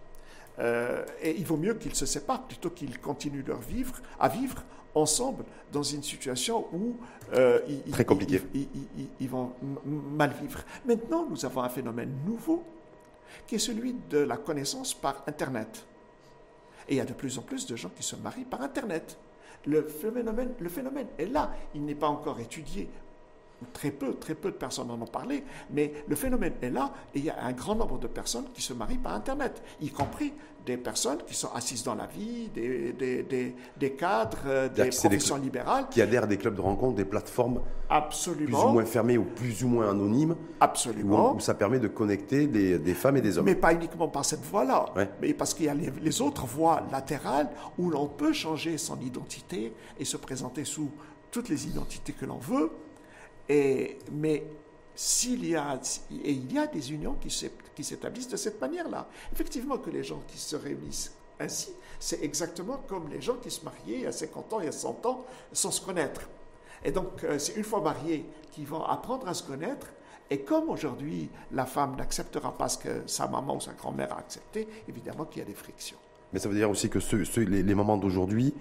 Euh, 0.58 1.04
et 1.22 1.36
il 1.38 1.44
vaut 1.46 1.56
mieux 1.56 1.74
qu'ils 1.74 1.94
se 1.94 2.06
séparent 2.06 2.42
plutôt 2.46 2.70
qu'ils 2.70 2.98
continuent 2.98 3.44
leur 3.46 3.60
vivre, 3.60 3.94
à 4.18 4.28
vivre 4.28 4.62
ensemble 4.94 5.44
dans 5.72 5.84
une 5.84 6.02
situation 6.02 6.66
où 6.72 6.96
euh, 7.34 7.60
ils, 7.68 7.82
ils- 7.86 7.92
Très 7.92 8.04
compliqué. 8.04 8.42
ils- 8.54 8.60
ils- 8.74 8.88
ils- 8.98 9.08
ils 9.20 9.28
vont 9.28 9.52
mal 9.86 10.34
vivre. 10.40 10.60
Maintenant, 10.84 11.26
nous 11.30 11.44
avons 11.44 11.62
un 11.62 11.68
phénomène 11.68 12.12
nouveau 12.26 12.64
qui 13.46 13.54
est 13.54 13.58
celui 13.60 13.94
de 14.10 14.18
la 14.18 14.36
connaissance 14.36 14.92
par 14.92 15.22
Internet. 15.28 15.86
Et 16.88 16.94
il 16.94 16.96
y 16.96 17.00
a 17.00 17.04
de 17.04 17.12
plus 17.12 17.38
en 17.38 17.42
plus 17.42 17.66
de 17.66 17.76
gens 17.76 17.90
qui 17.94 18.02
se 18.02 18.16
marient 18.16 18.44
par 18.44 18.60
Internet. 18.62 19.16
Le 19.66 19.82
phénomène, 19.84 20.52
le 20.58 20.68
phénomène 20.68 21.06
est 21.18 21.26
là. 21.26 21.52
Il 21.74 21.84
n'est 21.84 21.94
pas 21.94 22.08
encore 22.08 22.40
étudié. 22.40 22.88
Très 23.74 23.90
peu, 23.90 24.14
très 24.14 24.34
peu 24.34 24.50
de 24.50 24.56
personnes 24.56 24.90
en 24.90 25.00
ont 25.00 25.06
parlé, 25.06 25.44
mais 25.70 25.92
le 26.08 26.16
phénomène 26.16 26.54
est 26.62 26.70
là 26.70 26.92
et 27.14 27.18
il 27.18 27.24
y 27.26 27.30
a 27.30 27.44
un 27.44 27.52
grand 27.52 27.74
nombre 27.74 27.98
de 27.98 28.06
personnes 28.06 28.46
qui 28.54 28.62
se 28.62 28.72
marient 28.72 28.96
par 28.98 29.12
Internet, 29.12 29.62
y 29.82 29.90
compris 29.90 30.32
des 30.64 30.76
personnes 30.78 31.18
qui 31.26 31.34
sont 31.34 31.50
assises 31.54 31.82
dans 31.84 31.94
la 31.94 32.06
vie, 32.06 32.48
des, 32.54 32.92
des, 32.92 33.22
des, 33.22 33.54
des 33.78 33.92
cadres, 33.92 34.38
euh, 34.46 34.68
des 34.70 34.90
C'est 34.92 35.08
des- 35.08 35.16
professions 35.16 35.36
libérales. 35.36 35.88
Qui 35.90 36.00
adhèrent 36.00 36.24
à 36.24 36.26
des 36.26 36.38
clubs 36.38 36.54
de 36.54 36.60
rencontre, 36.60 36.96
des 36.96 37.04
plateformes 37.04 37.60
plus 37.60 37.64
Absolument. 37.96 38.70
ou 38.70 38.72
moins 38.72 38.84
fermées 38.86 39.18
ou 39.18 39.24
plus 39.24 39.62
ou 39.64 39.68
moins 39.68 39.90
anonymes, 39.90 40.32
où, 40.32 40.36
Absolument. 40.60 41.34
où 41.34 41.40
ça 41.40 41.54
permet 41.54 41.78
de 41.80 41.88
connecter 41.88 42.46
des, 42.46 42.78
des 42.78 42.94
femmes 42.94 43.16
et 43.18 43.20
des 43.22 43.36
hommes. 43.38 43.44
Mais 43.46 43.54
pas 43.54 43.72
uniquement 43.74 44.08
par 44.08 44.24
cette 44.24 44.42
voie-là, 44.44 44.86
Ouais. 44.96 45.08
mais 45.20 45.34
parce 45.34 45.52
qu'il 45.54 45.66
y 45.66 45.68
a 45.68 45.74
les, 45.74 45.90
les 46.00 46.20
autres 46.22 46.46
voies 46.46 46.82
latérales 46.90 47.50
où 47.78 47.90
l'on 47.90 48.06
peut 48.06 48.32
changer 48.32 48.78
son 48.78 48.98
identité 49.00 49.72
et 49.98 50.04
se 50.06 50.16
présenter 50.16 50.64
sous 50.64 50.90
toutes 51.30 51.48
les 51.48 51.66
identités 51.68 52.12
que 52.12 52.24
l'on 52.26 52.38
veut. 52.38 52.70
Et, 53.50 53.98
mais 54.12 54.44
s'il 54.94 55.44
y 55.44 55.56
a, 55.56 55.80
et 56.24 56.30
il 56.32 56.52
y 56.52 56.58
a 56.58 56.68
des 56.68 56.92
unions 56.92 57.16
qui 57.20 57.30
s'é- 57.30 57.50
qui 57.74 57.82
s'établissent 57.82 58.28
de 58.28 58.36
cette 58.36 58.60
manière-là. 58.60 59.08
Effectivement 59.32 59.78
que 59.78 59.90
les 59.90 60.04
gens 60.04 60.22
qui 60.28 60.38
se 60.38 60.54
réunissent 60.54 61.12
ainsi, 61.40 61.72
c'est 61.98 62.22
exactement 62.22 62.78
comme 62.86 63.08
les 63.08 63.20
gens 63.20 63.36
qui 63.42 63.50
se 63.50 63.64
mariaient 63.64 64.06
a 64.06 64.12
50 64.12 64.52
ans, 64.52 64.60
y 64.60 64.68
a 64.68 64.72
100 64.72 65.04
ans, 65.06 65.24
sans 65.52 65.72
se 65.72 65.80
connaître. 65.84 66.28
Et 66.84 66.92
donc, 66.92 67.24
euh, 67.24 67.38
c'est 67.38 67.56
une 67.56 67.64
fois 67.64 67.80
mariés 67.80 68.24
qu'ils 68.52 68.66
vont 68.66 68.84
apprendre 68.84 69.26
à 69.26 69.34
se 69.34 69.42
connaître. 69.42 69.88
Et 70.30 70.42
comme 70.42 70.68
aujourd'hui, 70.70 71.28
la 71.50 71.66
femme 71.66 71.96
n'acceptera 71.96 72.56
pas 72.56 72.68
ce 72.68 72.78
que 72.78 73.02
sa 73.06 73.26
maman 73.26 73.56
ou 73.56 73.60
sa 73.60 73.72
grand-mère 73.72 74.12
a 74.12 74.18
accepté, 74.18 74.68
évidemment 74.88 75.24
qu'il 75.24 75.40
y 75.40 75.42
a 75.42 75.48
des 75.48 75.54
frictions. 75.54 75.98
Mais 76.32 76.38
ça 76.38 76.48
veut 76.48 76.54
dire 76.54 76.70
aussi 76.70 76.88
que 76.88 77.00
les, 77.40 77.62
les 77.64 77.74
d'aujourd'hui, 77.98 78.54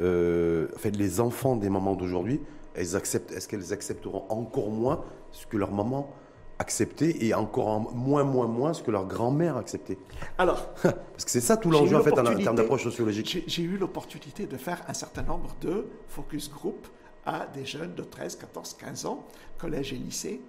euh, 0.00 0.68
les 0.84 1.20
enfants 1.20 1.56
des 1.56 1.70
mamans 1.70 1.94
d'aujourd'hui, 1.94 2.40
elles 2.74 2.96
acceptent, 2.96 3.32
est-ce 3.32 3.48
qu'elles 3.48 3.72
accepteront 3.72 4.24
encore 4.28 4.70
moins 4.70 5.04
ce 5.32 5.46
que 5.46 5.56
leur 5.56 5.72
maman 5.72 6.10
acceptait 6.58 7.16
et 7.24 7.34
encore 7.34 7.66
en- 7.68 7.80
moins, 7.92 8.22
moins, 8.24 8.46
moins 8.46 8.72
ce 8.74 8.82
que 8.82 8.90
leur 8.90 9.06
grand-mère 9.06 9.56
acceptait? 9.56 9.98
Alors, 10.38 10.72
Parce 10.82 11.24
que 11.24 11.30
c'est 11.30 11.40
ça 11.40 11.56
tout 11.56 11.70
l'enjeu 11.70 11.94
eu 11.96 11.96
en 11.98 12.02
fait 12.02 12.12
en, 12.18 12.22
termes 12.36 12.56
d'approche 12.56 12.84
sociologique. 12.84 13.26
j'ai 13.28 13.44
j'ai 13.46 13.62
eu 13.62 13.76
l'opportunité 13.76 14.46
de 14.46 14.56
faire 14.56 14.82
un 14.88 14.94
certain 14.94 15.22
nombre 15.22 15.54
de 15.60 15.86
focus 16.08 16.50
group 16.50 16.86
à 17.26 17.46
des 17.46 17.64
jeunes 17.64 17.94
de 17.94 18.02
13, 18.02 18.36
14, 18.36 18.74
15 18.74 19.06
ans, 19.06 19.24
collège 19.58 19.92
et 19.92 19.96
lycée. 19.96 20.40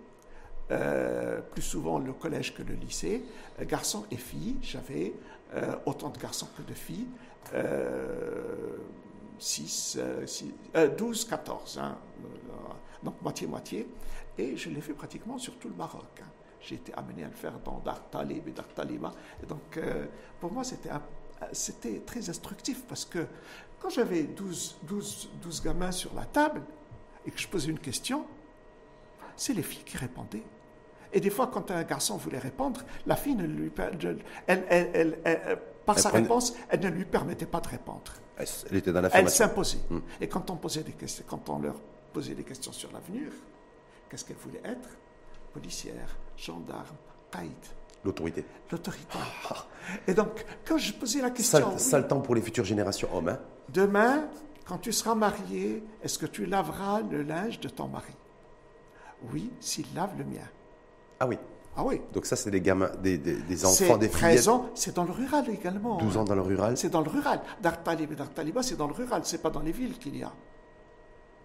Euh, 0.72 1.42
plus 1.42 1.62
souvent 1.62 2.00
le 2.00 2.12
collège 2.12 2.56
que 2.56 2.64
le 2.64 2.74
lycée, 2.74 3.24
Euh, 3.62 3.66
garçons 3.66 4.04
et 4.12 4.18
filles. 4.18 4.58
J'avais 4.64 5.14
euh, 5.54 5.76
autant 5.86 6.10
de 6.10 6.18
garçons 6.18 6.48
que 6.58 6.64
de 6.64 6.74
filles. 6.74 7.08
Euh, 9.98 10.26
6, 10.26 10.48
12, 10.98 11.26
14. 11.26 11.80
hein. 11.82 11.98
Euh, 12.24 12.74
donc 13.04 13.22
moitié-moitié. 13.22 13.88
Et 14.38 14.58
je 14.58 14.70
l'ai 14.70 14.82
fait 14.82 14.94
pratiquement 14.94 15.38
sur 15.38 15.58
tout 15.58 15.70
le 15.70 15.76
Maroc. 15.76 16.06
hein. 16.22 16.28
J'ai 16.62 16.76
été 16.76 16.94
amené 16.96 17.24
à 17.24 17.28
le 17.28 17.34
faire 17.36 17.60
dans 17.60 17.80
Dar 17.80 18.10
Talib 18.10 18.48
et 18.48 18.52
Dar 18.52 18.68
Talima. 18.68 19.14
Et 19.44 19.46
donc, 19.46 19.78
euh, 19.78 20.06
pour 20.40 20.52
moi, 20.52 20.64
c'était 20.64 20.90
un- 20.90 21.02
c'était 21.52 22.00
très 22.00 22.28
instructif 22.30 22.84
parce 22.88 23.06
que 23.06 23.28
quand 23.80 23.90
j'avais 23.90 24.24
12, 24.24 24.78
12, 24.84 25.30
12 25.42 25.62
gamins 25.64 25.92
sur 25.92 26.14
la 26.16 26.26
table 26.26 26.64
et 27.26 27.32
que 27.32 27.40
je 27.40 27.48
posais 27.48 27.70
une 27.70 27.80
question, 27.80 28.26
c'est 29.36 29.54
les 29.54 29.62
filles 29.64 29.84
qui 29.84 29.98
répondaient. 29.98 30.44
Et 31.14 31.20
des 31.20 31.30
fois, 31.30 31.48
quand 31.48 31.70
un 31.72 31.84
garçon 31.84 32.18
voulait 32.18 32.40
répondre, 32.40 32.82
la 33.06 33.16
fille 33.16 33.36
ne 33.36 33.46
lui 33.46 33.70
per- 33.70 33.92
elle, 33.94 34.24
elle- 34.48 34.66
elle- 34.70 34.90
elle- 34.94 35.20
elle- 35.24 35.62
par 35.86 35.98
Elle 35.98 36.02
sa 36.02 36.10
réponse, 36.10 36.56
elle 36.70 36.80
ne 36.80 36.90
lui 36.90 37.06
permettait 37.06 37.46
pas 37.46 37.62
de 37.62 37.68
répondre. 37.68 38.12
Elle, 38.38 38.48
elle 38.70 38.78
était 38.78 38.92
dans 38.92 39.02
la 39.02 39.10
Elle 39.14 39.30
s'imposait. 39.30 39.80
Hmm. 39.90 40.00
Et 40.20 40.28
quand 40.28 40.50
on, 40.50 40.56
posait 40.56 40.84
des 40.84 40.92
questions, 40.92 41.24
quand 41.28 41.50
on 41.50 41.60
leur 41.60 41.76
posait 42.14 42.36
des 42.36 42.44
questions 42.44 42.72
sur 42.72 42.92
l'avenir, 42.92 43.32
qu'est-ce 44.10 44.26
qu'elle 44.26 44.38
voulait 44.38 44.62
être? 44.64 44.90
Policière, 45.54 46.18
gendarme, 46.38 46.96
caïd. 47.32 47.52
L'autorité. 48.04 48.46
L'autorité. 48.72 49.18
Et 50.08 50.14
donc, 50.14 50.46
quand 50.66 50.78
je 50.78 50.94
posais 50.94 51.22
la 51.22 51.32
question... 51.32 51.72
Ça, 51.72 51.78
ça 51.78 52.00
le 52.00 52.08
temps 52.08 52.22
pour 52.22 52.36
les 52.36 52.42
futures 52.42 52.66
générations 52.66 53.10
hommes. 53.16 53.30
Hein. 53.30 53.40
Demain, 53.70 54.28
quand 54.66 54.78
tu 54.78 54.92
seras 54.92 55.16
marié, 55.16 55.84
est-ce 56.04 56.20
que 56.20 56.26
tu 56.26 56.46
laveras 56.46 57.02
le 57.02 57.24
linge 57.24 57.60
de 57.60 57.70
ton 57.70 57.88
mari? 57.88 58.14
Oui, 59.32 59.52
s'il 59.60 59.86
lave 59.96 60.18
le 60.18 60.24
mien. 60.24 60.48
Ah 61.20 61.28
oui. 61.28 61.38
Ah 61.78 61.84
oui. 61.86 62.00
Donc 62.14 62.26
ça, 62.26 62.36
c'est 62.36 62.52
des 62.52 62.62
gamins, 62.62 62.90
des, 63.04 63.18
des, 63.18 63.34
des 63.36 63.66
enfants, 63.66 63.98
des 63.98 64.10
13 64.10 64.32
fillettes. 64.32 64.48
ans, 64.48 64.66
c'est 64.76 64.96
dans 64.96 65.04
le 65.04 65.12
rural 65.12 65.46
également. 65.50 65.98
12 65.98 66.18
hein. 66.18 66.22
ans 66.22 66.24
dans 66.24 66.36
le 66.36 66.42
rural. 66.42 66.78
C'est 66.78 66.90
dans 66.90 67.02
le 67.02 67.10
rural. 67.10 67.42
Dartalib 67.62 68.12
et 68.12 68.16
Dartaliba, 68.16 68.64
c'est 68.64 68.78
dans 68.78 68.88
le 68.88 68.94
rural, 68.94 69.22
c'est 69.26 69.42
pas 69.42 69.50
dans 69.50 69.60
les 69.62 69.72
villes 69.74 69.98
qu'il 69.98 70.18
y 70.18 70.24
a. 70.24 70.32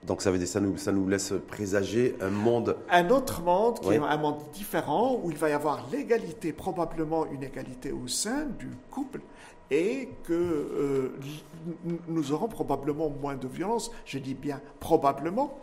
Donc 0.06 0.22
ça 0.22 0.30
veut 0.30 0.38
dire 0.38 0.48
ça 0.48 0.60
nous, 0.60 0.78
ça 0.78 0.92
nous 0.92 1.06
laisse 1.08 1.34
présager 1.48 2.16
un 2.22 2.30
monde. 2.30 2.76
Un 2.90 3.10
autre 3.10 3.42
monde 3.42 3.80
qui 3.80 3.88
Oui. 3.88 3.94
est 3.96 3.98
un 3.98 4.16
monde 4.16 4.38
différent 4.54 5.20
où 5.22 5.30
il 5.30 5.36
va 5.36 5.50
y 5.50 5.52
avoir 5.52 5.84
l'égalité, 5.92 6.52
probablement 6.54 7.26
une 7.26 7.42
égalité 7.42 7.92
au 7.92 8.06
sein 8.08 8.46
du 8.58 8.70
couple 8.90 9.20
et 9.70 10.08
que 10.24 10.32
euh, 10.32 11.18
nous 12.08 12.32
aurons 12.32 12.48
probablement 12.48 13.10
moins 13.10 13.34
de 13.36 13.46
violence. 13.46 13.90
Je 14.06 14.18
dis 14.18 14.34
bien 14.34 14.60
probablement 14.80 15.58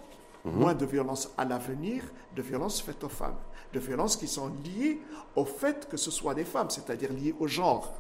moins 0.46 0.76
de 0.76 0.86
violence 0.86 1.30
à 1.38 1.44
l'avenir, 1.44 2.04
de 2.36 2.42
violences 2.42 2.80
faites 2.82 3.04
aux 3.04 3.10
femmes, 3.10 3.36
de 3.80 3.86
violences 3.86 4.18
qui 4.18 4.28
sont 4.28 4.52
liées 4.66 5.00
au 5.36 5.46
fait 5.46 5.88
que 5.90 5.98
ce 5.98 6.12
soit 6.12 6.34
des 6.34 6.44
femmes, 6.46 6.70
c'est-à-dire 6.70 7.12
liées 7.14 7.36
au 7.40 7.48
genre. 7.48 7.94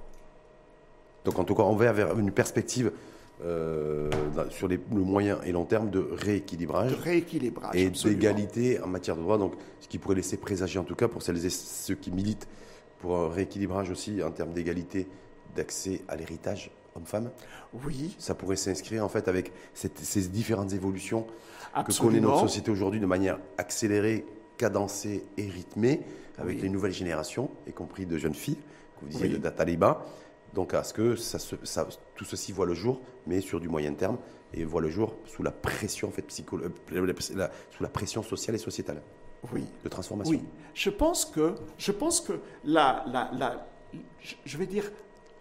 Donc 1.25 1.37
en 1.39 1.43
tout 1.43 1.55
cas, 1.55 1.63
on 1.63 1.75
va 1.75 1.91
vers 1.91 2.17
une 2.17 2.31
perspective 2.31 2.91
euh, 3.45 4.09
sur 4.49 4.67
les- 4.67 4.79
le 4.91 5.01
moyen 5.01 5.39
et 5.45 5.51
long 5.51 5.65
terme 5.65 5.91
de 5.91 5.99
rééquilibrage. 5.99 6.91
de 6.91 6.95
rééquilibrage. 7.01 7.75
et 7.75 7.89
d'égalité 7.91 8.81
en 8.81 8.87
matière 8.87 9.15
de 9.15 9.21
droit, 9.21 9.37
donc 9.37 9.53
ce 9.79 9.87
qui 9.87 9.99
pourrait 9.99 10.15
laisser 10.15 10.37
présager 10.37 10.79
en 10.79 10.83
tout 10.83 10.95
cas 10.95 11.07
pour 11.07 11.21
celles 11.21 11.45
et 11.45 11.49
ceux 11.51 11.93
qui 11.93 12.09
militent 12.09 12.47
pour 12.99 13.15
un 13.15 13.29
rééquilibrage 13.29 13.91
aussi 13.91 14.23
en 14.23 14.31
termes 14.31 14.53
d'égalité 14.53 15.07
d'accès 15.55 16.01
à 16.07 16.15
l'héritage 16.15 16.71
homme-femme. 16.95 17.29
Oui, 17.85 18.15
Ça 18.17 18.33
pourrait 18.33 18.55
s'inscrire 18.55 19.05
en 19.05 19.09
fait 19.09 19.27
avec 19.27 19.51
cette- 19.75 19.99
ces 19.99 20.21
différentes 20.29 20.73
évolutions 20.73 21.27
que 21.85 21.95
connaît 22.01 22.19
notre 22.19 22.39
société 22.39 22.71
aujourd'hui 22.71 22.99
de 22.99 23.05
manière 23.05 23.37
accélérée, 23.59 24.25
cadencée 24.57 25.23
et 25.37 25.47
rythmée 25.49 26.01
avec 26.37 26.57
Oui. 26.57 26.61
les 26.63 26.69
nouvelles 26.69 26.93
générations, 26.93 27.49
y 27.67 27.71
compris 27.73 28.05
de 28.05 28.17
jeunes 28.17 28.33
filles, 28.33 28.55
que 28.55 29.01
vous 29.05 29.07
disiez 29.07 29.27
Oui. 29.27 29.33
de 29.33 29.37
Dataliba. 29.37 30.05
Donc 30.53 30.73
à 30.73 30.83
ce 30.83 30.93
que 30.93 31.15
ça 31.15 31.39
se- 31.39 31.55
ça- 31.63 31.87
tout 32.15 32.25
ceci 32.25 32.51
voit 32.51 32.65
le 32.65 32.73
jour, 32.73 33.01
mais 33.25 33.41
sur 33.41 33.59
du 33.59 33.69
moyen 33.69 33.93
terme, 33.93 34.17
et 34.53 34.63
voit 34.63 34.81
le 34.81 34.89
jour 34.89 35.15
sous 35.25 35.43
la 35.43 35.51
pression 35.51 36.07
en 36.07 36.11
fait, 36.11 36.21
psycho- 36.23 36.57
euh, 36.59 37.13
la- 37.35 37.51
sous 37.71 37.83
la 37.83 37.89
pression 37.89 38.23
sociale 38.23 38.55
et 38.55 38.59
sociétale 38.59 39.01
Oui. 39.53 39.65
de 39.83 39.89
transformation. 39.89 40.31
Oui, 40.35 40.43
je 40.73 40.89
pense 40.89 41.25
que, 41.25 41.55
je 41.77 41.91
pense 41.91 42.21
que 42.21 42.39
la, 42.63 43.03
la, 43.11 43.29
la- 43.33 43.67
je- 44.45 44.57
vais 44.57 44.65
dire, 44.67 44.89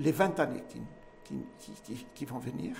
les 0.00 0.12
20 0.12 0.38
années 0.40 0.64
qui, 0.68 0.80
qui, 1.24 1.34
qui- 1.58 1.72
qui- 1.84 2.06
qui 2.14 2.24
vont 2.24 2.38
venir 2.38 2.76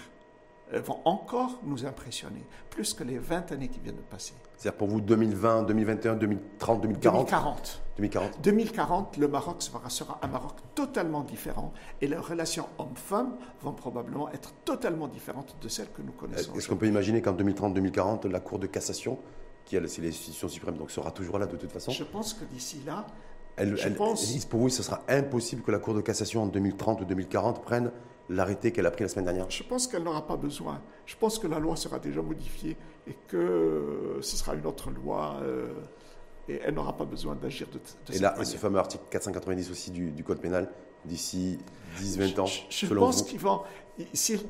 vont 0.73 0.99
encore 1.05 1.61
nous 1.64 1.87
impressionner, 1.87 2.45
plus 2.71 2.93
que 2.95 3.05
les 3.05 3.19
20 3.19 3.53
années 3.53 3.69
qui 3.69 3.79
viennent 3.81 3.97
de 3.97 4.01
passer. 4.03 4.35
C'est-à-dire 4.57 4.77
pour 4.79 4.89
vous 4.89 5.01
2020, 5.01 5.62
2021, 5.62 6.14
2030, 6.17 6.81
2040 6.83 7.12
2040. 7.21 7.83
2040. 7.97 8.41
2040, 8.43 9.17
le 9.19 9.29
Maroc 9.29 9.62
sera, 9.62 10.19
un 10.23 10.27
Maroc 10.27 10.53
totalement 10.75 11.23
différent 11.23 11.73
et 12.01 12.09
les 12.09 12.17
relations 12.17 12.67
hommes-femmes 12.79 13.37
vont 13.62 13.73
probablement 13.73 14.29
être 14.33 14.53
totalement 14.64 15.09
différentes 15.09 15.57
de 15.62 15.69
celles 15.69 15.91
que 15.93 16.03
nous 16.03 16.12
connaissons. 16.12 16.53
Est-ce 16.55 16.69
qu'on 16.69 16.77
peut 16.77 16.89
imaginer 16.89 17.23
qu'en 17.23 17.33
2030-2040, 17.35 18.27
la 18.29 18.41
Cour 18.41 18.59
de 18.59 18.67
cassation, 18.67 19.19
qui 19.64 19.77
est 19.77 19.81
l'institution 19.81 20.49
suprême, 20.49 20.77
donc 20.77 20.91
sera 20.91 21.11
toujours 21.11 21.39
là 21.39 21.47
de 21.47 21.57
toute 21.57 21.71
façon? 21.73 21.93
Je 21.93 22.05
pense 22.05 22.35
que 22.35 22.45
d'ici 22.45 22.81
là, 22.87 23.07
elle, 23.57 23.77
je 23.77 23.87
elle- 23.87 23.95
pense- 23.95 24.35
elle- 24.35 24.49
Pour 24.49 24.61
vous, 24.61 24.69
ce 24.69 24.83
sera 24.83 25.03
impossible 25.09 25.62
que 25.62 25.71
la 25.71 25.79
Cour 25.79 25.95
de 25.95 26.01
cassation 26.03 26.43
en 26.43 26.47
2030 26.47 27.01
ou 27.01 27.05
2040 27.05 27.62
prenne 27.62 27.91
l'arrêté 28.29 28.72
qu'elle 28.72 28.87
a 28.87 28.91
pris 28.91 29.03
la 29.05 29.09
semaine 29.09 29.24
dernière. 29.27 29.49
Je 29.51 29.62
pense 29.62 29.87
qu'elle 29.87 30.03
n'aura 30.03 30.27
pas 30.27 30.37
besoin. 30.37 30.83
Je 31.07 31.14
pense 31.16 31.39
que 31.39 31.47
la 31.47 31.59
loi 31.59 31.77
sera 31.77 31.99
déjà 31.99 32.22
modifiée 32.22 32.77
et 33.07 33.14
que 33.29 33.37
euh, 33.37 34.22
ce 34.22 34.37
sera 34.37 34.55
une 34.55 34.66
autre 34.66 34.91
loi 34.91 35.37
euh, 35.43 35.68
et 36.49 36.61
elle 36.64 36.74
n'aura 36.74 36.97
pas 36.97 37.05
besoin 37.05 37.35
d'agir 37.37 37.66
de, 37.68 37.74
de 37.74 37.79
Et 37.79 38.12
cette 38.14 38.20
là, 38.22 38.31
manière. 38.33 38.47
ce 38.47 38.57
fameux 38.57 38.79
article 38.79 39.05
490 39.11 39.70
aussi 39.70 39.91
du, 39.91 40.11
du 40.11 40.24
Code 40.24 40.41
pénal, 40.41 40.70
d'ici 41.05 41.59
10-20 41.99 42.41
ans, 42.41 42.47
Je, 42.47 42.61
je 42.70 42.87
selon 42.87 43.01
pense 43.03 43.22
qu'ils 43.22 43.39
vont. 43.41 43.62
s'ils- 44.12 44.41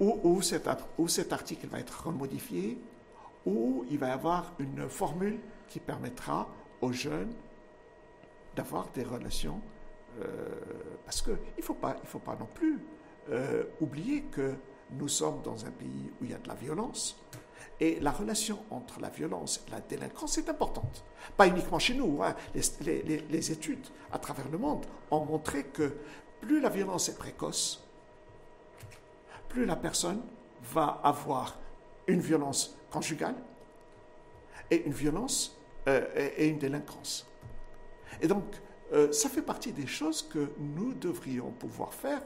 Ou, 0.00 0.20
ou 0.22 0.42
cet, 0.42 0.68
ou 0.98 1.08
cet 1.08 1.32
article 1.32 1.66
va 1.66 1.80
être 1.80 2.04
remodifié, 2.06 2.78
ou 3.46 3.84
il 3.90 3.98
va 3.98 4.08
y 4.08 4.10
avoir 4.12 4.52
une 4.60 4.88
formule 4.88 5.38
qui 5.68 5.80
permettra 5.80 6.48
aux 6.80 6.92
jeunes 6.92 7.32
d'avoir 8.54 8.88
des 8.94 9.02
relations. 9.02 9.60
Euh, 10.20 10.60
parce 11.04 11.22
qu'il 11.22 11.36
ne 11.56 11.62
faut, 11.62 11.74
pas- 11.74 11.96
faut 12.04 12.18
pas 12.18 12.36
non 12.38 12.48
plus 12.52 12.78
euh, 13.30 13.64
oublier 13.80 14.22
que 14.22 14.54
nous 14.92 15.08
sommes 15.08 15.42
dans 15.42 15.64
un 15.64 15.70
pays 15.70 16.10
où 16.20 16.24
il 16.24 16.30
y 16.30 16.34
a 16.34 16.38
de 16.38 16.48
la 16.48 16.54
violence. 16.54 17.20
Et 17.80 18.00
la 18.00 18.10
relation 18.10 18.58
entre 18.70 19.00
la 19.00 19.08
violence 19.08 19.64
et 19.68 19.70
la 19.70 19.80
délinquance 19.80 20.36
est 20.38 20.48
importante. 20.48 21.04
Pas 21.36 21.46
uniquement 21.46 21.78
chez 21.78 21.94
nous. 21.94 22.20
hein. 22.22 22.34
Les 22.54 23.52
études 23.52 23.86
à 24.10 24.18
travers 24.18 24.48
le 24.48 24.58
monde 24.58 24.84
ont 25.10 25.24
montré 25.24 25.64
que 25.64 25.96
plus 26.40 26.60
la 26.60 26.70
violence 26.70 27.08
est 27.08 27.16
précoce, 27.18 27.84
plus 29.48 29.64
la 29.64 29.76
personne 29.76 30.22
va 30.72 31.00
avoir 31.04 31.56
une 32.06 32.20
violence 32.20 32.76
conjugale 32.90 33.36
et 34.70 34.84
une 34.84 34.92
violence 34.92 35.56
euh, 35.88 36.06
et, 36.16 36.44
et 36.44 36.48
une 36.48 36.58
délinquance. 36.58 37.26
Et 38.20 38.26
donc, 38.28 38.44
euh, 38.92 39.12
ça 39.12 39.28
fait 39.28 39.42
partie 39.42 39.72
des 39.72 39.86
choses 39.86 40.22
que 40.22 40.50
nous 40.58 40.94
devrions 40.94 41.50
pouvoir 41.50 41.92
faire 41.94 42.22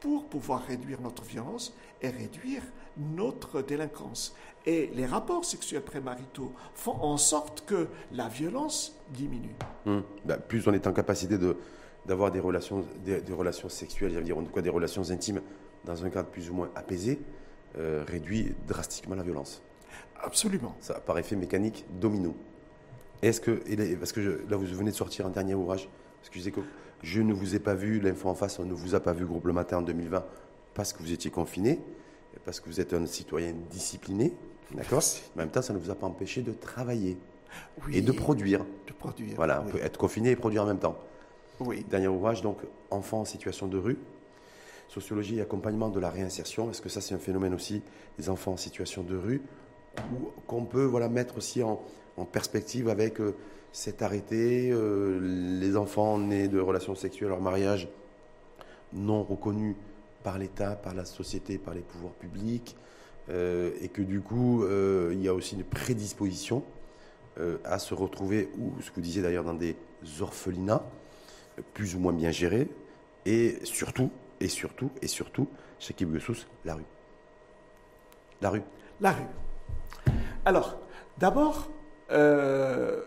pour 0.00 0.26
pouvoir 0.26 0.64
réduire 0.66 1.00
notre 1.00 1.22
violence 1.22 1.74
et 2.00 2.08
réduire 2.08 2.62
notre 2.96 3.62
délinquance. 3.62 4.34
Et 4.66 4.90
les 4.94 5.06
rapports 5.06 5.44
sexuels 5.44 5.82
prémaritaux 5.82 6.52
font 6.74 7.00
en 7.00 7.16
sorte 7.16 7.64
que 7.64 7.88
la 8.12 8.28
violence 8.28 8.98
diminue. 9.10 9.54
Hum. 9.86 10.02
Ben, 10.24 10.38
plus 10.38 10.66
on 10.66 10.72
est 10.72 10.86
en 10.86 10.92
capacité 10.92 11.38
de 11.38 11.56
d'avoir 12.04 12.32
des 12.32 12.40
relations, 12.40 12.84
des, 13.04 13.20
des 13.20 13.32
relations 13.32 13.68
sexuelles, 13.68 14.10
j'allais 14.12 14.24
dire 14.24 14.36
en 14.36 14.42
tout 14.42 14.52
cas 14.52 14.60
des 14.60 14.70
relations 14.70 15.08
intimes 15.10 15.40
dans 15.84 16.04
un 16.04 16.10
cadre 16.10 16.28
plus 16.28 16.50
ou 16.50 16.54
moins 16.54 16.70
apaisé, 16.74 17.20
euh, 17.78 18.04
réduit 18.06 18.54
drastiquement 18.66 19.14
la 19.14 19.22
violence. 19.22 19.62
Absolument. 20.20 20.76
Ça, 20.80 20.94
par 20.94 21.18
effet 21.18 21.36
mécanique, 21.36 21.84
domino. 22.00 22.34
Est-ce 23.22 23.40
que, 23.40 23.62
parce 23.96 24.12
que 24.12 24.20
je- 24.20 24.50
là 24.50 24.56
vous 24.56 24.66
venez 24.66 24.90
de 24.90 24.96
sortir 24.96 25.26
un 25.26 25.30
dernier 25.30 25.54
ouvrage, 25.54 25.88
parce 26.20 26.28
que 26.30 26.60
je 27.02 27.20
ne 27.20 27.32
vous 27.32 27.54
ai 27.54 27.58
pas 27.58 27.74
vu, 27.74 28.00
l'info 28.00 28.28
en 28.28 28.34
face, 28.34 28.58
on 28.58 28.64
ne 28.64 28.72
vous 28.74 28.94
a 28.94 29.00
pas 29.00 29.12
vu 29.12 29.24
groupe 29.24 29.46
le 29.46 29.52
matin 29.52 29.78
en 29.78 29.82
2020 29.82 30.24
parce 30.74 30.92
que 30.92 31.02
vous 31.02 31.12
étiez 31.12 31.30
confiné, 31.30 31.80
parce 32.44 32.58
que 32.60 32.68
vous 32.68 32.80
êtes 32.80 32.94
un 32.94 33.06
citoyen 33.06 33.54
discipliné, 33.70 34.32
d'accord? 34.74 35.02
Mais 35.36 35.42
en 35.42 35.44
même 35.46 35.52
temps, 35.52 35.62
ça 35.62 35.72
ne 35.72 35.78
vous 35.78 35.90
a 35.90 35.94
pas 35.94 36.06
empêché 36.06 36.42
de 36.42 36.52
travailler 36.52 37.16
Oui, 37.86 37.96
et 37.98 38.00
de 38.00 38.12
produire. 38.12 38.64
de 38.86 38.92
produire. 38.92 39.34
Voilà, 39.36 39.62
on 39.66 39.70
peut 39.70 39.80
être 39.82 39.98
confiné 39.98 40.30
et 40.30 40.36
produire 40.36 40.62
en 40.62 40.66
même 40.66 40.78
temps. 40.78 40.96
Oui. 41.60 41.84
Dernier 41.90 42.08
ouvrage, 42.08 42.42
donc, 42.42 42.58
Enfants 42.90 43.20
en 43.20 43.24
situation 43.24 43.66
de 43.68 43.78
rue, 43.78 43.98
sociologie 44.88 45.38
et 45.38 45.40
accompagnement 45.42 45.88
de 45.90 46.00
la 46.00 46.10
réinsertion. 46.10 46.70
Est-ce 46.70 46.82
que 46.82 46.88
ça, 46.88 47.00
c'est 47.00 47.14
un 47.14 47.18
phénomène 47.18 47.54
aussi, 47.54 47.82
les 48.18 48.28
enfants 48.30 48.52
en 48.52 48.56
situation 48.56 49.02
de 49.02 49.16
rue, 49.16 49.42
ou 50.14 50.30
qu'on 50.46 50.64
peut 50.64 50.84
voilà, 50.84 51.08
mettre 51.08 51.36
aussi 51.36 51.62
en, 51.62 51.80
en 52.16 52.24
perspective 52.24 52.88
avec 52.88 53.20
euh, 53.20 53.34
cet 53.72 54.02
arrêté, 54.02 54.70
euh, 54.70 55.18
les 55.60 55.76
enfants 55.76 56.18
nés 56.18 56.48
de 56.48 56.60
relations 56.60 56.94
sexuelles 56.94 57.32
hors 57.32 57.40
mariage 57.40 57.88
non 58.92 59.22
reconnus 59.22 59.76
par 60.22 60.38
l'État, 60.38 60.76
par 60.76 60.94
la 60.94 61.04
société, 61.04 61.58
par 61.58 61.74
les 61.74 61.80
pouvoirs 61.80 62.12
publics, 62.12 62.76
euh, 63.30 63.70
et 63.80 63.88
que 63.88 64.02
du 64.02 64.20
coup, 64.20 64.64
il 65.10 65.20
y 65.20 65.28
a 65.28 65.34
aussi 65.34 65.54
une 65.54 65.64
prédisposition 65.64 66.62
à 67.64 67.78
se 67.78 67.94
retrouver, 67.94 68.50
ou 68.58 68.72
ce 68.82 68.90
que 68.90 68.96
vous 68.96 69.00
disiez 69.00 69.22
d'ailleurs, 69.22 69.44
dans 69.44 69.54
des 69.54 69.74
orphelinats, 70.20 70.84
plus 71.72 71.94
ou 71.94 71.98
moins 71.98 72.12
bien 72.12 72.30
gérés, 72.30 72.68
et 73.24 73.58
surtout, 73.64 74.10
et 74.38 74.48
surtout, 74.48 74.90
et 75.00 75.06
surtout, 75.06 75.48
chez 75.78 75.94
Kiboussous, 75.94 76.46
la 76.66 76.74
rue. 76.74 76.84
La 78.42 78.50
rue. 78.50 78.62
La 79.00 79.12
rue. 79.12 80.12
Alors, 80.44 80.78
d'abord, 81.18 81.70
euh, 82.12 83.00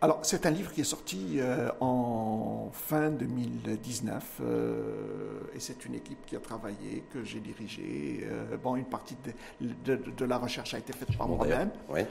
alors 0.00 0.18
c'est 0.22 0.44
un 0.44 0.50
livre 0.50 0.70
qui 0.72 0.82
est 0.82 0.84
sorti 0.84 1.36
euh, 1.38 1.70
en 1.80 2.68
fin 2.72 3.08
2019 3.10 4.24
euh, 4.42 5.40
et 5.54 5.60
c'est 5.60 5.84
une 5.86 5.94
équipe 5.94 6.26
qui 6.26 6.36
a 6.36 6.40
travaillé, 6.40 7.04
que 7.12 7.24
j'ai 7.24 7.40
dirigée. 7.40 8.26
Bon, 8.62 8.76
une 8.76 8.84
partie 8.84 9.16
de, 9.24 9.94
de- 9.96 10.10
de 10.10 10.24
la 10.24 10.36
recherche 10.38 10.74
a 10.74 10.78
été 10.78 10.92
faite 10.92 11.16
par 11.16 11.26
moi-même. 11.28 11.70
Ouais. 11.88 12.06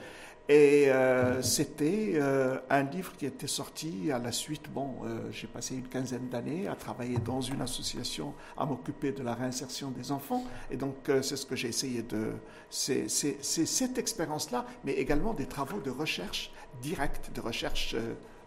Et 0.46 0.90
euh, 0.90 1.40
c'était 1.40 2.12
euh, 2.16 2.58
un 2.68 2.82
livre 2.82 3.16
qui 3.16 3.24
était 3.24 3.46
sorti 3.46 4.12
à 4.12 4.18
la 4.18 4.30
suite. 4.30 4.70
Bon, 4.70 4.96
euh, 5.02 5.30
j'ai 5.30 5.46
passé 5.46 5.74
une 5.74 5.88
quinzaine 5.88 6.28
d'années 6.28 6.68
à 6.68 6.74
travailler 6.74 7.16
dans 7.16 7.40
une 7.40 7.62
association, 7.62 8.34
à 8.58 8.66
m'occuper 8.66 9.12
de 9.12 9.22
la 9.22 9.34
réinsertion 9.34 9.90
des 9.90 10.12
enfants. 10.12 10.44
Et 10.70 10.76
donc, 10.76 10.96
c'est 11.22 11.36
ce 11.36 11.46
que 11.46 11.56
j'ai 11.56 11.68
essayé 11.68 12.02
de. 12.02 12.32
C'est 12.68 13.08
cette 13.08 13.96
expérience-là, 13.96 14.66
mais 14.84 14.92
également 14.92 15.32
des 15.32 15.46
travaux 15.46 15.80
de 15.80 15.90
recherche 15.90 16.52
directe, 16.82 17.30
de 17.34 17.40
recherche, 17.40 17.96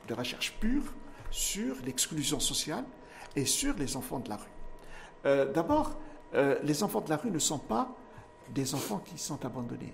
de 0.08 0.14
recherche 0.14 0.54
pure, 0.60 0.93
sur 1.32 1.78
l'exclusion 1.84 2.39
sociale 2.39 2.86
et 3.36 3.45
sur 3.45 3.74
les 3.76 3.98
enfants 3.98 4.20
de 4.20 4.30
la 4.30 4.38
rue. 4.38 5.48
D'abord, 5.54 5.98
les 6.64 6.84
enfants 6.84 7.02
de 7.02 7.10
la 7.10 7.18
rue 7.18 7.32
ne 7.32 7.39
sont 7.39 7.60
pas 7.60 7.95
des 8.54 8.76
enfants 8.76 9.02
qui 9.04 9.18
sont 9.18 9.43
abandonnés. 9.43 9.93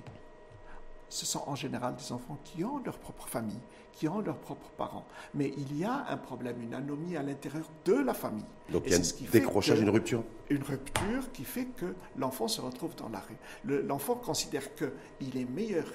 Ce 1.14 1.28
sont 1.28 1.44
en 1.46 1.54
général 1.54 1.96
des 1.96 2.12
enfants 2.12 2.40
qui 2.44 2.64
ont 2.64 2.80
leur 2.80 2.98
propre 2.98 3.28
famille, 3.28 3.60
qui 3.92 4.08
ont 4.08 4.20
leurs 4.22 4.40
propres 4.40 4.72
parents. 4.72 5.06
Mais 5.36 5.54
il 5.58 5.78
y 5.78 5.84
a 5.86 6.08
un 6.10 6.18
problème, 6.18 6.60
une 6.60 6.74
anomie 6.74 7.16
à 7.16 7.22
l'intérieur 7.22 7.70
de 7.86 7.94
la 7.94 8.16
famille. 8.16 8.46
Donc 8.72 8.82
il 8.88 8.92
y 8.92 8.96
a 8.96 8.98
c'est 8.98 9.04
ce 9.04 9.14
qui 9.14 9.28
un 9.28 9.30
décrochage, 9.30 9.80
une 9.80 9.92
rupture. 9.92 10.24
une 10.50 10.64
rupture 10.64 11.32
qui 11.32 11.44
fait 11.44 11.66
que 11.66 11.94
l'enfant 12.18 12.48
se 12.48 12.62
retrouve 12.62 12.96
dans 12.96 13.10
la 13.10 13.20
rue. 13.20 13.38
Le- 13.64 13.84
L'enfant 13.84 14.16
considère 14.16 14.74
qu'il 14.74 15.38
est 15.38 15.46
meilleur, 15.46 15.86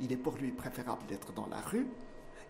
il 0.00 0.10
est 0.10 0.16
pour 0.16 0.34
lui 0.36 0.50
préférable 0.50 1.06
d'être 1.06 1.32
dans 1.32 1.46
la 1.46 1.60
rue, 1.60 1.86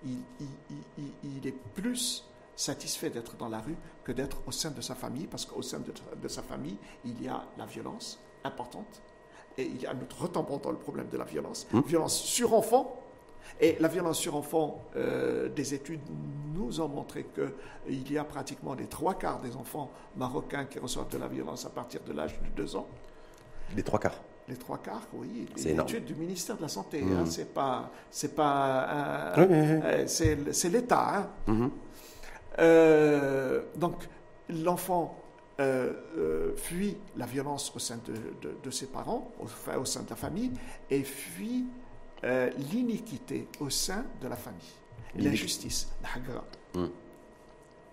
il, 0.03 0.19
il- 0.41 0.47
il- 0.71 1.13
il- 1.25 1.37
il 1.37 1.47
est 1.47 1.53
plus 1.75 2.25
satisfait 2.57 3.11
d'être 3.11 3.37
dans 3.37 3.51
la 3.51 3.61
rue 3.61 3.77
que 4.03 4.13
d'être 4.13 4.39
au 4.47 4.51
sein 4.51 4.71
de 4.71 4.81
sa 4.81 4.95
famille, 4.95 5.27
parce 5.27 5.45
qu'au 5.45 5.61
sein 5.61 5.81
de, 5.81 5.93
de 6.23 6.29
sa 6.29 6.43
famille, 6.43 6.79
il 7.05 7.23
y 7.23 7.29
a 7.29 7.45
la 7.59 7.67
violence 7.67 8.19
importante, 8.45 9.03
et 9.59 9.65
il 9.65 9.83
y 9.83 9.87
a 9.87 9.93
notre 9.93 10.23
retombant 10.23 10.59
dans 10.59 10.71
le 10.71 10.77
problème 10.79 11.09
de 11.11 11.17
la 11.19 11.25
violence, 11.25 11.67
violence 11.87 12.17
sur 12.17 12.55
enfant, 12.55 12.95
et 13.61 13.77
la 13.81 13.89
violence 13.89 14.19
sur 14.19 14.37
enfant, 14.37 14.83
euh, 14.97 15.49
des 15.49 15.75
études 15.75 16.01
nous 16.55 16.81
ont 16.81 16.89
montré 16.89 17.27
qu'il 17.35 18.13
y 18.13 18.17
a 18.19 18.23
pratiquement 18.25 18.75
les 18.75 18.87
trois 18.87 19.15
quarts 19.15 19.41
des 19.41 19.57
enfants 19.57 19.91
marocains 20.17 20.65
qui 20.67 20.79
reçoivent 20.79 21.09
de 21.09 21.19
la 21.19 21.27
violence 21.27 21.67
à 21.67 21.71
partir 21.71 22.01
de 22.07 22.13
l'âge 22.13 22.39
de 22.41 22.49
deux 22.63 22.77
ans. 22.77 22.87
Les 23.77 23.83
trois 23.83 23.99
quarts. 23.99 24.21
Les 24.49 24.57
trois 24.57 24.79
quarts, 24.79 25.03
oui. 25.13 25.47
C'est. 25.57 25.75
L'étude 25.75 26.05
du 26.05 26.15
ministère 26.15 26.57
de 26.57 26.63
la 26.63 26.69
Santé, 26.69 27.03
Mhm. 27.03 27.17
hein, 27.19 27.27
c'est 27.27 27.53
pas, 27.53 27.91
c'est 28.11 28.35
pas, 28.35 29.35
euh, 29.37 30.07
l'État. 30.71 31.17
hein. 31.19 31.29
Mhm. 31.53 31.71
Euh, 32.61 33.63
donc, 33.77 33.95
l'enfant 34.49 35.17
euh, 35.61 35.93
euh, 36.17 36.57
fuit 36.57 36.97
la 37.17 37.27
violence 37.27 37.73
au 37.75 37.79
sein 37.79 37.99
de, 38.07 38.13
de- 38.49 38.55
de 38.63 38.71
ses 38.71 38.87
parents, 38.87 39.33
au, 39.41 39.45
enfin, 39.45 39.77
au 39.77 39.85
sein 39.85 40.03
de 40.03 40.11
la 40.11 40.17
famille, 40.17 40.53
et 40.91 41.03
fuit 41.03 41.67
euh, 42.25 42.51
l'iniquité 42.73 43.49
au 43.61 43.69
sein 43.71 44.05
de 44.21 44.29
la 44.29 44.37
famille, 44.37 44.73
l'injustice, 45.17 45.89
la. 46.03 46.45
Mhm. 46.75 46.91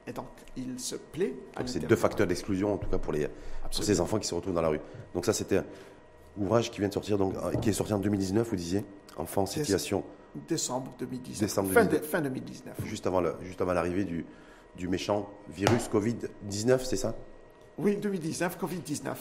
Et 0.08 0.14
donc, 0.14 0.28
il 0.56 0.80
se 0.80 0.96
plaît 0.96 1.34
c'est 1.66 1.80
deux 1.80 1.96
facteurs 1.96 2.28
d'exclusion, 2.28 2.74
en 2.74 2.78
tout 2.78 2.88
cas 2.90 3.00
pour, 3.00 3.12
les, 3.14 3.28
pour 3.28 3.84
ces 3.84 4.00
enfants 4.00 4.20
qui 4.20 4.28
se 4.28 4.36
retrouvent 4.36 4.54
dans 4.54 4.62
la 4.62 4.68
rue. 4.70 4.80
Donc 5.16 5.26
ça, 5.26 5.34
c'était 5.34 5.58
un 5.58 5.66
ouvrage 6.38 6.70
qui 6.70 6.80
vient 6.80 6.90
de 6.90 6.94
sortir, 6.94 7.18
donc, 7.18 7.34
qui 7.62 7.70
est 7.70 7.74
sorti 7.74 7.94
en 7.94 8.00
2019, 8.00 8.48
vous 8.48 8.56
disiez 8.56 8.86
Enfants 9.18 9.44
en 9.44 9.46
situation 9.48 10.04
Décembre 10.48 10.94
2019. 11.00 11.40
Décembre 11.50 11.70
fin, 11.70 11.86
2019. 11.86 12.02
de- 12.02 12.06
fin 12.08 12.22
2019. 12.22 12.76
juste 12.86 13.08
avant 13.08 13.22
le- 13.22 13.36
juste 13.42 13.62
avant 13.62 13.74
l'arrivée 13.74 14.04
du, 14.04 14.26
du 14.76 14.88
méchant 14.90 15.30
virus 15.50 15.88
Covid-19, 15.90 16.84
c'est 16.84 16.98
ça? 16.98 17.16
Oui, 17.78 17.98
2019, 17.98 18.58
Covid-19. 18.62 19.14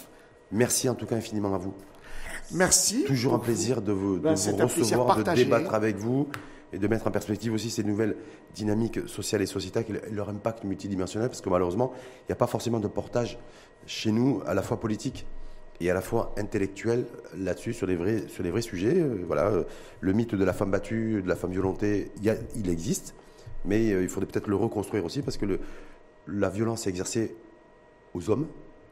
Merci 0.53 0.89
en 0.89 0.95
tout 0.95 1.07
cas 1.07 1.17
infiniment 1.17 1.55
à 1.55 1.59
vous. 1.59 1.75
Merci. 2.53 3.05
Toujours 3.05 3.35
un 3.35 3.39
plaisir 3.39 3.83
de 3.83 3.93
vous, 3.93 4.17
de 4.17 4.21
Ben, 4.23 4.35
vous 4.35 4.57
recevoir, 4.57 5.17
de 5.17 5.23
débattre 5.35 5.75
avec 5.75 5.97
vous 5.97 6.29
et 6.73 6.79
de 6.79 6.87
mettre 6.89 7.07
en 7.07 7.11
perspective 7.11 7.53
aussi 7.53 7.71
ces 7.71 7.83
nouvelles 7.85 8.17
dynamiques 8.55 9.09
sociales 9.09 9.43
et 9.43 9.47
sociétales 9.47 9.85
et 10.09 10.11
leur 10.13 10.29
impact 10.29 10.65
multidimensionnel, 10.65 11.29
parce 11.29 11.41
que 11.41 11.49
malheureusement, 11.49 11.93
il 12.23 12.25
n'y 12.29 12.33
a 12.33 12.37
pas 12.37 12.47
forcément 12.47 12.81
de 12.81 12.89
portage 12.89 13.39
chez 13.87 14.13
nous, 14.13 14.43
à 14.47 14.55
la 14.55 14.63
fois 14.63 14.79
politique 14.79 15.27
et 15.81 15.91
à 15.91 15.95
la 15.95 16.01
fois 16.01 16.33
intellectuel 16.37 17.07
là-dessus, 17.37 17.73
sur 17.73 17.87
les 17.87 17.97
vrais, 17.97 18.29
sur 18.29 18.43
les 18.45 18.51
vrais 18.51 18.63
sujets. 18.63 18.95
Euh, 19.01 19.25
voilà, 19.27 19.47
euh, 19.49 19.65
le 20.01 20.13
mythe 20.13 20.35
de 20.35 20.45
la 20.45 20.53
femme 20.53 20.71
battue, 20.71 21.23
de 21.23 21.29
la 21.29 21.37
femme 21.37 21.51
violentée, 21.53 22.13
il, 22.19 22.25
y 22.25 22.31
a- 22.31 22.37
il 22.57 22.69
existe, 22.69 23.15
mais 23.65 23.93
euh, 23.93 24.03
il 24.03 24.09
faudrait 24.09 24.29
peut-être 24.31 24.49
le 24.49 24.57
reconstruire 24.57 25.05
aussi, 25.05 25.23
parce 25.23 25.37
que 25.37 25.47
le, 25.47 25.61
la 26.29 26.51
violence 26.51 26.87
est 26.87 26.91
exercée 26.91 27.35
aux 28.15 28.31
hommes 28.31 28.47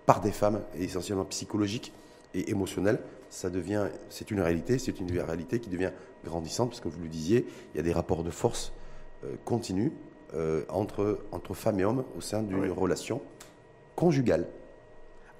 par 0.06 0.20
des 0.20 0.32
femmes, 0.32 0.62
et 0.76 0.84
essentiellement 0.84 1.24
psychologique 1.24 1.92
et 2.34 2.50
émotionnelle. 2.50 2.98
Ça 3.30 3.48
devient, 3.50 3.86
c'est 4.10 4.30
une 4.30 4.40
réalité, 4.40 4.78
c'est 4.78 4.98
une 5.00 5.10
réalité 5.18 5.58
qui 5.60 5.70
devient 5.70 5.92
grandissante, 6.24 6.70
parce 6.70 6.80
que 6.80 6.88
vous 6.88 7.00
le 7.00 7.08
disiez, 7.08 7.46
il 7.72 7.76
y 7.76 7.80
a 7.80 7.82
des 7.82 7.92
rapports 7.92 8.24
de 8.24 8.30
force 8.30 8.72
euh, 9.24 9.34
continus 9.44 9.92
euh, 10.34 10.64
entre, 10.68 11.20
entre 11.30 11.54
femmes 11.54 11.78
et 11.80 11.84
hommes 11.84 12.04
au 12.16 12.20
sein 12.20 12.42
d'une 12.42 12.60
Oui. 12.60 12.68
relation 12.68 13.20
conjugale. 13.96 14.46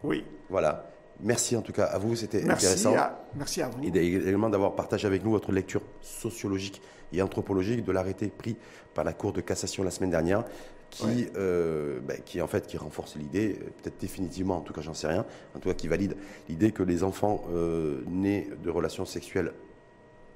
Oui. 0.04 0.24
Voilà. 0.48 0.88
Merci 1.20 1.56
en 1.56 1.62
tout 1.62 1.72
cas 1.72 1.84
à 1.84 1.98
vous, 1.98 2.16
c'était 2.16 2.42
intéressant. 2.50 2.94
à, 2.96 3.20
merci 3.36 3.62
à 3.62 3.68
vous. 3.68 3.82
Et 3.84 3.88
également 3.88 4.48
d'avoir 4.50 4.74
partagé 4.74 5.06
avec 5.06 5.24
nous 5.24 5.30
votre 5.30 5.52
lecture 5.52 5.82
sociologique 6.00 6.80
et 7.12 7.22
anthropologique 7.22 7.84
de 7.84 7.92
l'arrêté 7.92 8.26
pris 8.28 8.56
par 8.94 9.04
la 9.04 9.12
Cour 9.12 9.32
de 9.32 9.40
cassation 9.40 9.82
la 9.84 9.90
semaine 9.90 10.10
dernière, 10.10 10.44
qui, 10.92 11.06
Ouais. 11.06 11.32
euh, 11.36 12.00
ben, 12.00 12.18
qui 12.24 12.40
en 12.42 12.46
fait 12.46 12.66
qui 12.66 12.76
renforce 12.76 13.16
l'idée, 13.16 13.58
euh, 13.60 13.64
peut-être 13.82 13.98
définitivement, 13.98 14.58
en 14.58 14.60
tout 14.60 14.72
cas 14.74 14.82
j'en 14.82 14.92
sais 14.94 15.06
rien, 15.08 15.24
en 15.56 15.58
tout 15.58 15.68
cas 15.70 15.74
qui 15.74 15.88
valide 15.88 16.16
l'idée 16.50 16.70
que 16.70 16.82
les 16.82 17.02
enfants 17.02 17.44
euh, 17.50 18.02
nés 18.06 18.50
de 18.62 18.68
relations 18.70 19.06
sexuelles 19.06 19.52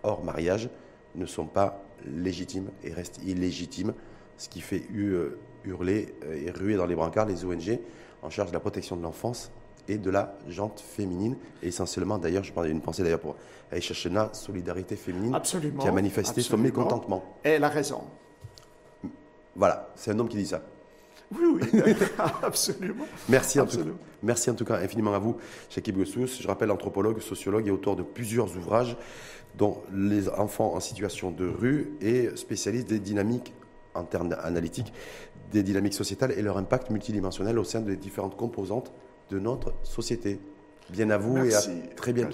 hors 0.02 0.24
mariage 0.24 0.70
ne 1.14 1.26
sont 1.26 1.44
pas 1.46 1.82
légitimes 2.06 2.70
et 2.82 2.92
restent 2.92 3.20
illégitimes, 3.24 3.92
ce 4.38 4.48
qui 4.48 4.60
fait 4.62 4.82
hu- 4.90 5.16
hurler 5.64 6.14
et 6.32 6.50
ruer 6.50 6.76
dans 6.76 6.86
les 6.86 6.94
brancards 6.94 7.26
les 7.26 7.44
ONG 7.44 7.78
en 8.22 8.30
charge 8.30 8.48
de 8.48 8.54
la 8.54 8.60
protection 8.60 8.96
de 8.96 9.02
l'enfance 9.02 9.50
et 9.88 9.98
de 9.98 10.10
la 10.10 10.36
jante 10.48 10.80
féminine, 10.80 11.36
et 11.62 11.68
essentiellement 11.68 12.18
d'ailleurs, 12.18 12.42
je 12.44 12.52
prends 12.52 12.64
une 12.64 12.80
pensée 12.80 13.02
d'ailleurs 13.02 13.20
pour 13.20 13.36
Aïcha 13.70 13.94
Chena, 13.94 14.30
Solidarité 14.32 14.96
féminine, 14.96 15.34
Absolument. 15.34 15.82
qui 15.82 15.86
a 15.88 15.92
manifesté 15.92 16.40
son 16.40 16.56
mécontentement. 16.56 17.22
Et 17.44 17.50
elle 17.50 17.64
a 17.64 17.68
raison. 17.68 18.00
Voilà, 19.56 19.90
c'est 19.96 20.10
un 20.10 20.18
homme 20.18 20.28
qui 20.28 20.36
dit 20.36 20.46
ça. 20.46 20.62
Oui, 21.34 21.60
oui, 21.74 21.94
absolument. 22.42 23.04
Merci 23.28 23.58
en, 23.58 23.64
tout, 23.64 23.70
Absolument. 23.78 23.98
merci 24.22 24.48
en 24.50 24.54
tout 24.54 24.64
cas 24.64 24.76
infiniment 24.76 25.12
à 25.12 25.18
vous, 25.18 25.36
Shakib 25.70 25.96
Gossous. 25.96 26.26
Je 26.40 26.46
rappelle 26.46 26.70
anthropologue, 26.70 27.20
sociologue 27.20 27.66
et 27.66 27.70
auteur 27.72 27.96
de 27.96 28.02
plusieurs 28.04 28.56
ouvrages, 28.56 28.96
dont 29.56 29.82
Les 29.92 30.28
enfants 30.28 30.74
en 30.74 30.80
situation 30.80 31.30
de 31.30 31.48
rue 31.48 31.92
et 32.00 32.30
spécialiste 32.36 32.88
des 32.88 33.00
dynamiques 33.00 33.54
en 33.94 34.04
termes 34.04 34.36
analytiques, 34.42 34.92
des 35.50 35.62
dynamiques 35.62 35.94
sociétales 35.94 36.32
et 36.32 36.42
leur 36.42 36.58
impact 36.58 36.90
multidimensionnel 36.90 37.58
au 37.58 37.64
sein 37.64 37.80
des 37.80 37.96
différentes 37.96 38.36
composantes 38.36 38.92
de 39.30 39.38
notre 39.38 39.72
société. 39.82 40.38
Bien 40.90 41.10
à 41.10 41.16
vous 41.18 41.38
Merci. 41.38 41.70
et 41.70 41.90
à 41.90 41.94
très 41.94 42.12
bientôt. 42.12 42.24